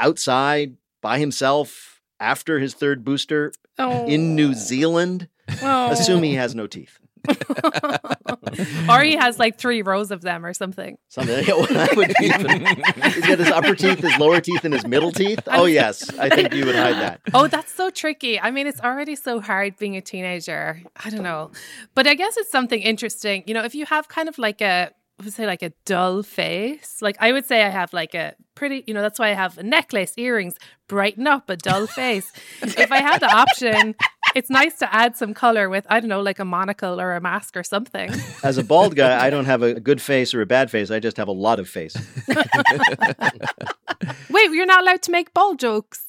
outside 0.00 0.76
by 1.00 1.18
himself 1.20 2.00
after 2.18 2.58
his 2.58 2.74
third 2.74 3.04
booster 3.04 3.52
Oh. 3.78 4.06
in 4.06 4.34
New 4.36 4.52
Zealand, 4.54 5.28
Oh. 5.62 5.90
assume 5.92 6.22
he 6.24 6.34
has 6.34 6.54
no 6.54 6.66
teeth. 6.66 6.98
or 8.88 9.02
he 9.02 9.16
has 9.16 9.38
like 9.38 9.58
three 9.58 9.82
rows 9.82 10.10
of 10.10 10.22
them 10.22 10.44
or 10.44 10.52
something. 10.52 10.96
Something 11.08 11.44
that 11.46 11.96
would 11.96 12.08
be. 12.18 13.10
He's 13.10 13.26
got 13.26 13.38
his 13.38 13.50
upper 13.50 13.74
teeth, 13.74 13.98
his 13.98 14.18
lower 14.18 14.40
teeth, 14.40 14.64
and 14.64 14.74
his 14.74 14.86
middle 14.86 15.12
teeth. 15.12 15.40
Oh 15.46 15.66
yes, 15.66 16.16
I 16.18 16.28
think 16.28 16.54
you 16.54 16.66
would 16.66 16.74
hide 16.74 16.96
that. 16.96 17.20
Oh, 17.34 17.46
that's 17.46 17.72
so 17.72 17.90
tricky. 17.90 18.40
I 18.40 18.50
mean, 18.50 18.66
it's 18.66 18.80
already 18.80 19.16
so 19.16 19.40
hard 19.40 19.78
being 19.78 19.96
a 19.96 20.00
teenager. 20.00 20.82
I 21.04 21.10
don't 21.10 21.22
know. 21.22 21.50
But 21.94 22.06
I 22.06 22.14
guess 22.14 22.36
it's 22.36 22.50
something 22.50 22.80
interesting. 22.80 23.44
You 23.46 23.54
know, 23.54 23.64
if 23.64 23.74
you 23.74 23.86
have 23.86 24.08
kind 24.08 24.28
of 24.28 24.38
like 24.38 24.60
a 24.60 24.90
I 25.20 25.24
would 25.24 25.34
say 25.34 25.46
like 25.46 25.62
a 25.62 25.70
dull 25.84 26.24
face. 26.24 27.00
Like 27.00 27.16
I 27.20 27.30
would 27.32 27.44
say 27.46 27.62
I 27.62 27.68
have 27.68 27.92
like 27.92 28.14
a 28.14 28.34
pretty, 28.56 28.82
you 28.88 28.94
know, 28.94 29.02
that's 29.02 29.20
why 29.20 29.28
I 29.28 29.34
have 29.34 29.56
a 29.56 29.62
necklace, 29.62 30.14
earrings, 30.16 30.56
brighten 30.88 31.28
up 31.28 31.48
a 31.48 31.56
dull 31.56 31.86
face. 31.86 32.32
if 32.60 32.90
I 32.90 32.98
had 32.98 33.20
the 33.20 33.32
option, 33.32 33.94
it's 34.34 34.50
nice 34.50 34.78
to 34.78 34.94
add 34.94 35.16
some 35.16 35.34
color 35.34 35.68
with, 35.68 35.86
I 35.88 36.00
don't 36.00 36.08
know, 36.08 36.20
like 36.20 36.38
a 36.38 36.44
monocle 36.44 37.00
or 37.00 37.14
a 37.14 37.20
mask 37.20 37.56
or 37.56 37.62
something. 37.62 38.10
As 38.44 38.58
a 38.58 38.64
bald 38.64 38.96
guy, 38.96 39.24
I 39.24 39.30
don't 39.30 39.44
have 39.44 39.62
a 39.62 39.80
good 39.80 40.00
face 40.00 40.34
or 40.34 40.40
a 40.40 40.46
bad 40.46 40.70
face. 40.70 40.90
I 40.90 41.00
just 41.00 41.16
have 41.16 41.28
a 41.28 41.32
lot 41.32 41.58
of 41.58 41.68
face. 41.68 41.96
Wait, 44.30 44.50
you're 44.50 44.66
not 44.66 44.82
allowed 44.82 45.02
to 45.02 45.10
make 45.10 45.32
bald 45.34 45.58
jokes, 45.58 46.06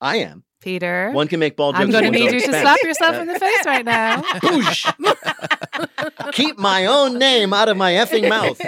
I 0.00 0.16
am. 0.18 0.44
Peter. 0.60 1.10
One 1.12 1.28
can 1.28 1.38
make 1.38 1.56
bald 1.56 1.76
jokes. 1.76 1.84
I'm 1.84 1.90
going 1.90 2.04
to 2.04 2.10
need 2.10 2.32
you 2.32 2.40
to 2.40 2.46
slap 2.46 2.82
yourself 2.82 3.16
in 3.16 3.28
the 3.28 3.38
face 3.38 3.66
right 3.66 3.84
now. 3.84 4.22
Boosh. 4.42 6.32
Keep 6.32 6.58
my 6.58 6.86
own 6.86 7.18
name 7.18 7.52
out 7.52 7.68
of 7.68 7.76
my 7.76 7.92
effing 7.92 8.28
mouth. 8.28 8.58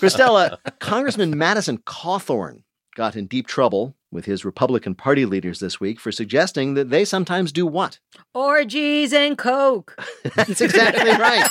Cristela, 0.00 0.58
Congressman 0.80 1.38
Madison 1.38 1.78
Cawthorn 1.78 2.62
got 2.96 3.14
in 3.14 3.26
deep 3.26 3.46
trouble 3.46 3.94
with 4.14 4.24
his 4.24 4.44
Republican 4.44 4.94
Party 4.94 5.26
leaders 5.26 5.60
this 5.60 5.80
week 5.80 6.00
for 6.00 6.12
suggesting 6.12 6.74
that 6.74 6.88
they 6.88 7.04
sometimes 7.04 7.52
do 7.52 7.66
what? 7.66 7.98
Orgies 8.32 9.12
and 9.12 9.36
coke. 9.36 9.98
That's 10.36 10.60
exactly 10.60 11.10
right. 11.10 11.42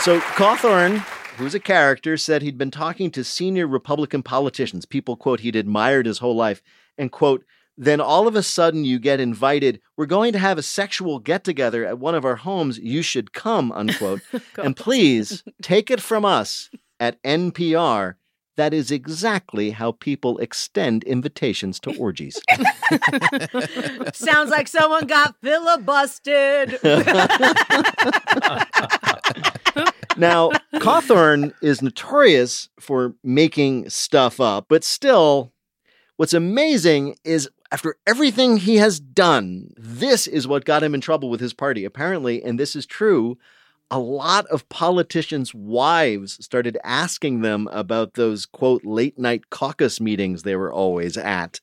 so 0.00 0.20
Cawthorn, 0.20 0.98
who's 1.38 1.54
a 1.54 1.60
character, 1.60 2.16
said 2.16 2.42
he'd 2.42 2.58
been 2.58 2.70
talking 2.70 3.10
to 3.12 3.24
senior 3.24 3.66
Republican 3.66 4.22
politicians, 4.22 4.84
people, 4.84 5.16
quote, 5.16 5.40
he'd 5.40 5.56
admired 5.56 6.06
his 6.06 6.18
whole 6.18 6.36
life, 6.36 6.62
and, 6.98 7.10
quote, 7.10 7.44
then 7.76 7.98
all 7.98 8.28
of 8.28 8.36
a 8.36 8.42
sudden 8.42 8.84
you 8.84 8.98
get 8.98 9.20
invited. 9.20 9.80
We're 9.96 10.04
going 10.04 10.34
to 10.34 10.38
have 10.38 10.58
a 10.58 10.62
sexual 10.62 11.18
get 11.18 11.44
together 11.44 11.86
at 11.86 11.98
one 11.98 12.14
of 12.14 12.26
our 12.26 12.36
homes. 12.36 12.78
You 12.78 13.00
should 13.00 13.32
come, 13.32 13.72
unquote. 13.72 14.20
and 14.62 14.76
please 14.76 15.42
take 15.62 15.90
it 15.90 16.02
from 16.02 16.26
us 16.26 16.68
at 17.00 17.20
NPR. 17.22 18.16
That 18.60 18.74
is 18.74 18.90
exactly 18.90 19.70
how 19.70 19.92
people 19.92 20.36
extend 20.36 21.02
invitations 21.04 21.80
to 21.80 21.96
orgies. 21.96 22.38
Sounds 24.12 24.50
like 24.50 24.68
someone 24.68 25.06
got 25.06 25.34
filibustered. 25.40 26.76
Now, 30.18 30.50
Cawthorn 30.74 31.54
is 31.62 31.80
notorious 31.80 32.68
for 32.78 33.14
making 33.24 33.88
stuff 33.88 34.38
up, 34.40 34.66
but 34.68 34.84
still, 34.84 35.54
what's 36.18 36.34
amazing 36.34 37.16
is 37.24 37.48
after 37.72 37.96
everything 38.06 38.58
he 38.58 38.76
has 38.76 39.00
done, 39.00 39.70
this 39.78 40.26
is 40.26 40.46
what 40.46 40.66
got 40.66 40.82
him 40.82 40.94
in 40.94 41.00
trouble 41.00 41.30
with 41.30 41.40
his 41.40 41.54
party. 41.54 41.86
Apparently, 41.86 42.42
and 42.42 42.60
this 42.60 42.76
is 42.76 42.84
true, 42.84 43.38
a 43.90 43.98
lot 43.98 44.46
of 44.46 44.68
politicians' 44.68 45.54
wives 45.54 46.42
started 46.44 46.78
asking 46.84 47.40
them 47.40 47.68
about 47.72 48.14
those, 48.14 48.46
quote, 48.46 48.84
late 48.84 49.18
night 49.18 49.50
caucus 49.50 50.00
meetings 50.00 50.42
they 50.42 50.56
were 50.56 50.72
always 50.72 51.16
at. 51.16 51.60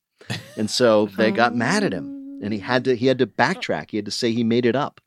And 0.58 0.70
so 0.70 1.06
they 1.18 1.32
got 1.32 1.56
mad 1.56 1.84
at 1.84 1.94
him. 1.94 2.40
And 2.44 2.54
he 2.54 2.60
had 2.60 2.84
to 2.86 2.96
he 2.96 3.08
had 3.08 3.20
to 3.20 3.28
backtrack. 3.28 3.92
He 3.92 3.98
had 3.98 4.06
to 4.06 4.12
say 4.12 4.32
he 4.32 4.44
made 4.44 4.66
it 4.66 4.76
up. 4.76 5.00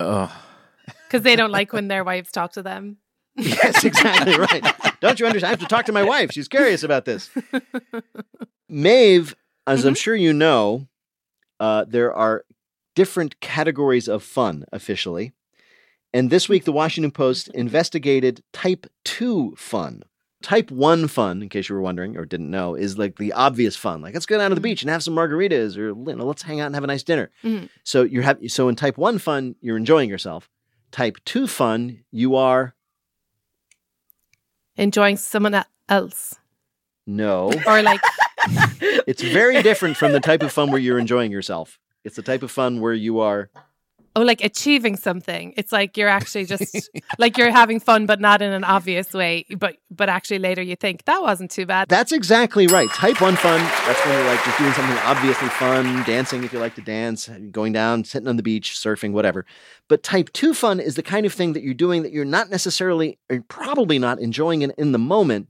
Oh, 0.00 0.32
Because 1.06 1.22
they 1.22 1.36
don't 1.36 1.50
like 1.50 1.72
when 1.72 1.88
their 1.88 2.04
wives 2.04 2.30
talk 2.30 2.52
to 2.52 2.62
them. 2.62 2.98
Yes, 3.36 3.84
exactly 3.84 4.38
right. 4.38 4.64
Don't 5.00 5.18
you 5.18 5.26
understand? 5.26 5.46
I 5.46 5.50
have 5.50 5.60
to 5.60 5.66
talk 5.66 5.86
to 5.86 5.92
my 5.92 6.04
wife. 6.04 6.30
She's 6.32 6.46
curious 6.48 6.82
about 6.84 7.04
this. 7.04 7.30
Maeve, 8.68 9.34
as 9.66 9.84
I'm 9.84 9.94
sure 9.94 10.14
you 10.14 10.32
know, 10.32 10.86
uh, 11.60 11.84
there 11.86 12.12
are 12.12 12.44
different 12.94 13.40
categories 13.40 14.08
of 14.08 14.22
fun 14.22 14.64
officially. 14.72 15.32
And 16.14 16.30
this 16.30 16.48
week, 16.48 16.64
the 16.64 16.70
Washington 16.72 17.10
Post 17.10 17.48
investigated 17.48 18.40
type 18.52 18.86
2 19.04 19.56
fun. 19.58 20.04
Type 20.42 20.70
1 20.70 21.08
fun, 21.08 21.42
in 21.42 21.48
case 21.48 21.68
you 21.68 21.74
were 21.74 21.80
wondering 21.80 22.16
or 22.16 22.24
didn't 22.24 22.50
know, 22.52 22.76
is 22.76 22.96
like 22.96 23.16
the 23.16 23.32
obvious 23.32 23.74
fun. 23.76 24.00
Like, 24.00 24.14
let's 24.14 24.24
go 24.24 24.38
down 24.38 24.50
to 24.50 24.54
the 24.54 24.60
beach 24.60 24.82
and 24.82 24.90
have 24.90 25.02
some 25.02 25.14
margaritas 25.16 25.76
or 25.76 25.88
you 25.88 26.16
know, 26.16 26.24
let's 26.24 26.42
hang 26.42 26.60
out 26.60 26.66
and 26.66 26.74
have 26.76 26.84
a 26.84 26.86
nice 26.86 27.02
dinner. 27.02 27.30
Mhm. 27.42 27.68
So 27.82 28.04
you're 28.04 28.22
happy. 28.22 28.46
So 28.46 28.68
in 28.68 28.76
type 28.76 28.96
1 28.96 29.18
fun, 29.18 29.56
you're 29.60 29.76
enjoying 29.76 30.08
yourself. 30.08 30.48
Type 30.92 31.16
2 31.24 31.48
fun, 31.48 32.04
you 32.12 32.36
are 32.36 32.74
Enjoying 34.76 35.16
someone 35.16 35.64
else. 35.88 36.36
no. 37.06 37.52
Or 37.66 37.82
like, 37.82 38.00
It's 39.06 39.22
very 39.22 39.62
different 39.62 39.96
from 39.96 40.12
the 40.12 40.20
type 40.20 40.42
of 40.44 40.52
fun 40.52 40.70
where 40.70 40.80
you're 40.80 40.98
enjoying 40.98 41.32
yourself. 41.32 41.78
It's 42.04 42.16
the 42.16 42.22
type 42.22 42.42
of 42.44 42.50
fun 42.52 42.80
where 42.80 42.92
you 42.92 43.18
are 43.20 43.50
Oh, 44.16 44.22
like 44.22 44.44
achieving 44.44 44.94
something. 44.96 45.54
It's 45.56 45.72
like 45.72 45.96
you're 45.96 46.08
actually 46.08 46.44
just 46.44 46.88
like 47.18 47.36
you're 47.36 47.50
having 47.50 47.80
fun, 47.80 48.06
but 48.06 48.20
not 48.20 48.42
in 48.42 48.52
an 48.52 48.62
obvious 48.62 49.12
way. 49.12 49.44
But 49.58 49.76
but 49.90 50.08
actually 50.08 50.38
later 50.38 50.62
you 50.62 50.76
think 50.76 51.04
that 51.06 51.20
wasn't 51.20 51.50
too 51.50 51.66
bad. 51.66 51.88
That's 51.88 52.12
exactly 52.12 52.68
right. 52.68 52.88
Type 52.90 53.20
one 53.20 53.34
fun. 53.34 53.58
That's 53.58 54.06
when 54.06 54.14
you're 54.16 54.26
like 54.28 54.44
just 54.44 54.56
doing 54.58 54.72
something 54.72 54.96
obviously 54.98 55.48
fun, 55.48 56.04
dancing 56.04 56.44
if 56.44 56.52
you 56.52 56.60
like 56.60 56.76
to 56.76 56.80
dance, 56.82 57.28
going 57.50 57.72
down, 57.72 58.04
sitting 58.04 58.28
on 58.28 58.36
the 58.36 58.42
beach, 58.44 58.74
surfing, 58.74 59.10
whatever. 59.12 59.44
But 59.88 60.04
type 60.04 60.32
two 60.32 60.54
fun 60.54 60.78
is 60.78 60.94
the 60.94 61.02
kind 61.02 61.26
of 61.26 61.32
thing 61.32 61.52
that 61.54 61.64
you're 61.64 61.74
doing 61.74 62.02
that 62.04 62.12
you're 62.12 62.24
not 62.24 62.50
necessarily, 62.50 63.18
or 63.28 63.40
probably 63.48 63.98
not 63.98 64.20
enjoying 64.20 64.62
in, 64.62 64.70
in 64.78 64.92
the 64.92 64.98
moment, 64.98 65.48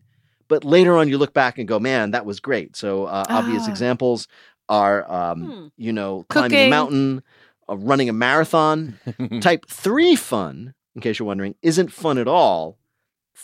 but 0.49 0.65
later 0.65 0.97
on 0.97 1.09
you 1.09 1.19
look 1.19 1.35
back 1.35 1.59
and 1.59 1.69
go, 1.69 1.79
man, 1.79 2.13
that 2.13 2.25
was 2.25 2.41
great. 2.41 2.77
So 2.77 3.05
uh, 3.05 3.25
obvious 3.29 3.67
Ah. 3.67 3.71
examples 3.71 4.27
are, 4.71 5.11
um, 5.13 5.41
Hmm. 5.45 5.67
you 5.77 5.93
know, 5.93 6.25
climbing 6.31 6.59
a 6.67 6.71
mountain, 6.71 7.23
uh, 7.69 7.77
running 7.77 8.09
a 8.09 8.13
marathon. 8.13 8.99
Type 9.41 9.67
three 9.69 10.17
fun, 10.17 10.75
in 10.95 11.01
case 11.01 11.19
you're 11.19 11.27
wondering, 11.27 11.55
isn't 11.63 11.93
fun 11.93 12.19
at 12.19 12.29
all. 12.29 12.79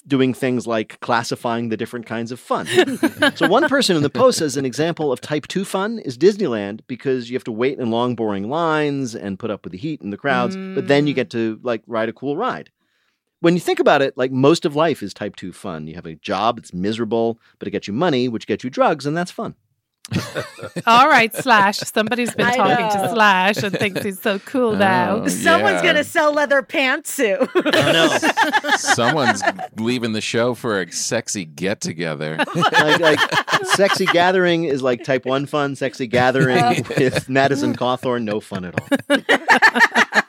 Doing 0.06 0.32
things 0.32 0.68
like 0.68 1.00
classifying 1.00 1.68
the 1.68 1.76
different 1.76 2.06
kinds 2.06 2.30
of 2.30 2.38
fun. 2.38 2.66
so, 3.34 3.48
one 3.48 3.68
person 3.68 3.96
in 3.96 4.02
the 4.02 4.08
post 4.08 4.38
says 4.38 4.56
an 4.56 4.64
example 4.64 5.10
of 5.12 5.20
type 5.20 5.48
two 5.48 5.64
fun 5.64 5.98
is 5.98 6.16
Disneyland 6.16 6.80
because 6.86 7.28
you 7.28 7.34
have 7.36 7.44
to 7.44 7.52
wait 7.52 7.78
in 7.78 7.90
long, 7.90 8.14
boring 8.14 8.48
lines 8.48 9.16
and 9.16 9.36
put 9.38 9.50
up 9.50 9.64
with 9.64 9.72
the 9.72 9.78
heat 9.78 10.00
and 10.00 10.12
the 10.12 10.16
crowds, 10.16 10.56
but 10.76 10.86
then 10.86 11.06
you 11.08 11.12
Mm. 11.12 11.16
get 11.16 11.30
to 11.30 11.58
like 11.64 11.82
ride 11.88 12.08
a 12.08 12.12
cool 12.12 12.36
ride. 12.36 12.70
When 13.40 13.54
you 13.54 13.60
think 13.60 13.80
about 13.80 14.00
it, 14.00 14.16
like 14.16 14.30
most 14.30 14.64
of 14.64 14.76
life 14.76 15.02
is 15.02 15.12
type 15.12 15.34
two 15.34 15.52
fun. 15.52 15.88
You 15.88 15.96
have 15.96 16.06
a 16.06 16.14
job, 16.14 16.56
it's 16.58 16.72
miserable, 16.72 17.40
but 17.58 17.66
it 17.66 17.72
gets 17.72 17.88
you 17.88 17.92
money, 17.92 18.28
which 18.28 18.46
gets 18.46 18.62
you 18.62 18.70
drugs, 18.70 19.06
and 19.06 19.16
that's 19.16 19.32
fun. 19.32 19.54
All 20.86 21.08
right, 21.08 21.34
Slash. 21.34 21.78
Somebody's 21.78 22.34
been 22.34 22.46
I 22.46 22.56
talking 22.56 23.00
to. 23.00 23.08
Slash 23.10 23.62
and 23.62 23.76
thinks 23.76 24.02
he's 24.02 24.20
so 24.20 24.38
cool 24.40 24.70
oh, 24.70 24.78
now. 24.78 25.16
Oh, 25.16 25.28
Someone's 25.28 25.82
yeah. 25.82 25.84
gonna 25.84 26.04
sell 26.04 26.32
leather 26.32 26.62
pantsuit. 26.62 27.48
Oh, 27.54 27.92
no. 27.92 28.70
Someone's 28.76 29.42
leaving 29.76 30.12
the 30.12 30.20
show 30.20 30.54
for 30.54 30.80
a 30.80 30.90
sexy 30.92 31.44
get 31.44 31.80
together. 31.80 32.36
like, 32.54 33.00
like 33.00 33.20
sexy 33.66 34.06
gathering 34.06 34.64
is 34.64 34.82
like 34.82 35.04
type 35.04 35.24
one 35.26 35.46
fun. 35.46 35.76
Sexy 35.76 36.06
gathering 36.06 36.84
with 36.98 37.28
Madison 37.28 37.76
Cawthorn, 37.76 38.24
no 38.24 38.40
fun 38.40 38.64
at 38.64 38.80
all. 38.80 40.19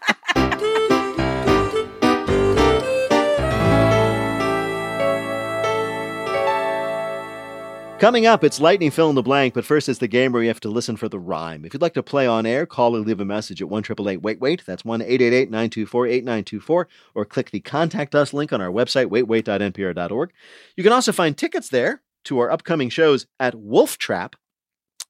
Coming 8.02 8.26
up, 8.26 8.43
it's 8.43 8.60
lightning 8.60 8.89
fill 8.89 9.10
in 9.10 9.16
the 9.16 9.22
blank, 9.22 9.54
but 9.54 9.64
first 9.64 9.88
it's 9.88 9.99
the 9.99 10.08
game 10.08 10.32
where 10.32 10.41
you 10.41 10.47
have 10.47 10.60
to 10.62 10.70
listen 10.70 10.97
for 10.97 11.08
the 11.08 11.20
rhyme. 11.20 11.64
If 11.64 11.72
you'd 11.72 11.84
like 11.84 11.93
to 11.93 12.02
play 12.02 12.26
on 12.26 12.47
air, 12.47 12.66
call 12.66 12.95
or 12.95 12.99
leave 12.99 13.20
a 13.20 13.26
message 13.26 13.62
at 13.62 13.70
one 13.70 13.84
triple 13.84 14.10
eight 14.10 14.24
wait 14.24 14.39
wait. 14.39 14.64
That's 14.66 14.84
one 14.84 15.04
eight 15.04 15.22
eight 15.22 15.34
eight 15.34 15.52
nine 15.52 15.70
two 15.70 15.86
four 15.86 16.08
eight 16.08 16.24
nine 16.24 16.43
two 16.43 16.60
four, 16.60 16.88
or 17.14 17.26
click 17.26 17.52
the 17.52 17.60
contact 17.60 18.16
us 18.16 18.34
link 18.34 18.52
on 18.52 18.60
our 18.60 18.72
website 18.72 19.12
waitwait.npr.org. 19.12 20.34
You 20.76 20.84
can 20.84 20.93
also 20.93 21.12
find 21.12 21.38
tickets 21.38 21.70
there 21.70 22.02
to 22.24 22.39
our 22.39 22.49
upcoming 22.49 22.89
shows 22.89 23.28
at 23.39 23.54
Wolf 23.54 23.99
Trap 23.99 24.36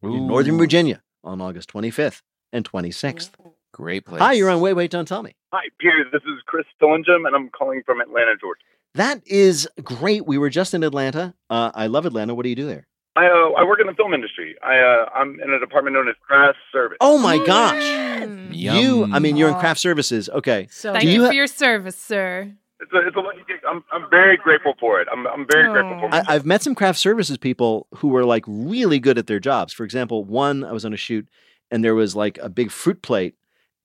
in 0.04 0.28
Northern 0.28 0.58
Virginia 0.58 1.02
on 1.24 1.40
August 1.40 1.72
25th 1.72 2.24
and 2.52 2.70
26th. 2.70 3.30
Great 3.72 4.06
place. 4.06 4.20
Hi, 4.20 4.34
you're 4.34 4.50
on 4.50 4.60
Wait 4.60 4.74
Wait 4.74 4.92
Don't 4.92 5.08
Tell 5.08 5.24
Me. 5.24 5.34
Hi, 5.54 5.64
Peter. 5.80 6.10
This 6.12 6.24
is 6.24 6.42
Chris 6.46 6.66
Stillingham, 6.78 7.26
and 7.26 7.38
I'm 7.38 7.48
calling 7.52 7.84
from 7.86 8.02
Atlanta, 8.02 8.36
Georgia. 8.38 8.66
That 8.96 9.22
is 9.26 9.70
great. 9.84 10.26
We 10.26 10.38
were 10.38 10.50
just 10.50 10.74
in 10.74 10.84
Atlanta. 10.84 11.34
Uh, 11.50 11.72
I 11.74 11.88
love 11.88 12.06
Atlanta. 12.06 12.36
What 12.36 12.44
do 12.44 12.50
you 12.50 12.56
do 12.56 12.68
there? 12.68 12.88
I 13.16 13.26
uh, 13.26 13.52
I 13.58 13.64
work 13.66 13.80
in 13.82 13.88
the 13.88 13.94
film 13.94 14.14
industry. 14.14 14.56
I 14.64 14.78
uh, 14.78 15.10
I'm 15.14 15.40
in 15.42 15.50
a 15.50 15.60
department 15.60 15.96
known 15.96 16.08
as 16.08 16.16
craft 16.26 16.58
service. 16.72 16.98
Oh 17.02 17.18
my 17.18 17.38
gosh. 17.46 17.84
Mm. 17.84 18.50
You, 18.54 19.10
I 19.12 19.20
mean, 19.20 19.36
you're 19.38 19.50
in 19.50 19.56
craft 19.56 19.80
services. 19.80 20.30
Okay. 20.30 20.68
so 20.70 20.94
Thank 20.94 21.04
Do 21.04 21.10
you, 21.10 21.16
you 21.16 21.22
ha- 21.24 21.30
for 21.30 21.34
your 21.34 21.48
service, 21.48 21.98
sir. 21.98 22.54
It's 22.80 22.92
a 22.94 23.08
it's 23.08 23.16
a 23.16 23.20
lucky 23.20 23.40
gig. 23.48 23.60
I'm 23.68 23.84
I'm 23.92 24.10
very 24.10 24.38
grateful 24.38 24.74
for 24.80 25.02
it. 25.02 25.08
I'm 25.12 25.28
I'm 25.28 25.46
very 25.50 25.72
grateful 25.72 26.00
for 26.00 26.16
it. 26.16 26.26
I've 26.28 26.46
met 26.46 26.62
some 26.62 26.74
craft 26.74 27.00
services 27.00 27.38
people 27.38 27.88
who 27.96 28.08
were 28.08 28.24
like 28.24 28.44
really 28.48 29.00
good 29.00 29.18
at 29.18 29.28
their 29.28 29.40
jobs. 29.40 29.74
For 29.74 29.84
example, 29.84 30.24
one 30.24 30.64
I 30.64 30.72
was 30.72 30.86
on 30.86 30.94
a 30.94 30.98
shoot 30.98 31.28
and 31.70 31.84
there 31.84 31.96
was 31.96 32.16
like 32.16 32.38
a 32.40 32.50
big 32.50 32.72
fruit 32.72 33.02
plate, 33.02 33.36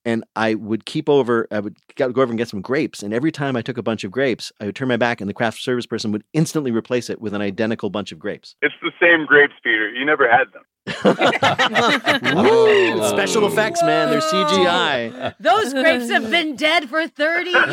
and 0.06 0.24
I 0.36 0.54
would 0.54 0.86
keep 0.86 1.08
over, 1.08 1.48
I 1.50 1.60
would 1.60 1.76
go 1.96 2.06
over 2.06 2.24
and 2.24 2.38
get 2.38 2.48
some 2.48 2.62
grapes. 2.62 3.02
And 3.02 3.12
every 3.12 3.32
time 3.32 3.56
I 3.56 3.62
took 3.62 3.76
a 3.76 3.82
bunch 3.82 4.04
of 4.04 4.10
grapes, 4.12 4.52
I 4.60 4.66
would 4.66 4.76
turn 4.76 4.88
my 4.88 4.96
back, 4.96 5.20
and 5.20 5.28
the 5.28 5.34
craft 5.34 5.60
service 5.60 5.84
person 5.84 6.12
would 6.12 6.24
instantly 6.32 6.70
replace 6.70 7.10
it 7.10 7.20
with 7.20 7.34
an 7.34 7.42
identical 7.42 7.90
bunch 7.90 8.12
of 8.12 8.18
grapes. 8.18 8.54
It's 8.62 8.74
the 8.80 8.92
same 9.02 9.26
grapes, 9.26 9.54
Peter. 9.62 9.90
You 9.90 10.04
never 10.06 10.30
had 10.30 10.52
them. 10.52 10.62
Ooh, 10.88 10.92
special 13.08 13.46
effects, 13.46 13.82
man. 13.82 14.10
They're 14.10 14.20
CGI. 14.20 15.34
those 15.40 15.72
grapes 15.72 16.08
have 16.10 16.30
been 16.30 16.54
dead 16.56 16.88
for 16.88 17.06
30 17.08 17.50
years. 17.56 17.66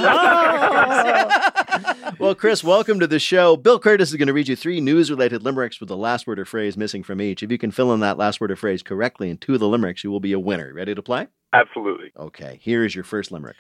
Well, 2.20 2.36
Chris, 2.36 2.64
welcome 2.64 3.00
to 3.00 3.08
the 3.08 3.20
show. 3.20 3.56
Bill 3.58 3.80
Kurtis 3.80 4.10
is 4.12 4.16
going 4.16 4.28
to 4.28 4.34
read 4.34 4.48
you 4.48 4.56
three 4.56 4.82
news 4.82 5.10
related 5.12 5.44
limericks 5.44 5.80
with 5.80 5.90
the 5.90 5.98
last 5.98 6.26
word 6.28 6.40
or 6.40 6.46
phrase 6.46 6.78
missing 6.78 7.04
from 7.04 7.22
each. 7.22 7.44
If 7.44 7.52
you 7.52 7.58
can 7.58 7.72
fill 7.72 7.94
in 7.94 8.00
that 8.02 8.18
last 8.18 8.42
word 8.42 8.52
or 8.52 8.56
phrase 8.56 8.84
correctly 8.84 9.30
in 9.30 9.38
two 9.38 9.54
of 9.54 9.60
the 9.60 9.68
limericks, 9.68 10.04
you 10.04 10.12
will 10.12 10.20
be 10.20 10.34
a 10.34 10.40
winner. 10.40 10.74
Ready 10.74 10.96
to 10.96 11.02
play? 11.02 11.28
Absolutely. 11.54 12.12
Okay, 12.18 12.60
here 12.62 12.84
is 12.84 12.96
your 12.96 13.04
first 13.04 13.32
limerick. 13.32 13.56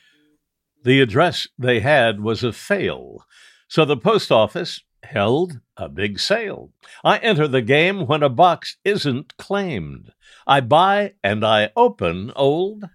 The 0.83 0.99
address 0.99 1.47
they 1.57 1.79
had 1.79 2.19
was 2.21 2.43
a 2.43 2.51
fail, 2.51 3.25
so 3.67 3.85
the 3.85 3.97
post 3.97 4.31
office 4.31 4.81
held 5.03 5.59
a 5.77 5.89
big 5.89 6.19
sale. 6.19 6.71
I 7.03 7.17
enter 7.17 7.47
the 7.47 7.61
game 7.61 8.07
when 8.07 8.23
a 8.23 8.29
box 8.29 8.77
isn't 8.83 9.37
claimed. 9.37 10.11
I 10.47 10.61
buy 10.61 11.13
and 11.23 11.45
I 11.45 11.71
open 11.75 12.31
old. 12.35 12.89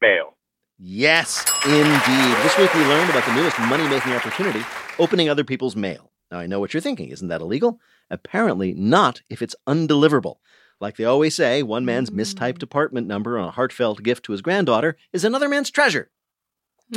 Mail. 0.00 0.36
Yes, 0.78 1.44
indeed. 1.64 2.36
This 2.42 2.58
week 2.58 2.74
we 2.74 2.80
learned 2.80 3.10
about 3.10 3.24
the 3.24 3.34
newest 3.34 3.58
money 3.60 3.88
making 3.88 4.12
opportunity 4.12 4.64
opening 4.98 5.28
other 5.28 5.44
people's 5.44 5.76
mail. 5.76 6.10
Now, 6.30 6.38
I 6.38 6.46
know 6.46 6.60
what 6.60 6.74
you're 6.74 6.80
thinking. 6.80 7.10
Isn't 7.10 7.28
that 7.28 7.40
illegal? 7.40 7.78
Apparently 8.10 8.72
not 8.74 9.22
if 9.28 9.42
it's 9.42 9.56
undeliverable. 9.66 10.36
Like 10.80 10.96
they 10.96 11.04
always 11.04 11.36
say, 11.36 11.62
one 11.62 11.84
man's 11.84 12.10
mistyped 12.10 12.62
apartment 12.62 13.06
number 13.06 13.38
on 13.38 13.48
a 13.48 13.52
heartfelt 13.52 14.02
gift 14.02 14.24
to 14.24 14.32
his 14.32 14.42
granddaughter 14.42 14.96
is 15.12 15.24
another 15.24 15.48
man's 15.48 15.70
treasure. 15.70 16.10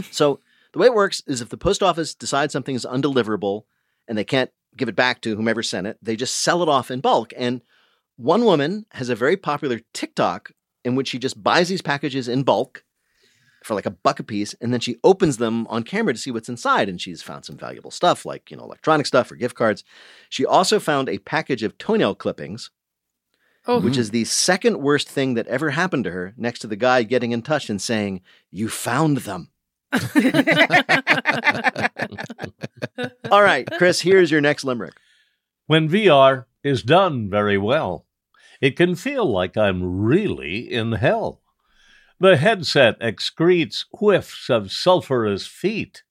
so, 0.09 0.39
the 0.73 0.79
way 0.79 0.87
it 0.87 0.93
works 0.93 1.21
is 1.27 1.41
if 1.41 1.49
the 1.49 1.57
post 1.57 1.83
office 1.83 2.15
decides 2.15 2.51
something 2.51 2.75
is 2.75 2.85
undeliverable 2.85 3.63
and 4.07 4.17
they 4.17 4.23
can't 4.23 4.51
give 4.75 4.89
it 4.89 4.95
back 4.95 5.21
to 5.21 5.35
whomever 5.35 5.63
sent 5.63 5.87
it, 5.87 5.97
they 6.01 6.15
just 6.15 6.37
sell 6.37 6.61
it 6.61 6.69
off 6.69 6.91
in 6.91 6.99
bulk. 6.99 7.33
And 7.37 7.61
one 8.17 8.45
woman 8.45 8.85
has 8.91 9.09
a 9.09 9.15
very 9.15 9.37
popular 9.37 9.79
TikTok 9.93 10.51
in 10.83 10.95
which 10.95 11.07
she 11.07 11.19
just 11.19 11.41
buys 11.41 11.69
these 11.69 11.81
packages 11.81 12.27
in 12.27 12.43
bulk 12.43 12.83
for 13.63 13.73
like 13.73 13.87
a 13.87 13.91
buck 13.91 14.19
a 14.19 14.23
piece, 14.23 14.53
and 14.61 14.71
then 14.71 14.79
she 14.79 14.97
opens 15.03 15.37
them 15.37 15.65
on 15.67 15.81
camera 15.81 16.13
to 16.13 16.19
see 16.19 16.29
what's 16.29 16.49
inside. 16.49 16.87
And 16.87 17.01
she's 17.01 17.23
found 17.23 17.45
some 17.45 17.57
valuable 17.57 17.89
stuff, 17.89 18.25
like 18.25 18.51
you 18.51 18.57
know, 18.57 18.63
electronic 18.63 19.07
stuff 19.07 19.31
or 19.31 19.35
gift 19.35 19.55
cards. 19.55 19.83
She 20.29 20.45
also 20.45 20.79
found 20.79 21.09
a 21.09 21.17
package 21.17 21.63
of 21.63 21.77
toenail 21.77 22.15
clippings, 22.15 22.69
Oh, 23.67 23.79
which 23.79 23.97
is 23.97 24.07
mm-hmm. 24.07 24.13
the 24.13 24.25
second 24.25 24.77
worst 24.77 25.09
thing 25.09 25.33
that 25.33 25.47
ever 25.47 25.71
happened 25.71 26.03
to 26.03 26.11
her, 26.11 26.33
next 26.37 26.59
to 26.59 26.67
the 26.67 26.75
guy 26.75 27.01
getting 27.01 27.31
in 27.31 27.41
touch 27.41 27.69
and 27.69 27.81
saying, 27.81 28.21
"You 28.51 28.69
found 28.69 29.19
them." 29.19 29.49
All 33.31 33.41
right, 33.41 33.67
Chris, 33.77 34.01
here's 34.01 34.31
your 34.31 34.41
next 34.41 34.63
limerick. 34.63 34.93
When 35.67 35.89
VR 35.89 36.45
is 36.63 36.83
done 36.83 37.29
very 37.29 37.57
well, 37.57 38.05
it 38.61 38.75
can 38.75 38.95
feel 38.95 39.25
like 39.25 39.57
I'm 39.57 40.01
really 40.01 40.71
in 40.71 40.93
hell. 40.93 41.41
The 42.19 42.37
headset 42.37 42.99
excretes 42.99 43.85
whiffs 43.91 44.49
of 44.49 44.65
sulfurous 44.65 45.47
feet, 45.47 46.03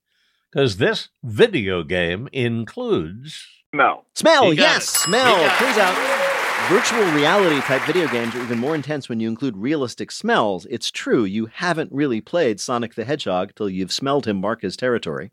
because 0.53 0.77
this 0.77 1.09
video 1.23 1.83
game 1.83 2.29
includes. 2.33 3.47
Smell. 3.73 4.07
Smell, 4.15 4.53
yes, 4.53 4.85
it. 4.85 4.89
smell. 4.89 5.37
He 5.37 5.65
Turns 5.65 5.79
out 5.79 6.24
virtual 6.69 7.05
reality 7.13 7.61
type 7.61 7.83
video 7.83 8.09
games 8.09 8.35
are 8.35 8.43
even 8.43 8.59
more 8.59 8.75
intense 8.75 9.07
when 9.07 9.21
you 9.21 9.29
include 9.29 9.55
realistic 9.57 10.11
smells. 10.11 10.67
It's 10.71 10.91
true, 10.91 11.25
you 11.25 11.47
haven't 11.47 11.93
really 11.93 12.23
played 12.23 12.59
Sonic 12.59 12.95
the 12.95 13.05
Hedgehog 13.05 13.53
till 13.55 13.69
you've 13.69 13.93
smelled 13.93 14.27
him 14.27 14.41
mark 14.41 14.63
his 14.63 14.75
territory. 14.75 15.31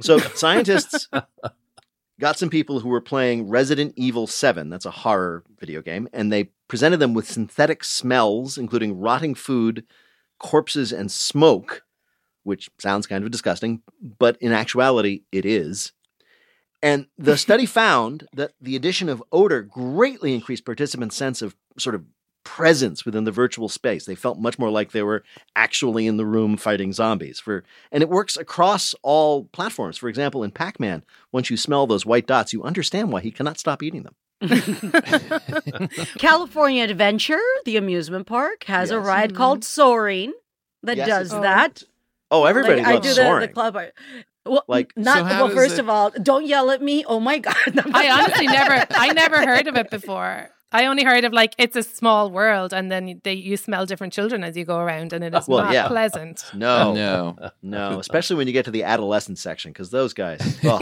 So, 0.00 0.18
scientists 0.34 1.08
got 2.20 2.38
some 2.38 2.50
people 2.50 2.78
who 2.78 2.88
were 2.88 3.00
playing 3.00 3.48
Resident 3.48 3.94
Evil 3.96 4.28
7, 4.28 4.70
that's 4.70 4.86
a 4.86 4.92
horror 4.92 5.42
video 5.58 5.82
game, 5.82 6.08
and 6.12 6.32
they 6.32 6.50
presented 6.68 6.98
them 6.98 7.14
with 7.14 7.28
synthetic 7.28 7.82
smells, 7.82 8.56
including 8.56 8.96
rotting 8.96 9.34
food, 9.34 9.84
corpses, 10.38 10.92
and 10.92 11.10
smoke, 11.10 11.82
which 12.44 12.70
sounds 12.78 13.08
kind 13.08 13.24
of 13.24 13.30
disgusting, 13.32 13.82
but 14.18 14.36
in 14.40 14.52
actuality, 14.52 15.22
it 15.32 15.44
is. 15.44 15.92
And 16.82 17.06
the 17.18 17.36
study 17.36 17.66
found 17.66 18.28
that 18.34 18.52
the 18.60 18.76
addition 18.76 19.08
of 19.08 19.22
odor 19.32 19.62
greatly 19.62 20.34
increased 20.34 20.64
participants' 20.64 21.16
sense 21.16 21.42
of 21.42 21.56
sort 21.76 21.94
of 21.94 22.04
presence 22.44 23.04
within 23.04 23.24
the 23.24 23.32
virtual 23.32 23.68
space. 23.68 24.06
They 24.06 24.14
felt 24.14 24.38
much 24.38 24.58
more 24.58 24.70
like 24.70 24.92
they 24.92 25.02
were 25.02 25.22
actually 25.54 26.06
in 26.06 26.16
the 26.16 26.24
room 26.24 26.56
fighting 26.56 26.92
zombies. 26.92 27.40
For 27.40 27.64
and 27.92 28.02
it 28.02 28.08
works 28.08 28.36
across 28.36 28.94
all 29.02 29.44
platforms. 29.46 29.98
For 29.98 30.08
example, 30.08 30.42
in 30.42 30.50
Pac-Man, 30.50 31.04
once 31.32 31.50
you 31.50 31.56
smell 31.56 31.86
those 31.86 32.06
white 32.06 32.26
dots, 32.26 32.52
you 32.52 32.62
understand 32.62 33.12
why 33.12 33.20
he 33.20 33.30
cannot 33.30 33.58
stop 33.58 33.82
eating 33.82 34.04
them. 34.04 34.14
California 36.18 36.84
Adventure, 36.84 37.40
the 37.64 37.76
amusement 37.76 38.26
park, 38.26 38.64
has 38.64 38.90
a 38.90 38.94
Yes. 38.94 39.04
ride 39.06 39.30
hmm. 39.32 39.36
called 39.36 39.64
Soaring. 39.64 40.32
that 40.84 40.96
Yes, 40.96 41.08
does 41.08 41.32
it's- 41.32 41.42
that. 41.42 41.82
Oh, 42.30 42.44
everybody 42.44 42.76
like, 42.76 42.86
I 42.86 42.94
loves 42.94 43.08
do 43.08 43.14
the, 43.14 43.20
the 43.20 43.26
soaring. 43.26 43.52
club. 43.52 43.76
Art. 44.48 44.64
Well, 44.68 44.76
Like- 44.76 44.92
not 44.96 45.18
So 45.18 45.24
well. 45.24 45.48
First 45.50 45.74
it- 45.74 45.80
of 45.80 45.88
all, 45.88 46.10
don't 46.22 46.46
yell 46.46 46.70
at 46.70 46.82
me. 46.82 47.04
Oh 47.06 47.20
my 47.20 47.38
god! 47.48 47.54
I 47.94 48.10
honestly 48.10 48.46
never, 48.46 48.86
I 48.90 49.12
never 49.12 49.36
heard 49.46 49.66
of 49.66 49.76
it 49.76 49.90
before. 49.90 50.50
I 50.70 50.84
only 50.84 51.02
heard 51.02 51.24
of 51.24 51.32
like 51.32 51.54
it's 51.56 51.76
a 51.76 51.82
small 51.82 52.30
world, 52.30 52.74
and 52.74 52.92
then 52.92 53.22
they 53.24 53.32
you 53.32 53.56
smell 53.56 53.86
different 53.86 54.12
children 54.12 54.44
as 54.44 54.54
you 54.54 54.66
go 54.66 54.78
around, 54.78 55.14
and 55.14 55.24
it 55.24 55.34
is 55.34 55.42
uh, 55.42 55.44
Well, 55.48 55.64
not 55.64 55.72
yeah. 55.72 55.88
pleasant. 55.88 56.44
No, 56.54 56.92
no. 56.92 57.38
no, 57.62 57.98
especially 57.98 58.36
when 58.36 58.46
you 58.48 58.52
get 58.52 58.66
to 58.66 58.70
the 58.70 58.84
adolescent 58.84 59.38
section, 59.38 59.72
because 59.72 59.90
those 59.90 60.12
guys. 60.12 60.58
oh. 60.64 60.78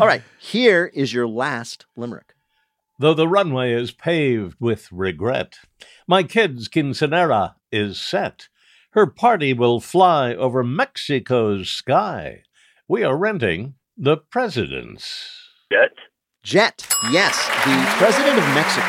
All 0.00 0.06
right, 0.06 0.22
here 0.38 0.90
is 0.92 1.12
your 1.12 1.26
last 1.28 1.86
limerick. 1.96 2.34
Though 2.98 3.14
the 3.14 3.26
runway 3.28 3.72
is 3.72 3.92
paved 3.92 4.56
with 4.60 4.90
regret, 4.92 5.58
my 6.06 6.22
kid's 6.22 6.68
quinceanera 6.68 7.54
is 7.72 7.98
set. 7.98 8.48
Her 8.92 9.06
party 9.06 9.52
will 9.52 9.78
fly 9.80 10.34
over 10.34 10.64
Mexico's 10.64 11.70
sky. 11.70 12.42
We 12.88 13.04
are 13.04 13.16
renting 13.16 13.74
the 13.96 14.16
president's. 14.16 15.30
Jet. 15.70 15.92
Jet. 16.42 16.86
Yes, 17.12 17.36
the 17.64 18.04
president 18.04 18.36
of 18.36 18.44
Mexico 18.54 18.82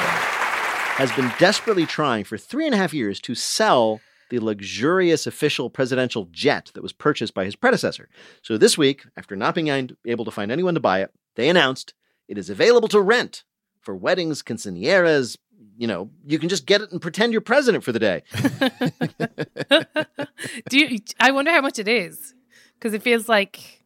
has 0.97 1.12
been 1.12 1.32
desperately 1.38 1.86
trying 1.86 2.24
for 2.24 2.38
three 2.38 2.66
and 2.66 2.74
a 2.74 2.78
half 2.78 2.93
years 2.93 3.20
to 3.22 3.36
sell 3.36 4.02
the 4.32 4.39
luxurious 4.39 5.28
official 5.28 5.70
presidential 5.70 6.28
jet 6.32 6.72
that 6.74 6.82
was 6.82 6.93
purchased 6.93 7.36
by 7.36 7.45
his 7.45 7.56
predecessor. 7.56 8.10
So 8.41 8.58
this 8.58 8.78
week, 8.78 9.04
after 9.16 9.36
not 9.36 9.54
being 9.54 9.91
able 10.08 10.26
to 10.26 10.32
find 10.32 10.52
anyone 10.52 10.74
to 10.74 10.80
buy 10.80 11.02
it, 11.02 11.12
they 11.36 11.47
announced 11.49 11.93
it 12.28 12.38
is 12.39 12.49
available 12.49 12.88
to 12.88 13.02
rent 13.02 13.43
for 13.82 13.95
weddings, 13.95 14.41
quinceañeras. 14.41 15.38
You 15.78 15.88
know, 15.88 16.10
you 16.26 16.39
can 16.39 16.49
just 16.49 16.66
get 16.66 16.82
it 16.82 16.91
and 16.91 17.02
pretend 17.02 17.34
you're 17.34 17.41
president 17.41 17.84
for 17.84 17.91
the 17.91 17.99
day. 17.99 18.24
Do 20.70 20.80
you? 20.80 21.00
I 21.20 21.32
wonder 21.32 21.52
how 21.52 21.62
much 21.62 21.80
it 21.80 21.88
is 21.88 22.34
because 22.78 22.94
it 22.94 23.02
feels 23.04 23.30
like, 23.30 23.84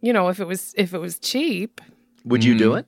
you 0.00 0.12
know, 0.12 0.28
if 0.28 0.40
it 0.40 0.46
was 0.46 0.74
if 0.76 0.94
it 0.94 0.98
was 0.98 1.18
cheap. 1.18 1.80
Would 2.24 2.44
you 2.44 2.56
do 2.56 2.70
Mm. 2.72 2.80
it? 2.80 2.86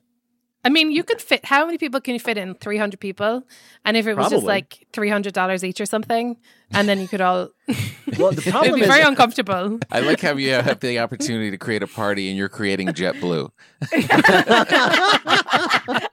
I 0.65 0.69
mean, 0.69 0.91
you 0.91 1.03
could 1.03 1.21
fit. 1.21 1.45
How 1.45 1.65
many 1.65 1.77
people 1.77 2.01
can 2.01 2.13
you 2.13 2.19
fit 2.19 2.37
in? 2.37 2.53
Three 2.55 2.77
hundred 2.77 2.99
people, 2.99 3.43
and 3.85 3.95
if 3.95 4.05
it 4.05 4.15
was 4.17 4.29
just 4.31 4.45
like 4.45 4.85
three 4.91 5.07
hundred 5.09 5.33
dollars 5.33 5.63
each 5.63 5.79
or 5.79 5.85
something, 5.85 6.35
and 6.71 6.89
then 6.89 6.99
you 6.99 7.07
could 7.07 7.21
all. 7.21 7.49
Well, 8.17 8.31
the 8.31 8.41
It'd 8.63 8.73
be 8.75 8.81
is 8.81 8.87
very 8.87 9.03
uncomfortable. 9.03 9.79
I 9.91 9.99
like 9.99 10.21
how 10.21 10.35
you 10.37 10.51
have 10.53 10.79
the 10.79 10.99
opportunity 10.99 11.51
to 11.51 11.57
create 11.57 11.83
a 11.83 11.87
party 11.87 12.29
and 12.29 12.37
you're 12.37 12.47
creating 12.49 12.87
JetBlue. 12.87 13.51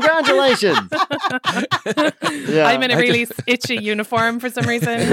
Congratulations. 0.00 0.90
Yeah, 2.48 2.64
I'm 2.66 2.82
in 2.82 2.90
a 2.90 2.94
I 2.94 2.98
really 2.98 3.26
itchy 3.46 3.76
uniform 3.76 4.40
for 4.40 4.50
some 4.50 4.64
reason. 4.66 4.98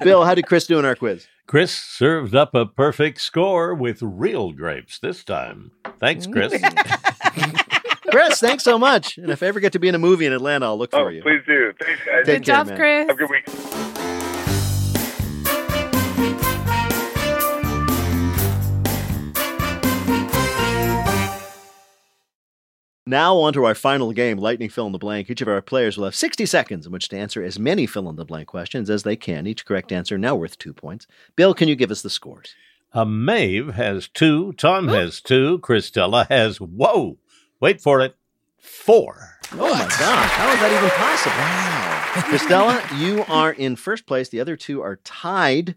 Bill, 0.00 0.24
how 0.24 0.34
did 0.34 0.46
Chris 0.46 0.66
do 0.66 0.78
in 0.78 0.84
our 0.84 0.94
quiz? 0.94 1.26
Chris 1.46 1.72
served 1.74 2.34
up 2.34 2.54
a 2.54 2.66
perfect 2.66 3.20
score 3.20 3.74
with 3.74 4.02
real 4.02 4.52
grapes 4.52 4.98
this 4.98 5.24
time. 5.24 5.70
Thanks, 6.00 6.26
Chris. 6.26 6.52
Chris, 8.10 8.40
thanks 8.40 8.62
so 8.64 8.78
much. 8.78 9.18
And 9.18 9.30
if 9.30 9.42
I 9.42 9.46
ever 9.46 9.60
get 9.60 9.72
to 9.72 9.78
be 9.78 9.88
in 9.88 9.94
a 9.94 9.98
movie 9.98 10.26
in 10.26 10.32
Atlanta, 10.32 10.66
I'll 10.66 10.78
look 10.78 10.90
Oh, 10.92 11.04
for 11.04 11.10
you. 11.10 11.22
please 11.22 11.42
do. 11.46 11.72
Thanks, 11.80 12.00
guys. 12.04 12.26
Take 12.26 12.28
Good 12.44 12.44
care, 12.46 12.54
job, 12.56 12.66
man. 12.68 12.76
Chris. 12.76 13.06
Have 13.08 13.16
a 13.16 13.18
good 13.18 13.30
week. 13.30 14.03
Now, 23.06 23.36
on 23.36 23.52
to 23.52 23.66
our 23.66 23.74
final 23.74 24.12
game, 24.12 24.38
Lightning 24.38 24.70
Fill 24.70 24.86
in 24.86 24.92
the 24.92 24.98
Blank. 24.98 25.28
Each 25.28 25.42
of 25.42 25.48
our 25.48 25.60
players 25.60 25.98
will 25.98 26.06
have 26.06 26.14
60 26.14 26.46
seconds 26.46 26.86
in 26.86 26.92
which 26.92 27.10
to 27.10 27.18
answer 27.18 27.42
as 27.42 27.58
many 27.58 27.86
fill 27.86 28.08
in 28.08 28.16
the 28.16 28.24
blank 28.24 28.48
questions 28.48 28.88
as 28.88 29.02
they 29.02 29.14
can. 29.14 29.46
Each 29.46 29.66
correct 29.66 29.92
answer 29.92 30.16
now 30.16 30.34
worth 30.34 30.56
two 30.56 30.72
points. 30.72 31.06
Bill, 31.36 31.52
can 31.52 31.68
you 31.68 31.76
give 31.76 31.90
us 31.90 32.00
the 32.00 32.08
scores? 32.08 32.54
Uh, 32.94 33.04
Maeve 33.04 33.74
has 33.74 34.08
two, 34.08 34.54
Tom 34.54 34.88
has 34.88 35.20
two, 35.20 35.58
Cristela 35.58 36.26
has, 36.28 36.62
whoa, 36.62 37.18
wait 37.60 37.78
for 37.78 38.00
it, 38.00 38.16
four. 38.56 39.36
Oh 39.52 39.74
my 39.74 39.80
gosh, 39.80 40.30
how 40.30 40.52
is 40.52 40.60
that 40.60 40.72
even 40.72 40.90
possible? 40.96 41.36
Wow. 41.36 42.80
Cristela, 42.88 42.98
you 42.98 43.24
are 43.28 43.52
in 43.52 43.76
first 43.76 44.06
place. 44.06 44.30
The 44.30 44.40
other 44.40 44.56
two 44.56 44.80
are 44.80 44.96
tied 45.04 45.74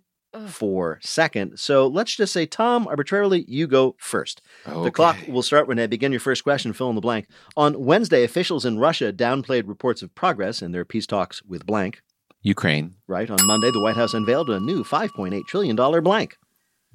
for 0.50 1.00
second. 1.02 1.58
So 1.60 1.88
let's 1.88 2.16
just 2.16 2.34
say, 2.34 2.46
Tom, 2.46 2.88
arbitrarily, 2.88 3.46
you 3.48 3.68
go 3.68 3.96
first. 4.00 4.42
The 4.66 4.92
clock 4.92 5.18
will 5.28 5.42
start 5.44 5.68
when 5.68 5.80
I 5.80 5.88
begin 5.88 6.12
your 6.12 6.20
first 6.20 6.44
question. 6.44 6.74
Fill 6.74 6.90
in 6.90 6.96
the 6.96 7.02
blank. 7.02 7.28
On 7.56 7.84
Wednesday, 7.84 8.24
officials 8.24 8.66
in 8.66 8.78
Russia 8.80 9.12
downplayed 9.14 9.68
reports 9.68 10.02
of 10.02 10.14
progress 10.16 10.62
in 10.62 10.72
their 10.72 10.86
peace 10.86 11.08
talks 11.08 11.44
with 11.44 11.66
blank. 11.66 12.02
Ukraine 12.42 12.96
Right. 13.08 13.30
On 13.30 13.46
Monday, 13.48 13.72
the 13.72 13.82
White 13.82 13.96
House 13.96 14.14
unveiled 14.14 14.50
a 14.50 14.60
new 14.60 14.84
$5.8 14.84 15.42
trillion 15.48 15.76
blank. 15.76 16.38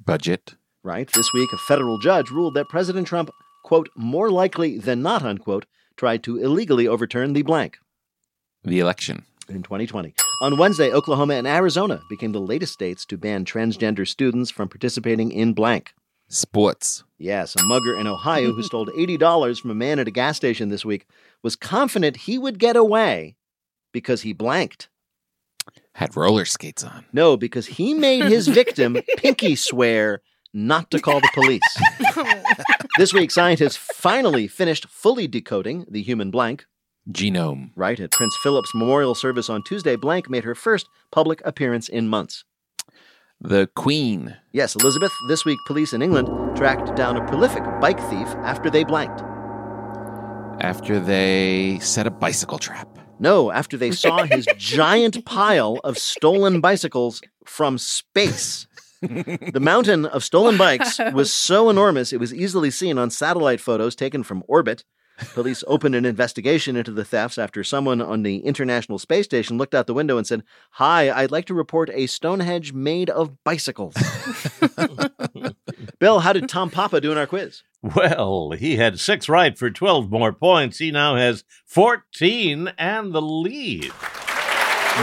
budget. 0.03 0.55
Right. 0.83 1.09
This 1.13 1.31
week, 1.33 1.49
a 1.53 1.57
federal 1.57 1.97
judge 1.99 2.29
ruled 2.29 2.55
that 2.55 2.69
President 2.69 3.07
Trump, 3.07 3.29
quote, 3.63 3.89
more 3.95 4.29
likely 4.31 4.77
than 4.77 5.01
not, 5.01 5.21
unquote, 5.23 5.65
tried 5.95 6.23
to 6.23 6.37
illegally 6.37 6.87
overturn 6.87 7.33
the 7.33 7.41
blank 7.41 7.77
The 8.63 8.79
election. 8.79 9.23
in 9.47 9.63
2020. 9.63 10.13
On 10.41 10.57
Wednesday, 10.57 10.91
Oklahoma 10.91 11.35
and 11.35 11.47
Arizona 11.47 12.01
became 12.09 12.31
the 12.31 12.41
latest 12.41 12.73
states 12.73 13.05
to 13.05 13.17
ban 13.17 13.45
transgender 13.45 14.07
students 14.07 14.51
from 14.51 14.67
participating 14.67 15.31
in 15.31 15.53
blank. 15.53 15.93
Sports. 16.27 17.03
Yes, 17.17 17.55
a 17.55 17.63
mugger 17.63 17.95
in 17.95 18.07
Ohio 18.07 18.53
who 18.53 18.63
stole 18.63 18.85
$80 18.97 19.59
from 19.59 19.71
a 19.71 19.75
man 19.75 19.99
at 19.99 20.07
a 20.07 20.11
gas 20.11 20.35
station 20.35 20.69
this 20.69 20.83
week 20.83 21.05
was 21.43 21.55
confident 21.55 22.17
he 22.17 22.37
would 22.37 22.59
get 22.59 22.75
away 22.75 23.35
because 23.91 24.21
he 24.23 24.33
blanked. 24.33 24.89
Had 25.93 26.17
roller 26.17 26.45
skates 26.45 26.83
on. 26.83 27.05
No, 27.13 27.37
because 27.37 27.67
he 27.67 27.93
made 27.93 28.25
his 28.25 28.47
victim 28.47 28.97
pinky 29.17 29.55
swear 29.55 30.21
not 30.53 30.91
to 30.91 30.99
call 30.99 31.19
the 31.19 31.29
police. 31.33 31.61
this 32.97 33.13
week, 33.13 33.31
scientists 33.31 33.75
finally 33.77 34.47
finished 34.47 34.87
fully 34.87 35.27
decoding 35.27 35.85
the 35.89 36.01
human 36.01 36.31
blank. 36.31 36.65
Genome. 37.11 37.71
Right 37.75 37.99
at 37.99 38.11
Prince 38.11 38.35
Philip's 38.41 38.73
memorial 38.73 39.15
service 39.15 39.49
on 39.49 39.63
Tuesday, 39.63 39.95
Blank 39.95 40.29
made 40.29 40.43
her 40.43 40.55
first 40.55 40.87
public 41.11 41.41
appearance 41.45 41.89
in 41.89 42.07
months. 42.07 42.45
The 43.41 43.67
Queen. 43.75 44.37
Yes, 44.53 44.75
Elizabeth, 44.75 45.11
this 45.27 45.43
week 45.43 45.59
police 45.67 45.91
in 45.91 46.01
England 46.01 46.29
tracked 46.55 46.95
down 46.95 47.17
a 47.17 47.27
prolific 47.27 47.63
bike 47.81 47.99
thief 48.09 48.27
after 48.43 48.69
they 48.69 48.85
blanked. 48.85 49.21
After 50.61 50.99
they 50.99 51.79
set 51.79 52.07
a 52.07 52.11
bicycle 52.11 52.57
trap. 52.57 52.87
No, 53.19 53.51
after 53.51 53.75
they 53.75 53.91
saw 53.91 54.23
his 54.23 54.47
giant 54.57 55.25
pile 55.25 55.81
of 55.83 55.97
stolen 55.97 56.61
bicycles 56.61 57.21
from 57.45 57.77
space. 57.77 58.65
The 59.01 59.59
mountain 59.59 60.05
of 60.05 60.23
stolen 60.23 60.57
bikes 60.57 60.97
was 61.13 61.33
so 61.33 61.69
enormous 61.69 62.13
it 62.13 62.19
was 62.21 62.33
easily 62.33 62.71
seen 62.71 62.97
on 62.97 63.09
satellite 63.09 63.59
photos 63.59 63.95
taken 63.95 64.23
from 64.23 64.43
orbit. 64.47 64.85
Police 65.33 65.63
opened 65.67 65.95
an 65.95 66.05
investigation 66.05 66.75
into 66.75 66.91
the 66.91 67.05
thefts 67.05 67.37
after 67.37 67.63
someone 67.63 68.01
on 68.01 68.23
the 68.23 68.37
International 68.39 68.97
Space 68.97 69.25
Station 69.25 69.57
looked 69.57 69.75
out 69.75 69.87
the 69.87 69.93
window 69.93 70.17
and 70.17 70.25
said, 70.25 70.43
Hi, 70.71 71.11
I'd 71.11 71.31
like 71.31 71.45
to 71.45 71.53
report 71.53 71.89
a 71.93 72.07
Stonehenge 72.07 72.73
made 72.73 73.09
of 73.09 73.43
bicycles. 73.43 73.95
Bill, 75.99 76.19
how 76.19 76.33
did 76.33 76.49
Tom 76.49 76.69
Papa 76.69 76.99
do 76.99 77.11
in 77.11 77.17
our 77.17 77.27
quiz? 77.27 77.63
Well, 77.81 78.51
he 78.51 78.77
had 78.77 78.99
six 78.99 79.27
right 79.27 79.57
for 79.57 79.69
12 79.69 80.09
more 80.09 80.33
points. 80.33 80.79
He 80.79 80.89
now 80.89 81.15
has 81.15 81.43
14 81.65 82.73
and 82.77 83.13
the 83.13 83.21
lead. 83.21 83.91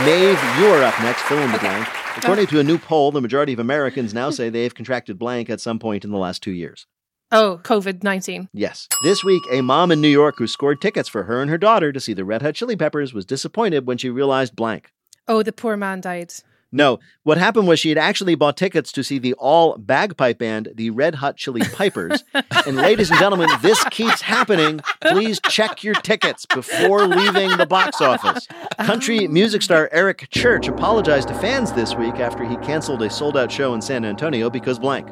Maeve, 0.04 0.40
you 0.58 0.66
are 0.66 0.82
up 0.82 0.98
next. 1.02 1.22
Fill 1.22 1.38
in 1.38 1.52
the 1.52 1.58
blank. 1.58 1.86
According 2.16 2.46
to 2.48 2.60
a 2.60 2.64
new 2.64 2.78
poll, 2.78 3.12
the 3.12 3.20
majority 3.20 3.52
of 3.52 3.58
Americans 3.58 4.12
now 4.12 4.30
say 4.30 4.48
they've 4.48 4.74
contracted 4.74 5.18
blank 5.18 5.50
at 5.50 5.60
some 5.60 5.78
point 5.78 6.04
in 6.04 6.10
the 6.10 6.18
last 6.18 6.42
two 6.42 6.52
years. 6.52 6.86
Oh, 7.32 7.60
COVID 7.62 8.02
19. 8.02 8.48
Yes. 8.52 8.88
This 9.04 9.22
week, 9.22 9.42
a 9.52 9.60
mom 9.60 9.92
in 9.92 10.00
New 10.00 10.08
York 10.08 10.36
who 10.38 10.46
scored 10.46 10.80
tickets 10.80 11.08
for 11.08 11.24
her 11.24 11.40
and 11.40 11.50
her 11.50 11.58
daughter 11.58 11.92
to 11.92 12.00
see 12.00 12.12
the 12.12 12.24
Red 12.24 12.42
Hot 12.42 12.54
Chili 12.54 12.76
Peppers 12.76 13.14
was 13.14 13.24
disappointed 13.24 13.86
when 13.86 13.98
she 13.98 14.10
realized 14.10 14.56
blank. 14.56 14.92
Oh, 15.28 15.42
the 15.42 15.52
poor 15.52 15.76
man 15.76 16.00
died. 16.00 16.32
No, 16.72 17.00
what 17.24 17.36
happened 17.38 17.66
was 17.66 17.80
she 17.80 17.88
had 17.88 17.98
actually 17.98 18.36
bought 18.36 18.56
tickets 18.56 18.92
to 18.92 19.02
see 19.02 19.18
the 19.18 19.34
all 19.34 19.76
bagpipe 19.76 20.38
band, 20.38 20.68
the 20.74 20.90
Red 20.90 21.16
Hot 21.16 21.36
Chili 21.36 21.62
Pipers. 21.62 22.22
and 22.66 22.76
ladies 22.76 23.10
and 23.10 23.18
gentlemen, 23.18 23.48
this 23.60 23.82
keeps 23.90 24.20
happening. 24.20 24.80
Please 25.00 25.40
check 25.48 25.82
your 25.82 25.94
tickets 25.94 26.46
before 26.46 27.06
leaving 27.06 27.56
the 27.56 27.66
box 27.66 28.00
office. 28.00 28.46
Country 28.78 29.26
music 29.28 29.62
star 29.62 29.88
Eric 29.92 30.28
Church 30.30 30.68
apologized 30.68 31.28
to 31.28 31.34
fans 31.34 31.72
this 31.72 31.94
week 31.94 32.16
after 32.16 32.44
he 32.44 32.56
canceled 32.58 33.02
a 33.02 33.10
sold 33.10 33.36
out 33.36 33.50
show 33.50 33.74
in 33.74 33.82
San 33.82 34.04
Antonio 34.04 34.48
because 34.48 34.78
blank. 34.78 35.08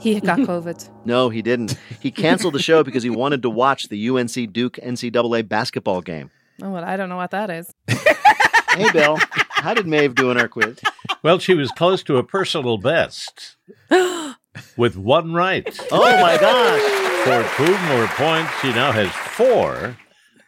He 0.00 0.18
got 0.20 0.38
COVID. 0.40 0.88
No, 1.04 1.28
he 1.28 1.42
didn't. 1.42 1.76
He 2.00 2.10
canceled 2.10 2.54
the 2.54 2.62
show 2.62 2.82
because 2.82 3.02
he 3.02 3.10
wanted 3.10 3.42
to 3.42 3.50
watch 3.50 3.88
the 3.88 4.08
UNC 4.08 4.52
Duke 4.52 4.76
NCAA 4.82 5.48
basketball 5.48 6.00
game. 6.00 6.30
Oh, 6.62 6.70
well, 6.70 6.84
I 6.84 6.96
don't 6.96 7.08
know 7.08 7.16
what 7.16 7.30
that 7.32 7.50
is. 7.50 7.72
Hey, 8.72 8.88
Bill, 8.92 9.18
how 9.50 9.74
did 9.74 9.88
Maeve 9.88 10.14
do 10.14 10.30
in 10.30 10.38
our 10.38 10.46
quiz? 10.46 10.78
Well, 11.24 11.40
she 11.40 11.54
was 11.54 11.72
close 11.72 12.04
to 12.04 12.18
a 12.18 12.22
personal 12.22 12.78
best 12.78 13.56
with 14.76 14.96
one 14.96 15.32
right. 15.32 15.68
Oh 15.90 16.20
my 16.22 16.38
gosh. 16.38 17.24
For 17.24 17.56
two 17.64 17.78
more 17.88 18.06
points, 18.06 18.52
she 18.62 18.68
now 18.72 18.92
has 18.92 19.10
four, 19.10 19.96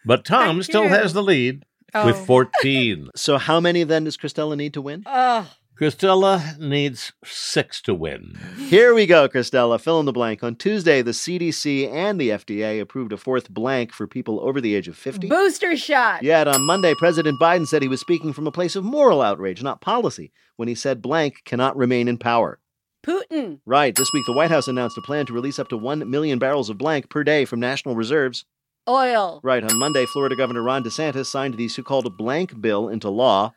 but 0.07 0.25
Tom 0.25 0.55
Thank 0.59 0.65
still 0.67 0.83
you. 0.85 0.89
has 0.91 1.15
the 1.15 1.23
lead 1.23 1.65
with 2.05 2.15
Oh. 2.17 2.25
14. 2.25 3.11
So 3.17 3.39
how 3.39 3.59
many 3.59 3.83
then 3.83 4.05
does 4.05 4.17
Cristela 4.17 4.57
need 4.57 4.75
to 4.75 4.81
win? 4.81 5.03
Ugh. 5.05 5.45
Cristela 5.83 6.57
needs 6.61 7.13
six 7.25 7.83
to 7.83 7.93
win. 7.93 8.39
Here 8.69 8.95
we 8.95 9.05
go, 9.05 9.29
Cristela. 9.29 9.81
Fill 9.81 9.99
in 9.99 10.07
the 10.07 10.13
blank. 10.13 10.45
On 10.45 10.55
Tuesday, 10.55 11.03
the 11.03 11.11
CDC 11.11 11.93
and 11.93 12.21
the 12.21 12.29
FDA 12.29 12.81
approved 12.81 13.13
a 13.13 13.17
fourth 13.17 13.51
blank 13.51 13.93
for 13.93 14.07
people 14.07 14.39
over 14.43 14.61
the 14.61 14.77
age 14.77 14.87
of 14.87 14.97
50. 14.97 15.27
Booster 15.27 15.77
shot. 15.77 16.23
Yet 16.23 16.47
on 16.47 16.63
Monday, 16.63 16.95
President 16.95 17.41
Biden 17.41 17.67
said 17.67 17.83
he 17.83 17.89
was 17.89 17.99
speaking 17.99 18.33
from 18.33 18.47
a 18.47 18.53
place 18.53 18.77
of 18.77 18.85
moral 18.85 19.21
outrage, 19.21 19.61
not 19.61 19.81
policy, 19.81 20.31
when 20.55 20.69
he 20.69 20.77
said 20.77 21.03
blank 21.03 21.43
cannot 21.45 21.77
remain 21.77 22.07
in 22.07 22.17
power. 22.17 22.61
Putin. 23.05 23.59
Right. 23.67 23.97
This 23.97 24.13
week, 24.13 24.27
the 24.27 24.35
White 24.35 24.53
House 24.53 24.69
announced 24.69 24.99
a 24.99 25.03
plan 25.03 25.27
to 25.27 25.33
release 25.33 25.59
up 25.59 25.67
to 25.71 25.77
1 25.77 26.09
million 26.09 26.39
barrels 26.39 26.71
of 26.71 26.79
blank 26.79 27.11
per 27.11 27.25
day 27.25 27.45
from 27.45 27.59
national 27.59 27.97
reserves. 27.97 28.45
Oil. 28.89 29.41
Right. 29.43 29.65
On 29.65 29.77
Monday, 29.81 30.07
Florida 30.07 30.37
Governor 30.37 30.63
Ron 30.63 30.85
DeSantis 30.85 31.27
signed 31.27 31.57
the 31.57 31.67
so 31.67 31.83
called 31.83 32.17
blank 32.17 32.61
bill 32.61 32.89
into 32.89 33.11
law. 33.11 33.53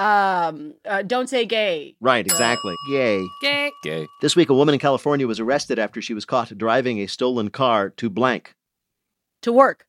Um. 0.00 0.74
Uh, 0.84 1.02
don't 1.02 1.28
say 1.28 1.44
gay. 1.44 1.94
Right, 2.00 2.24
exactly. 2.24 2.74
Gay. 2.90 3.22
Gay. 3.42 3.70
Gay. 3.82 4.06
This 4.22 4.34
week, 4.34 4.48
a 4.48 4.54
woman 4.54 4.72
in 4.74 4.80
California 4.80 5.26
was 5.26 5.38
arrested 5.40 5.78
after 5.78 6.00
she 6.00 6.14
was 6.14 6.24
caught 6.24 6.56
driving 6.56 7.00
a 7.00 7.06
stolen 7.06 7.50
car 7.50 7.90
to 7.90 8.08
blank 8.08 8.54
To 9.42 9.52
work. 9.52 9.84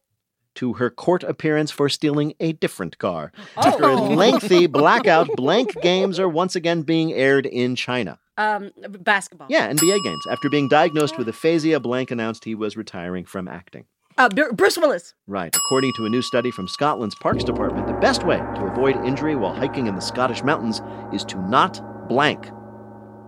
to 0.55 0.73
her 0.73 0.89
court 0.89 1.23
appearance 1.23 1.71
for 1.71 1.87
stealing 1.87 2.33
a 2.41 2.51
different 2.51 2.97
car. 2.97 3.31
Oh. 3.55 3.67
After 3.67 3.83
a 3.85 3.95
lengthy 4.23 4.67
blackout, 4.67 5.29
blank 5.37 5.79
games 5.81 6.19
are 6.19 6.27
once 6.27 6.57
again 6.57 6.81
being 6.81 7.13
aired 7.13 7.45
in 7.45 7.75
China. 7.77 8.19
Um. 8.37 8.71
Basketball. 8.99 9.47
Yeah, 9.49 9.71
NBA 9.71 10.03
games. 10.03 10.25
After 10.29 10.49
being 10.49 10.67
diagnosed 10.67 11.17
with 11.17 11.29
aphasia, 11.29 11.79
Blank 11.79 12.11
announced 12.11 12.43
he 12.43 12.55
was 12.55 12.75
retiring 12.75 13.23
from 13.25 13.47
acting. 13.47 13.85
Uh. 14.17 14.29
Bruce 14.53 14.77
Willis. 14.77 15.13
Right. 15.27 15.55
According 15.55 15.93
to 15.97 16.05
a 16.05 16.09
new 16.09 16.21
study 16.21 16.51
from 16.51 16.67
Scotland's 16.67 17.15
Parks 17.15 17.43
Department, 17.43 17.87
the 17.87 17.93
best 17.93 18.23
way 18.23 18.37
to 18.37 18.65
avoid 18.65 18.95
injury 19.05 19.35
while 19.35 19.53
hiking 19.53 19.87
in 19.87 19.95
the 19.95 20.01
Scottish 20.01 20.43
mountains 20.43 20.81
is 21.13 21.23
to 21.25 21.41
not 21.49 21.81
blank. 22.07 22.49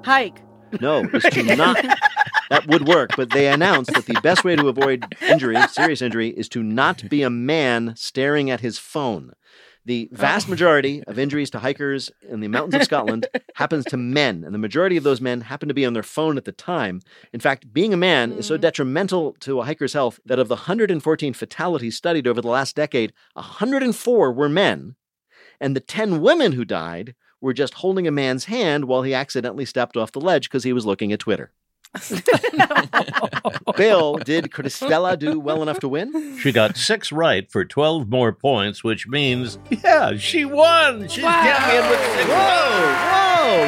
Hike. 0.03 0.41
No, 0.81 1.03
is 1.13 1.23
to 1.23 1.55
not. 1.55 1.83
That 2.49 2.67
would 2.67 2.87
work, 2.87 3.11
but 3.15 3.31
they 3.31 3.47
announced 3.47 3.93
that 3.93 4.05
the 4.05 4.19
best 4.21 4.43
way 4.43 4.55
to 4.55 4.67
avoid 4.67 5.05
injury, 5.21 5.55
serious 5.69 6.03
injury, 6.03 6.29
is 6.29 6.47
to 6.49 6.61
not 6.61 7.09
be 7.09 7.23
a 7.23 7.29
man 7.29 7.93
staring 7.95 8.51
at 8.51 8.59
his 8.59 8.77
phone. 8.77 9.31
The 9.85 10.09
vast 10.11 10.47
majority 10.47 11.03
of 11.03 11.19
injuries 11.19 11.49
to 11.51 11.59
hikers 11.59 12.11
in 12.27 12.39
the 12.39 12.47
mountains 12.47 12.75
of 12.75 12.83
Scotland 12.83 13.27
happens 13.55 13.85
to 13.85 13.97
men, 13.97 14.43
and 14.43 14.53
the 14.53 14.59
majority 14.59 14.97
of 14.97 15.03
those 15.03 15.21
men 15.21 15.41
happen 15.41 15.67
to 15.67 15.73
be 15.73 15.85
on 15.85 15.93
their 15.93 16.03
phone 16.03 16.37
at 16.37 16.45
the 16.45 16.51
time. 16.51 17.01
In 17.31 17.39
fact, 17.39 17.73
being 17.73 17.93
a 17.93 17.97
man 17.97 18.31
is 18.31 18.47
so 18.47 18.57
mm. 18.57 18.61
detrimental 18.61 19.33
to 19.41 19.59
a 19.59 19.65
hiker's 19.65 19.93
health 19.93 20.19
that 20.25 20.39
of 20.39 20.47
the 20.47 20.55
114 20.55 21.33
fatalities 21.33 21.97
studied 21.97 22.27
over 22.27 22.41
the 22.41 22.47
last 22.47 22.75
decade, 22.75 23.13
104 23.33 24.31
were 24.31 24.49
men, 24.49 24.95
and 25.59 25.75
the 25.75 25.81
10 25.81 26.21
women 26.21 26.53
who 26.53 26.65
died 26.65 27.15
were 27.41 27.53
just 27.53 27.75
holding 27.75 28.07
a 28.07 28.11
man's 28.11 28.45
hand 28.45 28.85
while 28.85 29.01
he 29.01 29.13
accidentally 29.13 29.65
stepped 29.65 29.97
off 29.97 30.13
the 30.13 30.21
ledge 30.21 30.49
because 30.49 30.63
he 30.63 30.73
was 30.73 30.85
looking 30.85 31.11
at 31.11 31.19
Twitter. 31.19 31.51
Bill, 33.77 34.15
did 34.17 34.45
Cristela 34.45 35.17
do 35.17 35.39
well 35.39 35.61
enough 35.61 35.79
to 35.81 35.87
win? 35.89 36.37
She 36.39 36.51
got 36.51 36.75
six 36.77 37.11
right 37.11 37.49
for 37.51 37.63
12 37.65 38.09
more 38.09 38.31
points, 38.33 38.83
which 38.83 39.07
means, 39.07 39.57
yeah, 39.69 40.15
she 40.17 40.45
won. 40.45 41.07
She's 41.07 41.23
Wow. 41.23 41.43
champion 41.43 41.89
with 41.89 41.99
six 42.15 42.29
Whoa, 42.29 42.95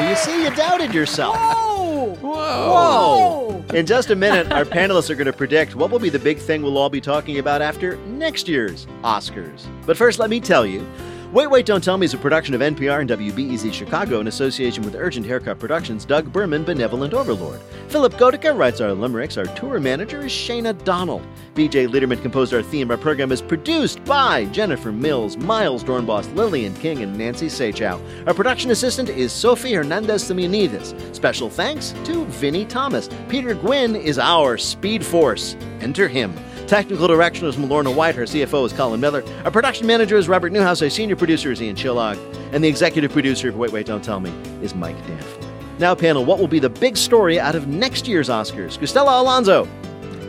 whoa! 0.00 0.08
You 0.08 0.16
see, 0.16 0.42
you 0.44 0.50
doubted 0.54 0.92
yourself. 0.94 1.36
Whoa. 1.36 2.16
Whoa! 2.20 3.64
In 3.74 3.86
just 3.86 4.10
a 4.10 4.16
minute, 4.16 4.50
our 4.52 4.64
panelists 4.64 5.10
are 5.10 5.14
going 5.14 5.26
to 5.26 5.32
predict 5.32 5.74
what 5.74 5.90
will 5.90 5.98
be 5.98 6.08
the 6.10 6.18
big 6.18 6.38
thing 6.38 6.62
we'll 6.62 6.78
all 6.78 6.90
be 6.90 7.00
talking 7.00 7.38
about 7.38 7.62
after 7.62 7.96
next 8.06 8.48
year's 8.48 8.86
Oscars. 9.02 9.66
But 9.86 9.96
first, 9.96 10.18
let 10.18 10.30
me 10.30 10.40
tell 10.40 10.66
you. 10.66 10.86
Wait, 11.32 11.48
Wait, 11.48 11.66
Don't 11.66 11.82
Tell 11.82 11.98
Me 11.98 12.04
is 12.06 12.14
a 12.14 12.18
production 12.18 12.54
of 12.54 12.60
NPR 12.60 13.00
and 13.00 13.10
WBEZ 13.10 13.72
Chicago 13.72 14.20
in 14.20 14.28
association 14.28 14.84
with 14.84 14.94
Urgent 14.94 15.26
Haircut 15.26 15.58
Productions, 15.58 16.04
Doug 16.04 16.32
Berman, 16.32 16.62
Benevolent 16.62 17.14
Overlord. 17.14 17.60
Philipp 17.88 18.14
Goedicke 18.14 18.56
writes 18.56 18.80
our 18.80 18.92
limericks. 18.92 19.36
Our 19.36 19.44
tour 19.44 19.80
manager 19.80 20.20
is 20.20 20.32
Shayna 20.32 20.82
Donald. 20.84 21.26
BJ 21.54 21.88
Leiderman 21.88 22.22
composed 22.22 22.54
our 22.54 22.62
theme. 22.62 22.90
Our 22.90 22.96
program 22.96 23.32
is 23.32 23.42
produced 23.42 24.02
by 24.04 24.44
Jennifer 24.46 24.92
Mills, 24.92 25.36
Miles 25.36 25.82
Doornbos, 25.82 26.32
Lillian 26.36 26.74
King, 26.76 27.02
and 27.02 27.18
Nancy 27.18 27.46
Saechao. 27.46 28.00
Our 28.28 28.34
production 28.34 28.70
assistant 28.70 29.08
is 29.08 29.32
Sophie 29.32 29.74
Hernandez 29.74 30.22
Simeonidis. 30.22 31.14
Special 31.14 31.50
thanks 31.50 31.92
to 32.04 32.24
Vinnie 32.26 32.64
Thomas. 32.66 33.10
Peter 33.28 33.54
Gwinn 33.54 33.96
is 33.96 34.18
our 34.18 34.56
speed 34.56 35.04
force. 35.04 35.56
Enter 35.80 36.08
him. 36.08 36.32
Technical 36.66 37.06
direction 37.06 37.46
is 37.46 37.56
Melorna 37.56 37.94
White. 37.94 38.16
Her 38.16 38.24
CFO 38.24 38.66
is 38.66 38.72
Colin 38.72 39.00
Miller. 39.00 39.22
Our 39.44 39.50
production 39.52 39.86
manager 39.86 40.16
is 40.16 40.28
Robert 40.28 40.52
Neuhaus. 40.52 40.82
Our 40.82 40.90
senior 40.90 41.14
producer 41.14 41.52
is 41.52 41.62
Ian 41.62 41.76
Chillag. 41.76 42.18
And 42.52 42.62
the 42.64 42.68
executive 42.68 43.12
producer 43.12 43.48
of 43.50 43.56
Wait, 43.56 43.70
Wait, 43.70 43.86
Don't 43.86 44.02
Tell 44.02 44.18
Me 44.18 44.30
is 44.62 44.74
Mike 44.74 44.96
Danforth. 45.06 45.46
Now, 45.78 45.94
panel, 45.94 46.24
what 46.24 46.38
will 46.40 46.48
be 46.48 46.58
the 46.58 46.70
big 46.70 46.96
story 46.96 47.38
out 47.38 47.54
of 47.54 47.68
next 47.68 48.08
year's 48.08 48.28
Oscars? 48.28 48.78
Cristela 48.78 49.20
Alonzo. 49.20 49.64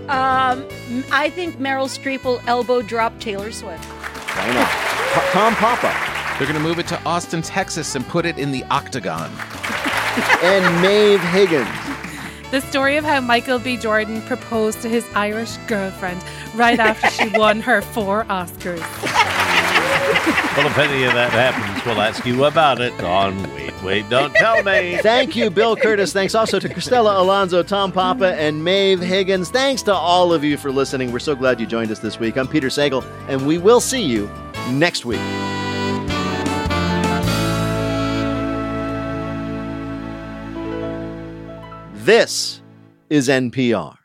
Um. 0.09 0.65
I 1.11 1.31
think 1.33 1.55
Meryl 1.57 1.87
Streep 1.89 2.23
will 2.23 2.39
elbow 2.47 2.81
drop 2.81 3.19
Taylor 3.19 3.51
Swift. 3.51 3.83
Why 3.83 4.53
not? 4.53 4.67
Pa- 4.67 5.29
Tom 5.33 5.55
Papa. 5.55 6.37
They're 6.37 6.47
going 6.47 6.61
to 6.61 6.67
move 6.67 6.77
it 6.79 6.87
to 6.89 7.01
Austin, 7.03 7.41
Texas, 7.41 7.95
and 7.95 8.07
put 8.07 8.25
it 8.25 8.37
in 8.37 8.51
the 8.51 8.63
Octagon. 8.65 9.31
And 10.41 10.81
Maeve 10.81 11.21
Higgins. 11.21 11.67
The 12.51 12.61
story 12.61 12.95
of 12.95 13.03
how 13.03 13.19
Michael 13.19 13.59
B. 13.59 13.75
Jordan 13.75 14.21
proposed 14.21 14.81
to 14.81 14.89
his 14.89 15.05
Irish 15.15 15.57
girlfriend 15.67 16.23
right 16.55 16.79
after 16.79 17.09
she 17.09 17.29
won 17.37 17.59
her 17.59 17.81
four 17.81 18.23
Oscars. 18.25 18.79
Well, 20.55 20.67
if 20.67 20.77
any 20.77 21.03
of 21.03 21.13
that 21.13 21.31
happens, 21.31 21.85
we'll 21.85 22.01
ask 22.01 22.25
you 22.25 22.45
about 22.45 22.79
it 22.79 22.93
on 23.03 23.43
Wait, 23.53 23.83
Wait, 23.83 24.09
Don't 24.09 24.33
Tell 24.33 24.63
Me. 24.63 24.97
Thank 24.97 25.35
you, 25.35 25.49
Bill 25.49 25.75
Kurtis. 25.75 26.13
Thanks 26.13 26.33
also 26.35 26.57
to 26.57 26.69
Cristela 26.69 27.19
Alonzo, 27.19 27.61
Tom 27.63 27.91
Papa, 27.91 28.33
and 28.35 28.63
Maeve 28.63 29.01
Higgins. 29.01 29.51
Thanks 29.51 29.83
to 29.83 29.93
all 29.93 30.31
of 30.33 30.43
you 30.43 30.55
for 30.55 30.71
listening. 30.71 31.11
We're 31.11 31.19
so 31.19 31.35
glad 31.35 31.59
you 31.59 31.67
joined 31.67 31.91
us 31.91 31.99
this 31.99 32.17
week. 32.17 32.37
I'm 32.37 32.47
Peter 32.47 32.69
Sagal, 32.69 33.05
and 33.27 33.45
we 33.45 33.57
will 33.57 33.81
see 33.81 34.01
you 34.01 34.31
next 34.71 35.05
week. 35.05 35.19
This 42.07 42.61
is 43.09 43.27
NPR. 43.27 43.96